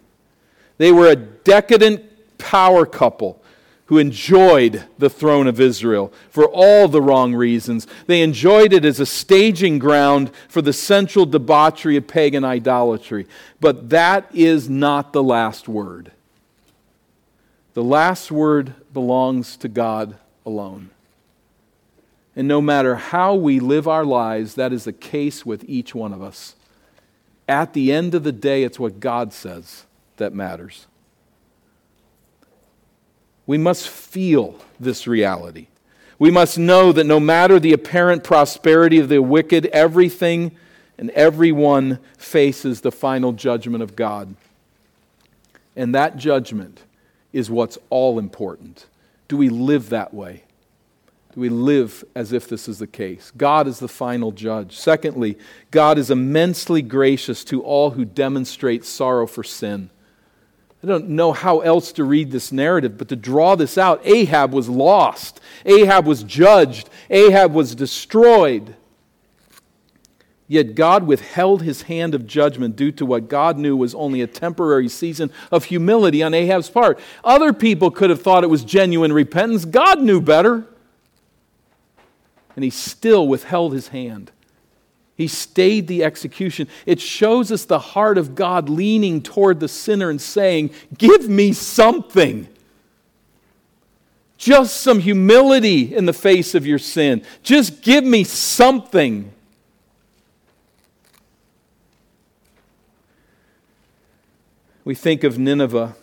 They 0.78 0.92
were 0.92 1.08
a 1.08 1.16
decadent 1.16 2.38
power 2.38 2.86
couple 2.86 3.42
who 3.86 3.98
enjoyed 3.98 4.84
the 4.98 5.10
throne 5.10 5.46
of 5.46 5.60
Israel 5.60 6.12
for 6.30 6.46
all 6.46 6.86
the 6.86 7.02
wrong 7.02 7.34
reasons. 7.34 7.86
They 8.06 8.22
enjoyed 8.22 8.72
it 8.72 8.84
as 8.84 9.00
a 9.00 9.04
staging 9.04 9.78
ground 9.78 10.30
for 10.48 10.62
the 10.62 10.72
central 10.72 11.26
debauchery 11.26 11.96
of 11.96 12.06
pagan 12.06 12.44
idolatry. 12.44 13.26
But 13.60 13.90
that 13.90 14.30
is 14.32 14.70
not 14.70 15.12
the 15.12 15.24
last 15.24 15.68
word. 15.68 16.12
The 17.74 17.84
last 17.84 18.32
word 18.32 18.74
belongs 18.92 19.56
to 19.58 19.68
God 19.68 20.16
alone. 20.44 20.90
And 22.34 22.48
no 22.48 22.60
matter 22.60 22.96
how 22.96 23.34
we 23.34 23.60
live 23.60 23.86
our 23.86 24.04
lives, 24.04 24.54
that 24.54 24.72
is 24.72 24.84
the 24.84 24.92
case 24.92 25.44
with 25.44 25.64
each 25.68 25.94
one 25.94 26.12
of 26.12 26.22
us. 26.22 26.54
At 27.48 27.72
the 27.72 27.92
end 27.92 28.14
of 28.14 28.22
the 28.22 28.32
day, 28.32 28.62
it's 28.62 28.78
what 28.78 29.00
God 29.00 29.32
says 29.32 29.84
that 30.16 30.32
matters. 30.32 30.86
We 33.46 33.58
must 33.58 33.88
feel 33.88 34.56
this 34.78 35.06
reality. 35.06 35.66
We 36.18 36.30
must 36.30 36.58
know 36.58 36.92
that 36.92 37.04
no 37.04 37.18
matter 37.18 37.58
the 37.58 37.72
apparent 37.72 38.22
prosperity 38.22 38.98
of 38.98 39.08
the 39.08 39.22
wicked, 39.22 39.66
everything 39.66 40.52
and 40.98 41.10
everyone 41.10 41.98
faces 42.18 42.82
the 42.82 42.92
final 42.92 43.32
judgment 43.32 43.82
of 43.82 43.96
God. 43.96 44.36
And 45.74 45.94
that 45.94 46.16
judgment 46.16 46.82
is 47.32 47.50
what's 47.50 47.78
all 47.90 48.18
important. 48.18 48.86
Do 49.28 49.36
we 49.36 49.48
live 49.48 49.90
that 49.90 50.12
way? 50.12 50.44
Do 51.34 51.40
we 51.40 51.48
live 51.48 52.04
as 52.14 52.32
if 52.32 52.48
this 52.48 52.68
is 52.68 52.80
the 52.80 52.88
case? 52.88 53.32
God 53.36 53.68
is 53.68 53.78
the 53.78 53.88
final 53.88 54.32
judge. 54.32 54.76
Secondly, 54.76 55.38
God 55.70 55.96
is 55.96 56.10
immensely 56.10 56.82
gracious 56.82 57.44
to 57.44 57.62
all 57.62 57.90
who 57.90 58.04
demonstrate 58.04 58.84
sorrow 58.84 59.26
for 59.28 59.44
sin. 59.44 59.90
I 60.82 60.86
don't 60.86 61.10
know 61.10 61.32
how 61.32 61.60
else 61.60 61.92
to 61.92 62.04
read 62.04 62.32
this 62.32 62.50
narrative, 62.50 62.98
but 62.98 63.08
to 63.10 63.16
draw 63.16 63.54
this 63.54 63.78
out, 63.78 64.00
Ahab 64.04 64.52
was 64.52 64.68
lost. 64.68 65.40
Ahab 65.66 66.06
was 66.06 66.24
judged. 66.24 66.88
Ahab 67.10 67.52
was 67.52 67.74
destroyed. 67.74 68.74
Yet 70.50 70.74
God 70.74 71.06
withheld 71.06 71.62
his 71.62 71.82
hand 71.82 72.12
of 72.12 72.26
judgment 72.26 72.74
due 72.74 72.90
to 72.90 73.06
what 73.06 73.28
God 73.28 73.56
knew 73.56 73.76
was 73.76 73.94
only 73.94 74.20
a 74.20 74.26
temporary 74.26 74.88
season 74.88 75.30
of 75.52 75.66
humility 75.66 76.24
on 76.24 76.34
Ahab's 76.34 76.68
part. 76.68 76.98
Other 77.22 77.52
people 77.52 77.92
could 77.92 78.10
have 78.10 78.20
thought 78.20 78.42
it 78.42 78.48
was 78.48 78.64
genuine 78.64 79.12
repentance. 79.12 79.64
God 79.64 80.02
knew 80.02 80.20
better. 80.20 80.66
And 82.56 82.64
he 82.64 82.70
still 82.70 83.28
withheld 83.28 83.72
his 83.72 83.88
hand. 83.88 84.32
He 85.14 85.28
stayed 85.28 85.86
the 85.86 86.02
execution. 86.02 86.66
It 86.84 87.00
shows 87.00 87.52
us 87.52 87.64
the 87.64 87.78
heart 87.78 88.18
of 88.18 88.34
God 88.34 88.68
leaning 88.68 89.22
toward 89.22 89.60
the 89.60 89.68
sinner 89.68 90.10
and 90.10 90.20
saying, 90.20 90.70
Give 90.98 91.28
me 91.28 91.52
something. 91.52 92.48
Just 94.36 94.80
some 94.80 94.98
humility 94.98 95.94
in 95.94 96.06
the 96.06 96.12
face 96.12 96.56
of 96.56 96.66
your 96.66 96.80
sin. 96.80 97.22
Just 97.44 97.82
give 97.82 98.02
me 98.02 98.24
something. 98.24 99.30
We 104.84 104.94
think 104.94 105.24
of 105.24 105.38
Nineveh, 105.38 105.94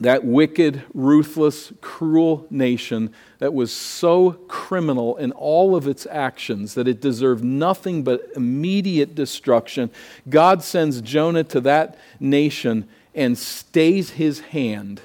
that 0.00 0.24
wicked, 0.24 0.82
ruthless, 0.92 1.72
cruel 1.80 2.46
nation 2.50 3.14
that 3.38 3.54
was 3.54 3.72
so 3.72 4.32
criminal 4.48 5.16
in 5.16 5.32
all 5.32 5.76
of 5.76 5.86
its 5.86 6.06
actions 6.10 6.74
that 6.74 6.88
it 6.88 7.00
deserved 7.00 7.44
nothing 7.44 8.02
but 8.02 8.28
immediate 8.34 9.14
destruction. 9.14 9.90
God 10.28 10.62
sends 10.62 11.00
Jonah 11.00 11.44
to 11.44 11.60
that 11.60 11.96
nation 12.18 12.88
and 13.14 13.38
stays 13.38 14.10
his 14.10 14.40
hand 14.40 15.00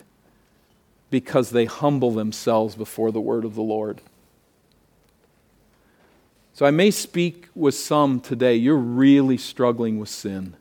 because 1.12 1.52
they 1.52 1.66
humble 1.66 2.12
themselves 2.12 2.76
before 2.76 3.12
the 3.12 3.22
word 3.22 3.46
of 3.46 3.56
the 3.56 3.62
Lord. 3.62 4.02
So 6.54 6.66
I 6.66 6.72
may 6.72 6.92
speak 6.92 7.48
with 7.56 7.76
some 7.76 8.20
today. 8.20 8.56
You're 8.56 8.76
really 8.76 9.38
struggling 9.38 10.00
with 10.00 10.10
sin. 10.10 10.56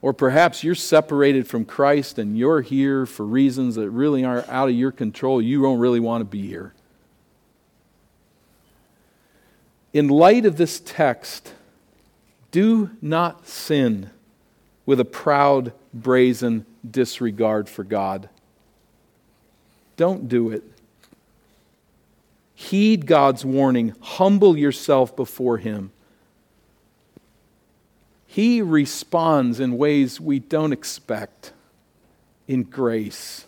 Or 0.00 0.12
perhaps 0.12 0.62
you're 0.62 0.76
separated 0.76 1.48
from 1.48 1.64
Christ 1.64 2.18
and 2.18 2.38
you're 2.38 2.60
here 2.60 3.04
for 3.04 3.26
reasons 3.26 3.74
that 3.74 3.90
really 3.90 4.24
aren't 4.24 4.48
out 4.48 4.68
of 4.68 4.74
your 4.74 4.92
control. 4.92 5.42
You 5.42 5.62
don't 5.62 5.78
really 5.78 6.00
want 6.00 6.20
to 6.20 6.24
be 6.24 6.46
here. 6.46 6.72
In 9.92 10.08
light 10.08 10.44
of 10.46 10.56
this 10.56 10.80
text, 10.80 11.52
do 12.50 12.90
not 13.02 13.48
sin 13.48 14.10
with 14.86 15.00
a 15.00 15.04
proud, 15.04 15.72
brazen 15.92 16.64
disregard 16.88 17.68
for 17.68 17.84
God. 17.84 18.28
Don't 19.96 20.28
do 20.28 20.50
it. 20.50 20.62
Heed 22.54 23.06
God's 23.06 23.44
warning. 23.44 23.94
Humble 24.00 24.56
yourself 24.56 25.14
before 25.16 25.58
Him. 25.58 25.90
He 28.38 28.62
responds 28.62 29.58
in 29.58 29.76
ways 29.76 30.20
we 30.20 30.38
don't 30.38 30.72
expect 30.72 31.52
in 32.46 32.62
grace. 32.62 33.46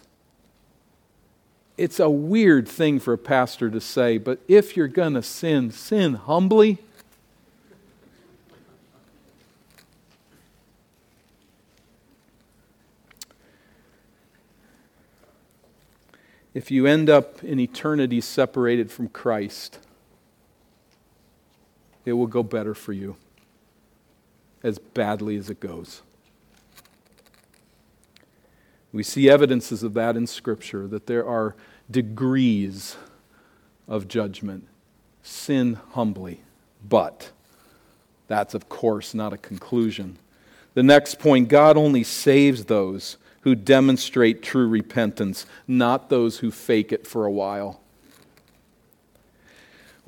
It's 1.78 2.00
a 2.00 2.10
weird 2.10 2.66
thing 2.66 2.98
for 2.98 3.12
a 3.12 3.16
pastor 3.16 3.70
to 3.70 3.80
say, 3.80 4.18
but 4.18 4.40
if 4.48 4.76
you're 4.76 4.88
going 4.88 5.14
to 5.14 5.22
sin, 5.22 5.70
sin 5.70 6.14
humbly. 6.14 6.78
If 16.52 16.72
you 16.72 16.86
end 16.86 17.08
up 17.08 17.44
in 17.44 17.60
eternity 17.60 18.20
separated 18.20 18.90
from 18.90 19.08
Christ, 19.08 19.78
it 22.04 22.14
will 22.14 22.26
go 22.26 22.42
better 22.42 22.74
for 22.74 22.92
you 22.92 23.14
as 24.62 24.78
badly 24.78 25.36
as 25.36 25.50
it 25.50 25.60
goes. 25.60 26.02
We 28.92 29.02
see 29.02 29.30
evidences 29.30 29.82
of 29.82 29.94
that 29.94 30.16
in 30.16 30.26
Scripture, 30.26 30.86
that 30.88 31.06
there 31.06 31.26
are 31.26 31.54
degrees 31.90 32.96
of 33.86 34.08
judgment. 34.08 34.66
Sin 35.22 35.78
humbly. 35.92 36.40
But 36.88 37.30
that's, 38.26 38.54
of 38.54 38.68
course, 38.68 39.14
not 39.14 39.32
a 39.32 39.38
conclusion. 39.38 40.18
The 40.74 40.82
next 40.82 41.18
point 41.18 41.48
God 41.48 41.76
only 41.76 42.04
saves 42.04 42.64
those 42.64 43.16
who 43.42 43.54
demonstrate 43.54 44.42
true 44.42 44.68
repentance, 44.68 45.46
not 45.66 46.10
those 46.10 46.38
who 46.38 46.50
fake 46.50 46.92
it 46.92 47.06
for 47.06 47.26
a 47.26 47.32
while. 47.32 47.79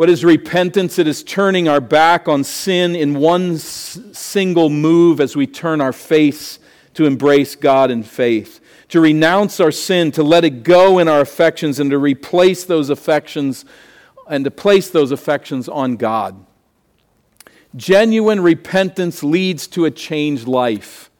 What 0.02 0.10
is 0.10 0.24
repentance? 0.24 0.98
It 0.98 1.06
is 1.06 1.22
turning 1.22 1.68
our 1.68 1.80
back 1.80 2.26
on 2.26 2.42
sin 2.42 2.96
in 2.96 3.14
one 3.14 3.54
s- 3.54 4.00
single 4.10 4.68
move 4.68 5.20
as 5.20 5.36
we 5.36 5.46
turn 5.46 5.80
our 5.80 5.92
face 5.92 6.58
to 6.94 7.04
embrace 7.04 7.54
God 7.54 7.88
in 7.88 8.02
faith, 8.02 8.58
to 8.88 9.00
renounce 9.00 9.60
our 9.60 9.70
sin, 9.70 10.10
to 10.10 10.24
let 10.24 10.44
it 10.44 10.64
go 10.64 10.98
in 10.98 11.06
our 11.06 11.20
affections, 11.20 11.78
and 11.78 11.88
to 11.92 11.98
replace 11.98 12.64
those 12.64 12.90
affections 12.90 13.64
and 14.28 14.44
to 14.44 14.50
place 14.50 14.90
those 14.90 15.12
affections 15.12 15.68
on 15.68 15.94
God. 15.94 16.46
Genuine 17.76 18.40
repentance 18.40 19.22
leads 19.22 19.68
to 19.68 19.84
a 19.84 19.90
changed 19.92 20.48
life. 20.48 21.12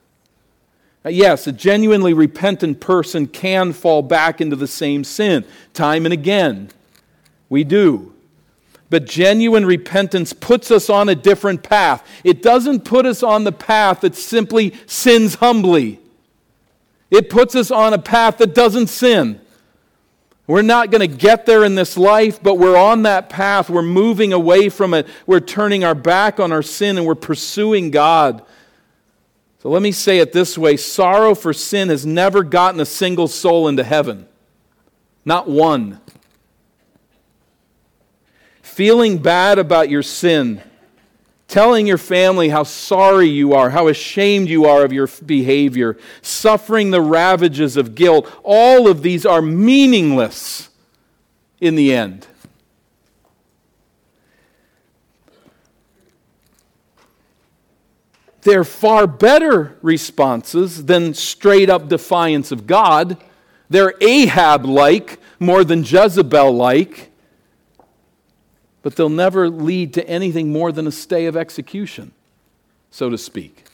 Uh, 1.05 1.11
yes, 1.11 1.47
a 1.47 1.53
genuinely 1.53 2.14
repentant 2.14 2.80
person 2.80 3.28
can 3.28 3.72
fall 3.72 4.03
back 4.03 4.41
into 4.41 4.57
the 4.57 4.66
same 4.66 5.05
sin 5.05 5.45
time 5.72 6.05
and 6.05 6.12
again. 6.12 6.68
We 7.49 7.62
do. 7.62 8.12
But 8.93 9.07
genuine 9.07 9.64
repentance 9.64 10.34
puts 10.34 10.70
us 10.70 10.90
on 10.90 11.09
a 11.09 11.14
different 11.14 11.62
path. 11.62 12.07
It 12.24 12.43
doesn't 12.43 12.84
put 12.84 13.07
us 13.07 13.22
on 13.22 13.45
the 13.45 13.51
path 13.51 14.03
that 14.03 14.14
simply 14.14 14.74
sins 14.84 15.36
humbly, 15.36 15.99
it 17.11 17.30
puts 17.30 17.55
us 17.55 17.70
on 17.70 17.95
a 17.95 17.99
path 17.99 18.36
that 18.36 18.55
doesn't 18.55 18.88
sin. 18.88 19.40
We're 20.47 20.61
not 20.61 20.90
going 20.90 21.01
to 21.01 21.16
get 21.16 21.47
there 21.47 21.64
in 21.64 21.74
this 21.74 21.97
life, 21.97 22.43
but 22.43 22.57
we're 22.59 22.76
on 22.76 23.05
that 23.05 23.30
path. 23.30 23.70
We're 23.70 23.80
moving 23.80 24.34
away 24.34 24.68
from 24.68 24.93
it. 24.93 25.07
We're 25.26 25.40
turning 25.40 25.84
our 25.84 25.95
back 25.95 26.38
on 26.38 26.53
our 26.53 26.62
sin 26.62 26.99
and 26.99 27.07
we're 27.07 27.14
pursuing 27.14 27.90
God. 27.90 28.45
So 29.61 29.70
let 29.70 29.80
me 29.80 29.93
say 29.93 30.18
it 30.18 30.34
this 30.34 30.59
way 30.59 30.76
sorrow 30.76 31.34
for 31.34 31.55
sin 31.55 31.88
has 31.88 32.05
never 32.05 32.43
gotten 32.43 32.78
a 32.78 32.84
single 32.84 33.28
soul 33.28 33.68
into 33.68 33.84
heaven. 33.84 34.28
Not 35.24 35.49
one. 35.49 35.99
Feeling 38.73 39.18
bad 39.18 39.59
about 39.59 39.91
your 39.91 40.03
sin, 40.03 40.62
telling 41.47 41.87
your 41.87 41.99
family 41.99 42.49
how 42.49 42.62
sorry 42.62 43.27
you 43.27 43.53
are, 43.53 43.68
how 43.68 43.89
ashamed 43.89 44.49
you 44.49 44.64
are 44.64 44.83
of 44.83 44.95
your 44.95 45.07
behavior, 45.27 45.99
suffering 46.23 46.91
the 46.91 47.03
ravages 47.03 47.77
of 47.77 47.95
guilt, 47.95 48.27
all 48.43 48.89
of 48.89 49.03
these 49.03 49.27
are 49.27 49.43
meaningless 49.43 50.70
in 51.61 51.75
the 51.75 51.93
end. 51.93 52.27
They're 58.41 58.64
far 58.64 59.07
better 59.07 59.77
responses 59.83 60.87
than 60.87 61.12
straight 61.12 61.68
up 61.68 61.91
defiance 61.91 62.51
of 62.51 62.66
God. 62.66 63.23
They're 63.68 63.93
Ahab 64.01 64.64
like 64.64 65.20
more 65.39 65.62
than 65.62 65.85
Jezebel 65.85 66.53
like, 66.57 67.12
but 68.83 68.97
they'll 68.97 69.09
never 69.09 69.49
lead 69.49 69.95
to 69.95 70.09
anything 70.09 70.53
more 70.53 70.72
than 70.72 70.87
a 70.87 70.93
stay 70.93 71.26
of 71.26 71.37
execution, 71.37 72.12
so 72.91 73.09
to 73.09 73.16
speak. 73.16 73.64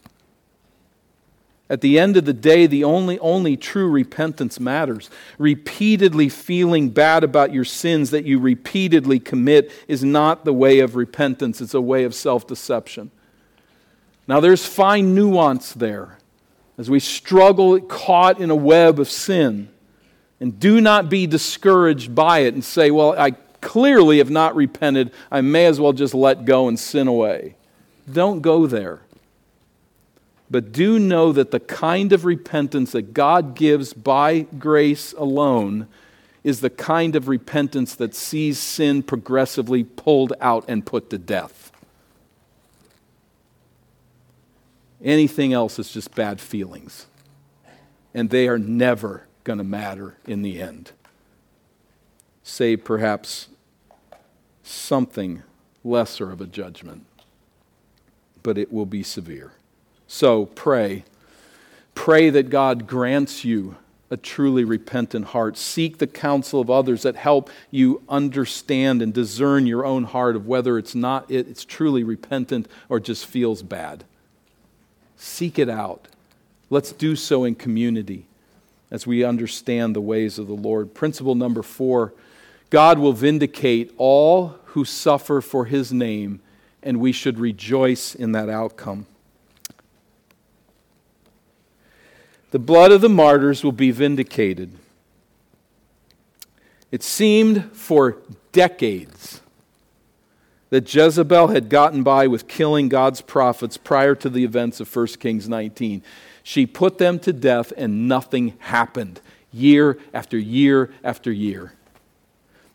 At 1.70 1.82
the 1.82 1.98
end 1.98 2.16
of 2.16 2.24
the 2.24 2.32
day, 2.32 2.66
the 2.66 2.84
only, 2.84 3.18
only 3.18 3.56
true 3.56 3.90
repentance 3.90 4.58
matters. 4.58 5.10
Repeatedly 5.36 6.30
feeling 6.30 6.88
bad 6.88 7.24
about 7.24 7.52
your 7.52 7.64
sins 7.64 8.10
that 8.10 8.24
you 8.24 8.38
repeatedly 8.38 9.18
commit 9.18 9.70
is 9.86 10.02
not 10.02 10.44
the 10.44 10.52
way 10.54 10.78
of 10.78 10.96
repentance, 10.96 11.60
it's 11.60 11.74
a 11.74 11.80
way 11.80 12.04
of 12.04 12.14
self 12.14 12.46
deception. 12.46 13.10
Now, 14.26 14.40
there's 14.40 14.64
fine 14.64 15.14
nuance 15.14 15.72
there 15.72 16.18
as 16.78 16.88
we 16.88 17.00
struggle 17.00 17.80
caught 17.80 18.40
in 18.40 18.50
a 18.50 18.56
web 18.56 19.00
of 19.00 19.10
sin. 19.10 19.68
And 20.40 20.60
do 20.60 20.80
not 20.80 21.10
be 21.10 21.26
discouraged 21.26 22.14
by 22.14 22.40
it 22.40 22.54
and 22.54 22.62
say, 22.62 22.90
well, 22.90 23.18
I 23.18 23.32
clearly 23.68 24.16
have 24.16 24.30
not 24.30 24.56
repented. 24.56 25.12
I 25.30 25.42
may 25.42 25.66
as 25.66 25.78
well 25.78 25.92
just 25.92 26.14
let 26.14 26.46
go 26.46 26.68
and 26.68 26.78
sin 26.78 27.06
away. 27.06 27.54
Don't 28.10 28.40
go 28.40 28.66
there. 28.66 29.02
But 30.50 30.72
do 30.72 30.98
know 30.98 31.32
that 31.32 31.50
the 31.50 31.60
kind 31.60 32.14
of 32.14 32.24
repentance 32.24 32.92
that 32.92 33.12
God 33.12 33.54
gives 33.54 33.92
by 33.92 34.46
grace 34.58 35.12
alone 35.18 35.86
is 36.42 36.62
the 36.62 36.70
kind 36.70 37.14
of 37.14 37.28
repentance 37.28 37.94
that 37.96 38.14
sees 38.14 38.58
sin 38.58 39.02
progressively 39.02 39.84
pulled 39.84 40.32
out 40.40 40.64
and 40.66 40.86
put 40.86 41.10
to 41.10 41.18
death. 41.18 41.70
Anything 45.04 45.52
else 45.52 45.78
is 45.78 45.92
just 45.92 46.14
bad 46.14 46.40
feelings. 46.40 47.04
And 48.14 48.30
they 48.30 48.48
are 48.48 48.58
never 48.58 49.26
going 49.44 49.58
to 49.58 49.64
matter 49.64 50.16
in 50.26 50.40
the 50.40 50.58
end. 50.58 50.92
Save 52.42 52.82
perhaps 52.82 53.48
something 54.68 55.42
lesser 55.84 56.30
of 56.30 56.40
a 56.40 56.46
judgment, 56.46 57.04
but 58.42 58.58
it 58.58 58.72
will 58.72 58.86
be 58.86 59.02
severe. 59.02 59.52
So 60.06 60.46
pray. 60.46 61.04
Pray 61.94 62.30
that 62.30 62.50
God 62.50 62.86
grants 62.86 63.44
you 63.44 63.76
a 64.10 64.16
truly 64.16 64.64
repentant 64.64 65.26
heart. 65.26 65.56
Seek 65.56 65.98
the 65.98 66.06
counsel 66.06 66.60
of 66.60 66.70
others 66.70 67.02
that 67.02 67.16
help 67.16 67.50
you 67.70 68.02
understand 68.08 69.02
and 69.02 69.12
discern 69.12 69.66
your 69.66 69.84
own 69.84 70.04
heart 70.04 70.34
of 70.34 70.46
whether 70.46 70.78
it's 70.78 70.94
not 70.94 71.30
it's 71.30 71.64
truly 71.64 72.02
repentant 72.02 72.68
or 72.88 73.00
just 73.00 73.26
feels 73.26 73.62
bad. 73.62 74.04
Seek 75.16 75.58
it 75.58 75.68
out. 75.68 76.08
Let's 76.70 76.92
do 76.92 77.16
so 77.16 77.44
in 77.44 77.54
community 77.54 78.26
as 78.90 79.06
we 79.06 79.24
understand 79.24 79.94
the 79.94 80.00
ways 80.00 80.38
of 80.38 80.46
the 80.46 80.54
Lord. 80.54 80.94
Principle 80.94 81.34
number 81.34 81.62
four 81.62 82.14
God 82.70 82.98
will 82.98 83.12
vindicate 83.12 83.92
all 83.96 84.58
who 84.66 84.84
suffer 84.84 85.40
for 85.40 85.64
his 85.64 85.92
name, 85.92 86.40
and 86.82 87.00
we 87.00 87.12
should 87.12 87.38
rejoice 87.38 88.14
in 88.14 88.32
that 88.32 88.48
outcome. 88.48 89.06
The 92.50 92.58
blood 92.58 92.92
of 92.92 93.00
the 93.00 93.08
martyrs 93.08 93.62
will 93.62 93.72
be 93.72 93.90
vindicated. 93.90 94.72
It 96.90 97.02
seemed 97.02 97.72
for 97.72 98.16
decades 98.52 99.40
that 100.70 100.92
Jezebel 100.92 101.48
had 101.48 101.68
gotten 101.68 102.02
by 102.02 102.26
with 102.26 102.48
killing 102.48 102.88
God's 102.88 103.20
prophets 103.20 103.76
prior 103.76 104.14
to 104.16 104.28
the 104.28 104.44
events 104.44 104.80
of 104.80 104.94
1 104.94 105.06
Kings 105.18 105.48
19. 105.48 106.02
She 106.42 106.66
put 106.66 106.98
them 106.98 107.18
to 107.20 107.32
death 107.32 107.72
and 107.76 108.08
nothing 108.08 108.54
happened, 108.58 109.20
year 109.52 109.98
after 110.12 110.38
year 110.38 110.90
after 111.02 111.32
year. 111.32 111.72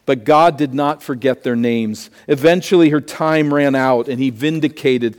But 0.05 0.25
God 0.25 0.57
did 0.57 0.73
not 0.73 1.01
forget 1.01 1.43
their 1.43 1.55
names. 1.55 2.09
Eventually, 2.27 2.89
her 2.89 3.01
time 3.01 3.53
ran 3.53 3.75
out, 3.75 4.07
and 4.07 4.19
He 4.19 4.29
vindicated 4.29 5.17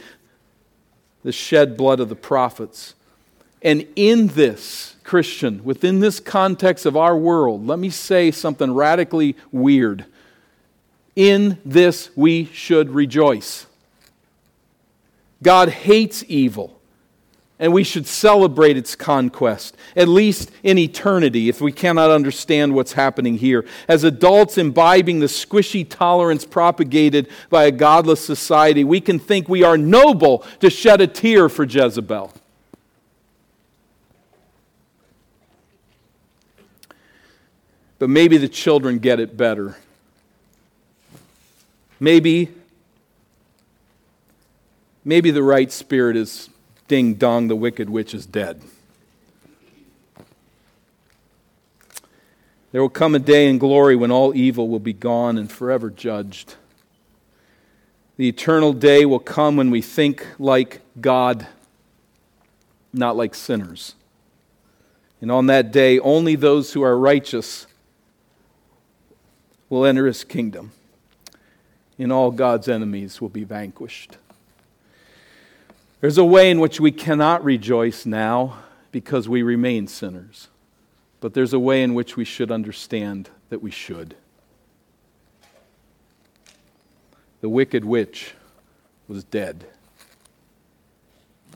the 1.23 1.33
shed 1.33 1.77
blood 1.77 2.01
of 2.01 2.09
the 2.09 2.17
prophets. 2.17 2.95
And 3.63 3.87
in 3.97 4.29
this, 4.29 4.95
Christian, 5.05 5.65
within 5.65 6.01
this 6.01 6.21
context 6.21 6.85
of 6.85 6.97
our 6.97 7.17
world, 7.17 7.67
let 7.67 7.79
me 7.79 7.89
say 7.89 8.31
something 8.31 8.75
radically 8.75 9.37
weird. 9.51 10.05
In 11.17 11.59
this 11.65 12.11
we 12.15 12.47
should 12.47 12.91
rejoice. 12.91 13.67
God 15.43 15.69
hates 15.69 16.25
evil, 16.29 16.79
and 17.65 17.73
we 17.73 17.83
should 17.83 18.07
celebrate 18.07 18.77
its 18.77 18.95
conquest, 18.95 19.75
at 19.97 20.07
least 20.07 20.51
in 20.63 20.77
eternity, 20.77 21.49
if 21.49 21.63
we 21.63 21.73
cannot 21.73 22.11
understand 22.11 22.75
what's 22.75 22.93
happening 22.93 23.39
here. 23.39 23.65
As 23.89 24.05
adults 24.05 24.59
imbibing 24.59 25.21
the 25.21 25.29
squishy 25.29 25.89
tolerance 25.89 26.45
propagated 26.45 27.27
by 27.49 27.65
a 27.65 27.71
godless 27.71 28.23
society, 28.23 28.85
we 28.85 29.01
can 29.01 29.19
think 29.19 29.49
we 29.49 29.63
are 29.63 29.79
noble 29.79 30.45
to 30.61 30.69
shed 30.69 31.01
a 31.01 31.07
tear 31.07 31.49
for 31.49 31.65
Jezebel. 31.65 32.35
But 37.99 38.11
maybe 38.11 38.37
the 38.37 38.49
children 38.49 38.99
get 38.99 39.21
it 39.21 39.39
better. 39.39 39.79
Maybe, 41.99 42.51
maybe 45.03 45.31
the 45.31 45.43
right 45.43 45.73
spirit 45.73 46.19
is 46.19 46.51
ding 46.89 47.15
dong, 47.15 47.49
the 47.49 47.57
wicked 47.57 47.89
witch 47.89 48.15
is 48.15 48.27
dead. 48.27 48.61
There 52.73 52.83
will 52.83 52.89
come 52.89 53.15
a 53.15 53.21
day 53.21 53.49
in 53.49 53.59
glory 53.59 53.95
when 53.95 54.11
all 54.11 54.35
evil 54.35 54.69
will 54.69 54.81
be 54.81 54.93
gone 54.93 55.39
and 55.39 55.51
forever 55.51 55.91
judged. 55.91 56.57
The 58.17 58.29
eternal 58.29 58.73
day 58.73 59.05
will 59.05 59.21
come 59.21 59.57
when 59.57 59.71
we 59.71 59.81
think 59.81 60.27
like 60.39 60.81
God, 61.01 61.47
not 62.93 63.17
like 63.17 63.35
sinners. 63.35 63.95
And 65.21 65.31
on 65.31 65.47
that 65.47 65.73
day, 65.73 65.99
only 66.01 66.35
those 66.35 66.73
who 66.73 66.83
are 66.83 66.99
righteous 66.99 67.67
will 69.69 69.85
enter 69.85 70.07
his 70.07 70.25
kingdom. 70.25 70.73
and 71.97 72.13
all 72.13 72.33
God's 72.33 72.69
enemies 72.69 73.21
will 73.21 73.29
be 73.29 73.45
vanquished. 73.45 74.17
There's 76.05 76.19
a 76.19 76.25
way 76.27 76.51
in 76.51 76.61
which 76.61 76.81
we 76.81 76.93
cannot 76.93 77.43
rejoice 77.43 78.05
now 78.05 78.59
because 78.93 79.27
we 79.27 79.43
remain 79.43 79.87
sinners, 79.87 80.49
but 81.23 81.33
there's 81.33 81.55
a 81.55 81.59
way 81.59 81.83
in 81.83 81.95
which 81.95 82.15
we 82.15 82.27
should 82.27 82.53
understand 82.53 83.31
that 83.49 83.63
we 83.63 83.71
should. 83.71 84.15
The 87.41 87.49
wicked 87.49 87.87
witch 87.87 88.35
was 89.09 89.25
dead. 89.25 89.65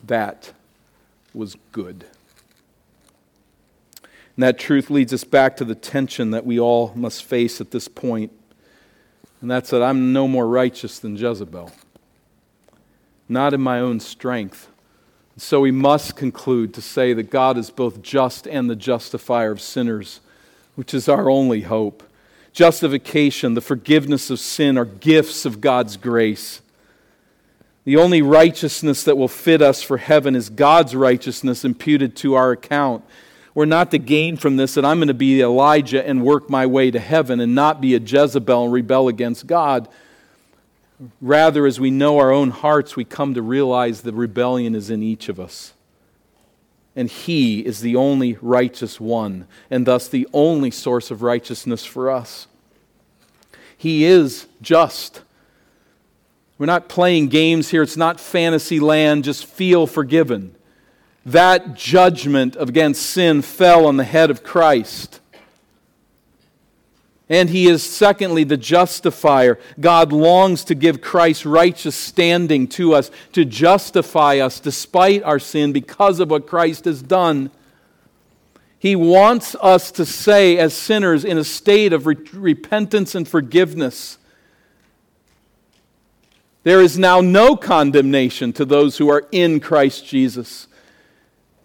That 0.06 0.54
was 1.34 1.54
good. 1.70 2.06
And 4.34 4.44
that 4.44 4.58
truth 4.58 4.88
leads 4.88 5.12
us 5.12 5.24
back 5.24 5.58
to 5.58 5.64
the 5.66 5.74
tension 5.74 6.30
that 6.30 6.46
we 6.46 6.58
all 6.58 6.94
must 6.94 7.22
face 7.22 7.60
at 7.60 7.70
this 7.70 7.86
point. 7.86 8.32
And 9.42 9.50
that's 9.50 9.68
that 9.68 9.82
I'm 9.82 10.14
no 10.14 10.26
more 10.26 10.48
righteous 10.48 10.98
than 10.98 11.16
Jezebel, 11.16 11.70
not 13.28 13.54
in 13.54 13.60
my 13.60 13.80
own 13.80 14.00
strength. 14.00 14.68
So 15.36 15.60
we 15.60 15.70
must 15.70 16.16
conclude 16.16 16.74
to 16.74 16.82
say 16.82 17.12
that 17.12 17.30
God 17.30 17.56
is 17.58 17.70
both 17.70 18.02
just 18.02 18.48
and 18.48 18.68
the 18.68 18.74
justifier 18.74 19.52
of 19.52 19.60
sinners, 19.60 20.20
which 20.74 20.92
is 20.92 21.08
our 21.08 21.30
only 21.30 21.60
hope. 21.60 22.02
Justification, 22.52 23.54
the 23.54 23.60
forgiveness 23.60 24.30
of 24.30 24.40
sin, 24.40 24.76
are 24.76 24.84
gifts 24.84 25.44
of 25.44 25.60
God's 25.60 25.96
grace. 25.96 26.60
The 27.84 27.96
only 27.96 28.20
righteousness 28.20 29.04
that 29.04 29.16
will 29.16 29.28
fit 29.28 29.62
us 29.62 29.82
for 29.82 29.96
heaven 29.96 30.34
is 30.34 30.50
God's 30.50 30.96
righteousness 30.96 31.64
imputed 31.64 32.16
to 32.16 32.34
our 32.34 32.50
account. 32.50 33.04
We're 33.54 33.64
not 33.64 33.92
to 33.92 33.98
gain 33.98 34.36
from 34.36 34.56
this 34.56 34.74
that 34.74 34.84
I'm 34.84 34.98
going 34.98 35.08
to 35.08 35.14
be 35.14 35.40
Elijah 35.40 36.06
and 36.06 36.22
work 36.22 36.50
my 36.50 36.66
way 36.66 36.90
to 36.90 36.98
heaven 36.98 37.40
and 37.40 37.54
not 37.54 37.80
be 37.80 37.94
a 37.94 37.98
Jezebel 37.98 38.64
and 38.64 38.72
rebel 38.72 39.08
against 39.08 39.46
God. 39.46 39.88
Rather, 41.20 41.66
as 41.66 41.78
we 41.78 41.90
know 41.90 42.18
our 42.18 42.32
own 42.32 42.50
hearts, 42.50 42.96
we 42.96 43.04
come 43.04 43.34
to 43.34 43.42
realize 43.42 44.02
the 44.02 44.12
rebellion 44.12 44.74
is 44.74 44.90
in 44.90 45.02
each 45.02 45.28
of 45.28 45.38
us. 45.38 45.74
And 46.96 47.08
He 47.08 47.64
is 47.64 47.80
the 47.80 47.96
only 47.96 48.36
righteous 48.42 49.00
one, 49.00 49.46
and 49.70 49.86
thus 49.86 50.08
the 50.08 50.26
only 50.32 50.70
source 50.70 51.10
of 51.10 51.22
righteousness 51.22 51.84
for 51.84 52.10
us. 52.10 52.48
He 53.76 54.04
is 54.04 54.46
just. 54.60 55.22
We're 56.58 56.66
not 56.66 56.88
playing 56.88 57.28
games 57.28 57.68
here. 57.68 57.82
It's 57.82 57.96
not 57.96 58.18
fantasy 58.18 58.80
land. 58.80 59.22
Just 59.22 59.46
feel 59.46 59.86
forgiven 59.86 60.56
that 61.28 61.74
judgment 61.74 62.56
against 62.58 63.02
sin 63.02 63.42
fell 63.42 63.86
on 63.86 63.98
the 63.98 64.04
head 64.04 64.30
of 64.30 64.42
Christ. 64.42 65.20
And 67.28 67.50
he 67.50 67.68
is, 67.68 67.82
secondly, 67.82 68.44
the 68.44 68.56
justifier. 68.56 69.58
God 69.78 70.12
longs 70.12 70.64
to 70.64 70.74
give 70.74 71.02
Christ's 71.02 71.44
righteous 71.44 71.94
standing 71.94 72.66
to 72.68 72.94
us, 72.94 73.10
to 73.32 73.44
justify 73.44 74.38
us 74.38 74.60
despite 74.60 75.22
our 75.22 75.38
sin 75.38 75.72
because 75.72 76.20
of 76.20 76.30
what 76.30 76.46
Christ 76.46 76.86
has 76.86 77.02
done. 77.02 77.50
He 78.78 78.96
wants 78.96 79.54
us 79.60 79.90
to 79.92 80.06
say, 80.06 80.56
as 80.56 80.72
sinners 80.72 81.24
in 81.24 81.36
a 81.36 81.44
state 81.44 81.92
of 81.92 82.06
re- 82.06 82.16
repentance 82.32 83.14
and 83.14 83.28
forgiveness, 83.28 84.18
there 86.62 86.80
is 86.80 86.98
now 86.98 87.20
no 87.20 87.56
condemnation 87.56 88.52
to 88.54 88.64
those 88.64 88.98
who 88.98 89.10
are 89.10 89.26
in 89.32 89.60
Christ 89.60 90.06
Jesus. 90.06 90.66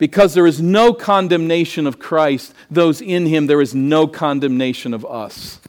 Because 0.03 0.33
there 0.33 0.45
is 0.45 0.61
no 0.61 0.93
condemnation 0.93 1.87
of 1.87 1.97
Christ, 1.97 2.53
those 2.69 2.99
in 2.99 3.25
him, 3.25 3.47
there 3.47 3.61
is 3.61 3.73
no 3.73 4.05
condemnation 4.05 4.93
of 4.93 5.05
us. 5.05 5.61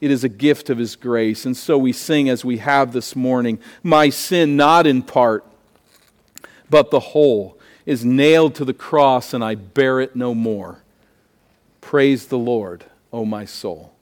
It 0.00 0.10
is 0.10 0.24
a 0.24 0.30
gift 0.30 0.70
of 0.70 0.78
his 0.78 0.96
grace. 0.96 1.44
And 1.44 1.54
so 1.54 1.76
we 1.76 1.92
sing 1.92 2.30
as 2.30 2.42
we 2.42 2.56
have 2.56 2.94
this 2.94 3.14
morning 3.14 3.58
My 3.82 4.08
sin, 4.08 4.56
not 4.56 4.86
in 4.86 5.02
part, 5.02 5.44
but 6.70 6.90
the 6.90 7.00
whole, 7.00 7.58
is 7.84 8.02
nailed 8.02 8.54
to 8.54 8.64
the 8.64 8.72
cross, 8.72 9.34
and 9.34 9.44
I 9.44 9.56
bear 9.56 10.00
it 10.00 10.16
no 10.16 10.34
more. 10.34 10.78
Praise 11.82 12.28
the 12.28 12.38
Lord, 12.38 12.86
O 13.12 13.26
my 13.26 13.44
soul. 13.44 13.92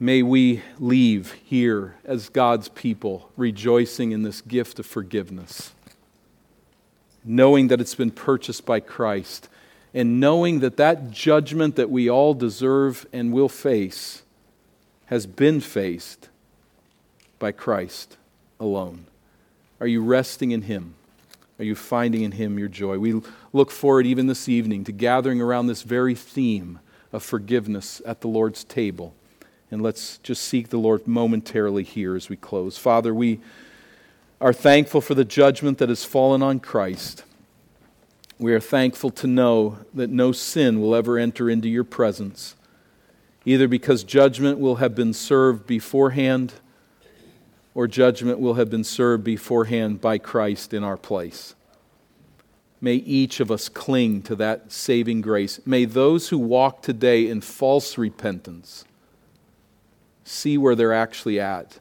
May 0.00 0.24
we 0.24 0.60
leave 0.80 1.34
here 1.44 1.94
as 2.04 2.28
God's 2.30 2.68
people, 2.68 3.30
rejoicing 3.36 4.10
in 4.10 4.24
this 4.24 4.40
gift 4.40 4.80
of 4.80 4.86
forgiveness 4.86 5.70
knowing 7.24 7.68
that 7.68 7.80
it's 7.80 7.94
been 7.94 8.10
purchased 8.10 8.66
by 8.66 8.80
Christ, 8.80 9.48
and 9.92 10.20
knowing 10.20 10.60
that 10.60 10.76
that 10.76 11.10
judgment 11.10 11.76
that 11.76 11.90
we 11.90 12.10
all 12.10 12.34
deserve 12.34 13.06
and 13.12 13.32
will 13.32 13.48
face 13.48 14.22
has 15.06 15.26
been 15.26 15.60
faced 15.60 16.28
by 17.38 17.52
Christ 17.52 18.16
alone. 18.58 19.06
Are 19.80 19.86
you 19.86 20.02
resting 20.02 20.50
in 20.50 20.62
Him? 20.62 20.94
Are 21.58 21.64
you 21.64 21.74
finding 21.74 22.22
in 22.22 22.32
Him 22.32 22.58
your 22.58 22.68
joy? 22.68 22.98
We 22.98 23.20
look 23.52 23.70
forward 23.70 24.06
even 24.06 24.26
this 24.26 24.48
evening 24.48 24.84
to 24.84 24.92
gathering 24.92 25.40
around 25.40 25.66
this 25.66 25.82
very 25.82 26.14
theme 26.14 26.80
of 27.12 27.22
forgiveness 27.22 28.02
at 28.04 28.20
the 28.20 28.28
Lord's 28.28 28.64
table. 28.64 29.14
And 29.70 29.82
let's 29.82 30.18
just 30.18 30.42
seek 30.42 30.68
the 30.68 30.78
Lord 30.78 31.06
momentarily 31.06 31.84
here 31.84 32.16
as 32.16 32.28
we 32.28 32.36
close. 32.36 32.76
Father, 32.76 33.14
we 33.14 33.40
are 34.40 34.52
thankful 34.52 35.00
for 35.00 35.14
the 35.14 35.24
judgment 35.24 35.78
that 35.78 35.88
has 35.88 36.04
fallen 36.04 36.42
on 36.42 36.60
Christ. 36.60 37.24
We 38.38 38.52
are 38.52 38.60
thankful 38.60 39.10
to 39.10 39.26
know 39.26 39.78
that 39.94 40.10
no 40.10 40.32
sin 40.32 40.80
will 40.80 40.94
ever 40.94 41.18
enter 41.18 41.48
into 41.48 41.68
your 41.68 41.84
presence, 41.84 42.56
either 43.44 43.68
because 43.68 44.04
judgment 44.04 44.58
will 44.58 44.76
have 44.76 44.94
been 44.94 45.12
served 45.12 45.66
beforehand 45.66 46.54
or 47.74 47.86
judgment 47.88 48.38
will 48.38 48.54
have 48.54 48.70
been 48.70 48.84
served 48.84 49.24
beforehand 49.24 50.00
by 50.00 50.18
Christ 50.18 50.72
in 50.72 50.84
our 50.84 50.96
place. 50.96 51.54
May 52.80 52.96
each 52.96 53.40
of 53.40 53.50
us 53.50 53.68
cling 53.68 54.22
to 54.22 54.36
that 54.36 54.70
saving 54.70 55.22
grace. 55.22 55.58
May 55.64 55.84
those 55.84 56.28
who 56.28 56.38
walk 56.38 56.82
today 56.82 57.28
in 57.28 57.40
false 57.40 57.96
repentance 57.98 58.84
see 60.22 60.56
where 60.56 60.74
they're 60.74 60.92
actually 60.92 61.40
at 61.40 61.78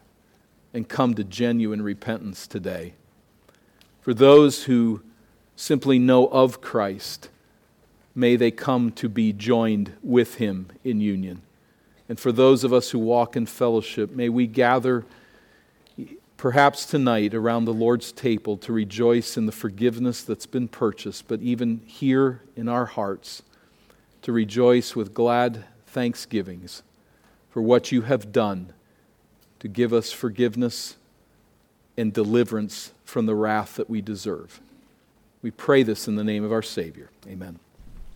and 0.74 0.90
come 0.90 1.14
to 1.14 1.24
genuine 1.24 1.82
repentance 1.82 2.48
today. 2.48 2.94
For 4.02 4.14
those 4.14 4.64
who 4.64 5.02
simply 5.56 6.00
know 6.00 6.28
of 6.28 6.62
Christ, 6.62 7.30
may 8.16 8.36
they 8.36 8.52
come 8.52 8.92
to 8.94 9.08
be 9.08 9.32
joined 9.32 9.94
with 10.04 10.36
him 10.36 10.68
in 10.84 11.00
union. 11.00 11.42
And 12.10 12.20
for 12.20 12.32
those 12.32 12.64
of 12.64 12.74
us 12.74 12.90
who 12.90 13.00
walk 13.00 13.36
in 13.36 13.46
fellowship, 13.46 14.12
may 14.12 14.30
we 14.30 14.48
gather 14.48 15.06
perhaps 16.38 16.86
tonight 16.86 17.34
around 17.34 17.66
the 17.66 17.74
Lord's 17.74 18.12
table 18.12 18.58
to 18.58 18.74
rejoice 18.74 19.38
in 19.38 19.46
the 19.46 19.52
forgiveness 19.52 20.24
that's 20.24 20.46
been 20.46 20.68
purchased, 20.68 21.28
but 21.28 21.42
even 21.42 21.82
here 21.86 22.42
in 22.58 22.68
our 22.68 22.86
hearts 22.86 23.44
to 24.24 24.32
rejoice 24.32 24.96
with 24.96 25.14
glad 25.14 25.64
thanksgivings 25.88 26.84
for 27.50 27.62
what 27.62 27.92
you 27.92 28.02
have 28.02 28.32
done 28.32 28.74
to 29.64 29.70
give 29.70 29.94
us 29.94 30.12
forgiveness 30.12 30.98
and 31.96 32.12
deliverance 32.12 32.92
from 33.06 33.28
the 33.28 33.34
wrath 33.34 33.78
that 33.78 33.90
we 33.90 34.02
deserve. 34.02 34.60
We 35.42 35.52
pray 35.52 35.84
this 35.84 36.06
in 36.06 36.18
the 36.18 36.24
name 36.24 36.44
of 36.44 36.52
our 36.52 36.62
Savior. 36.62 37.10
Amen. 37.26 37.60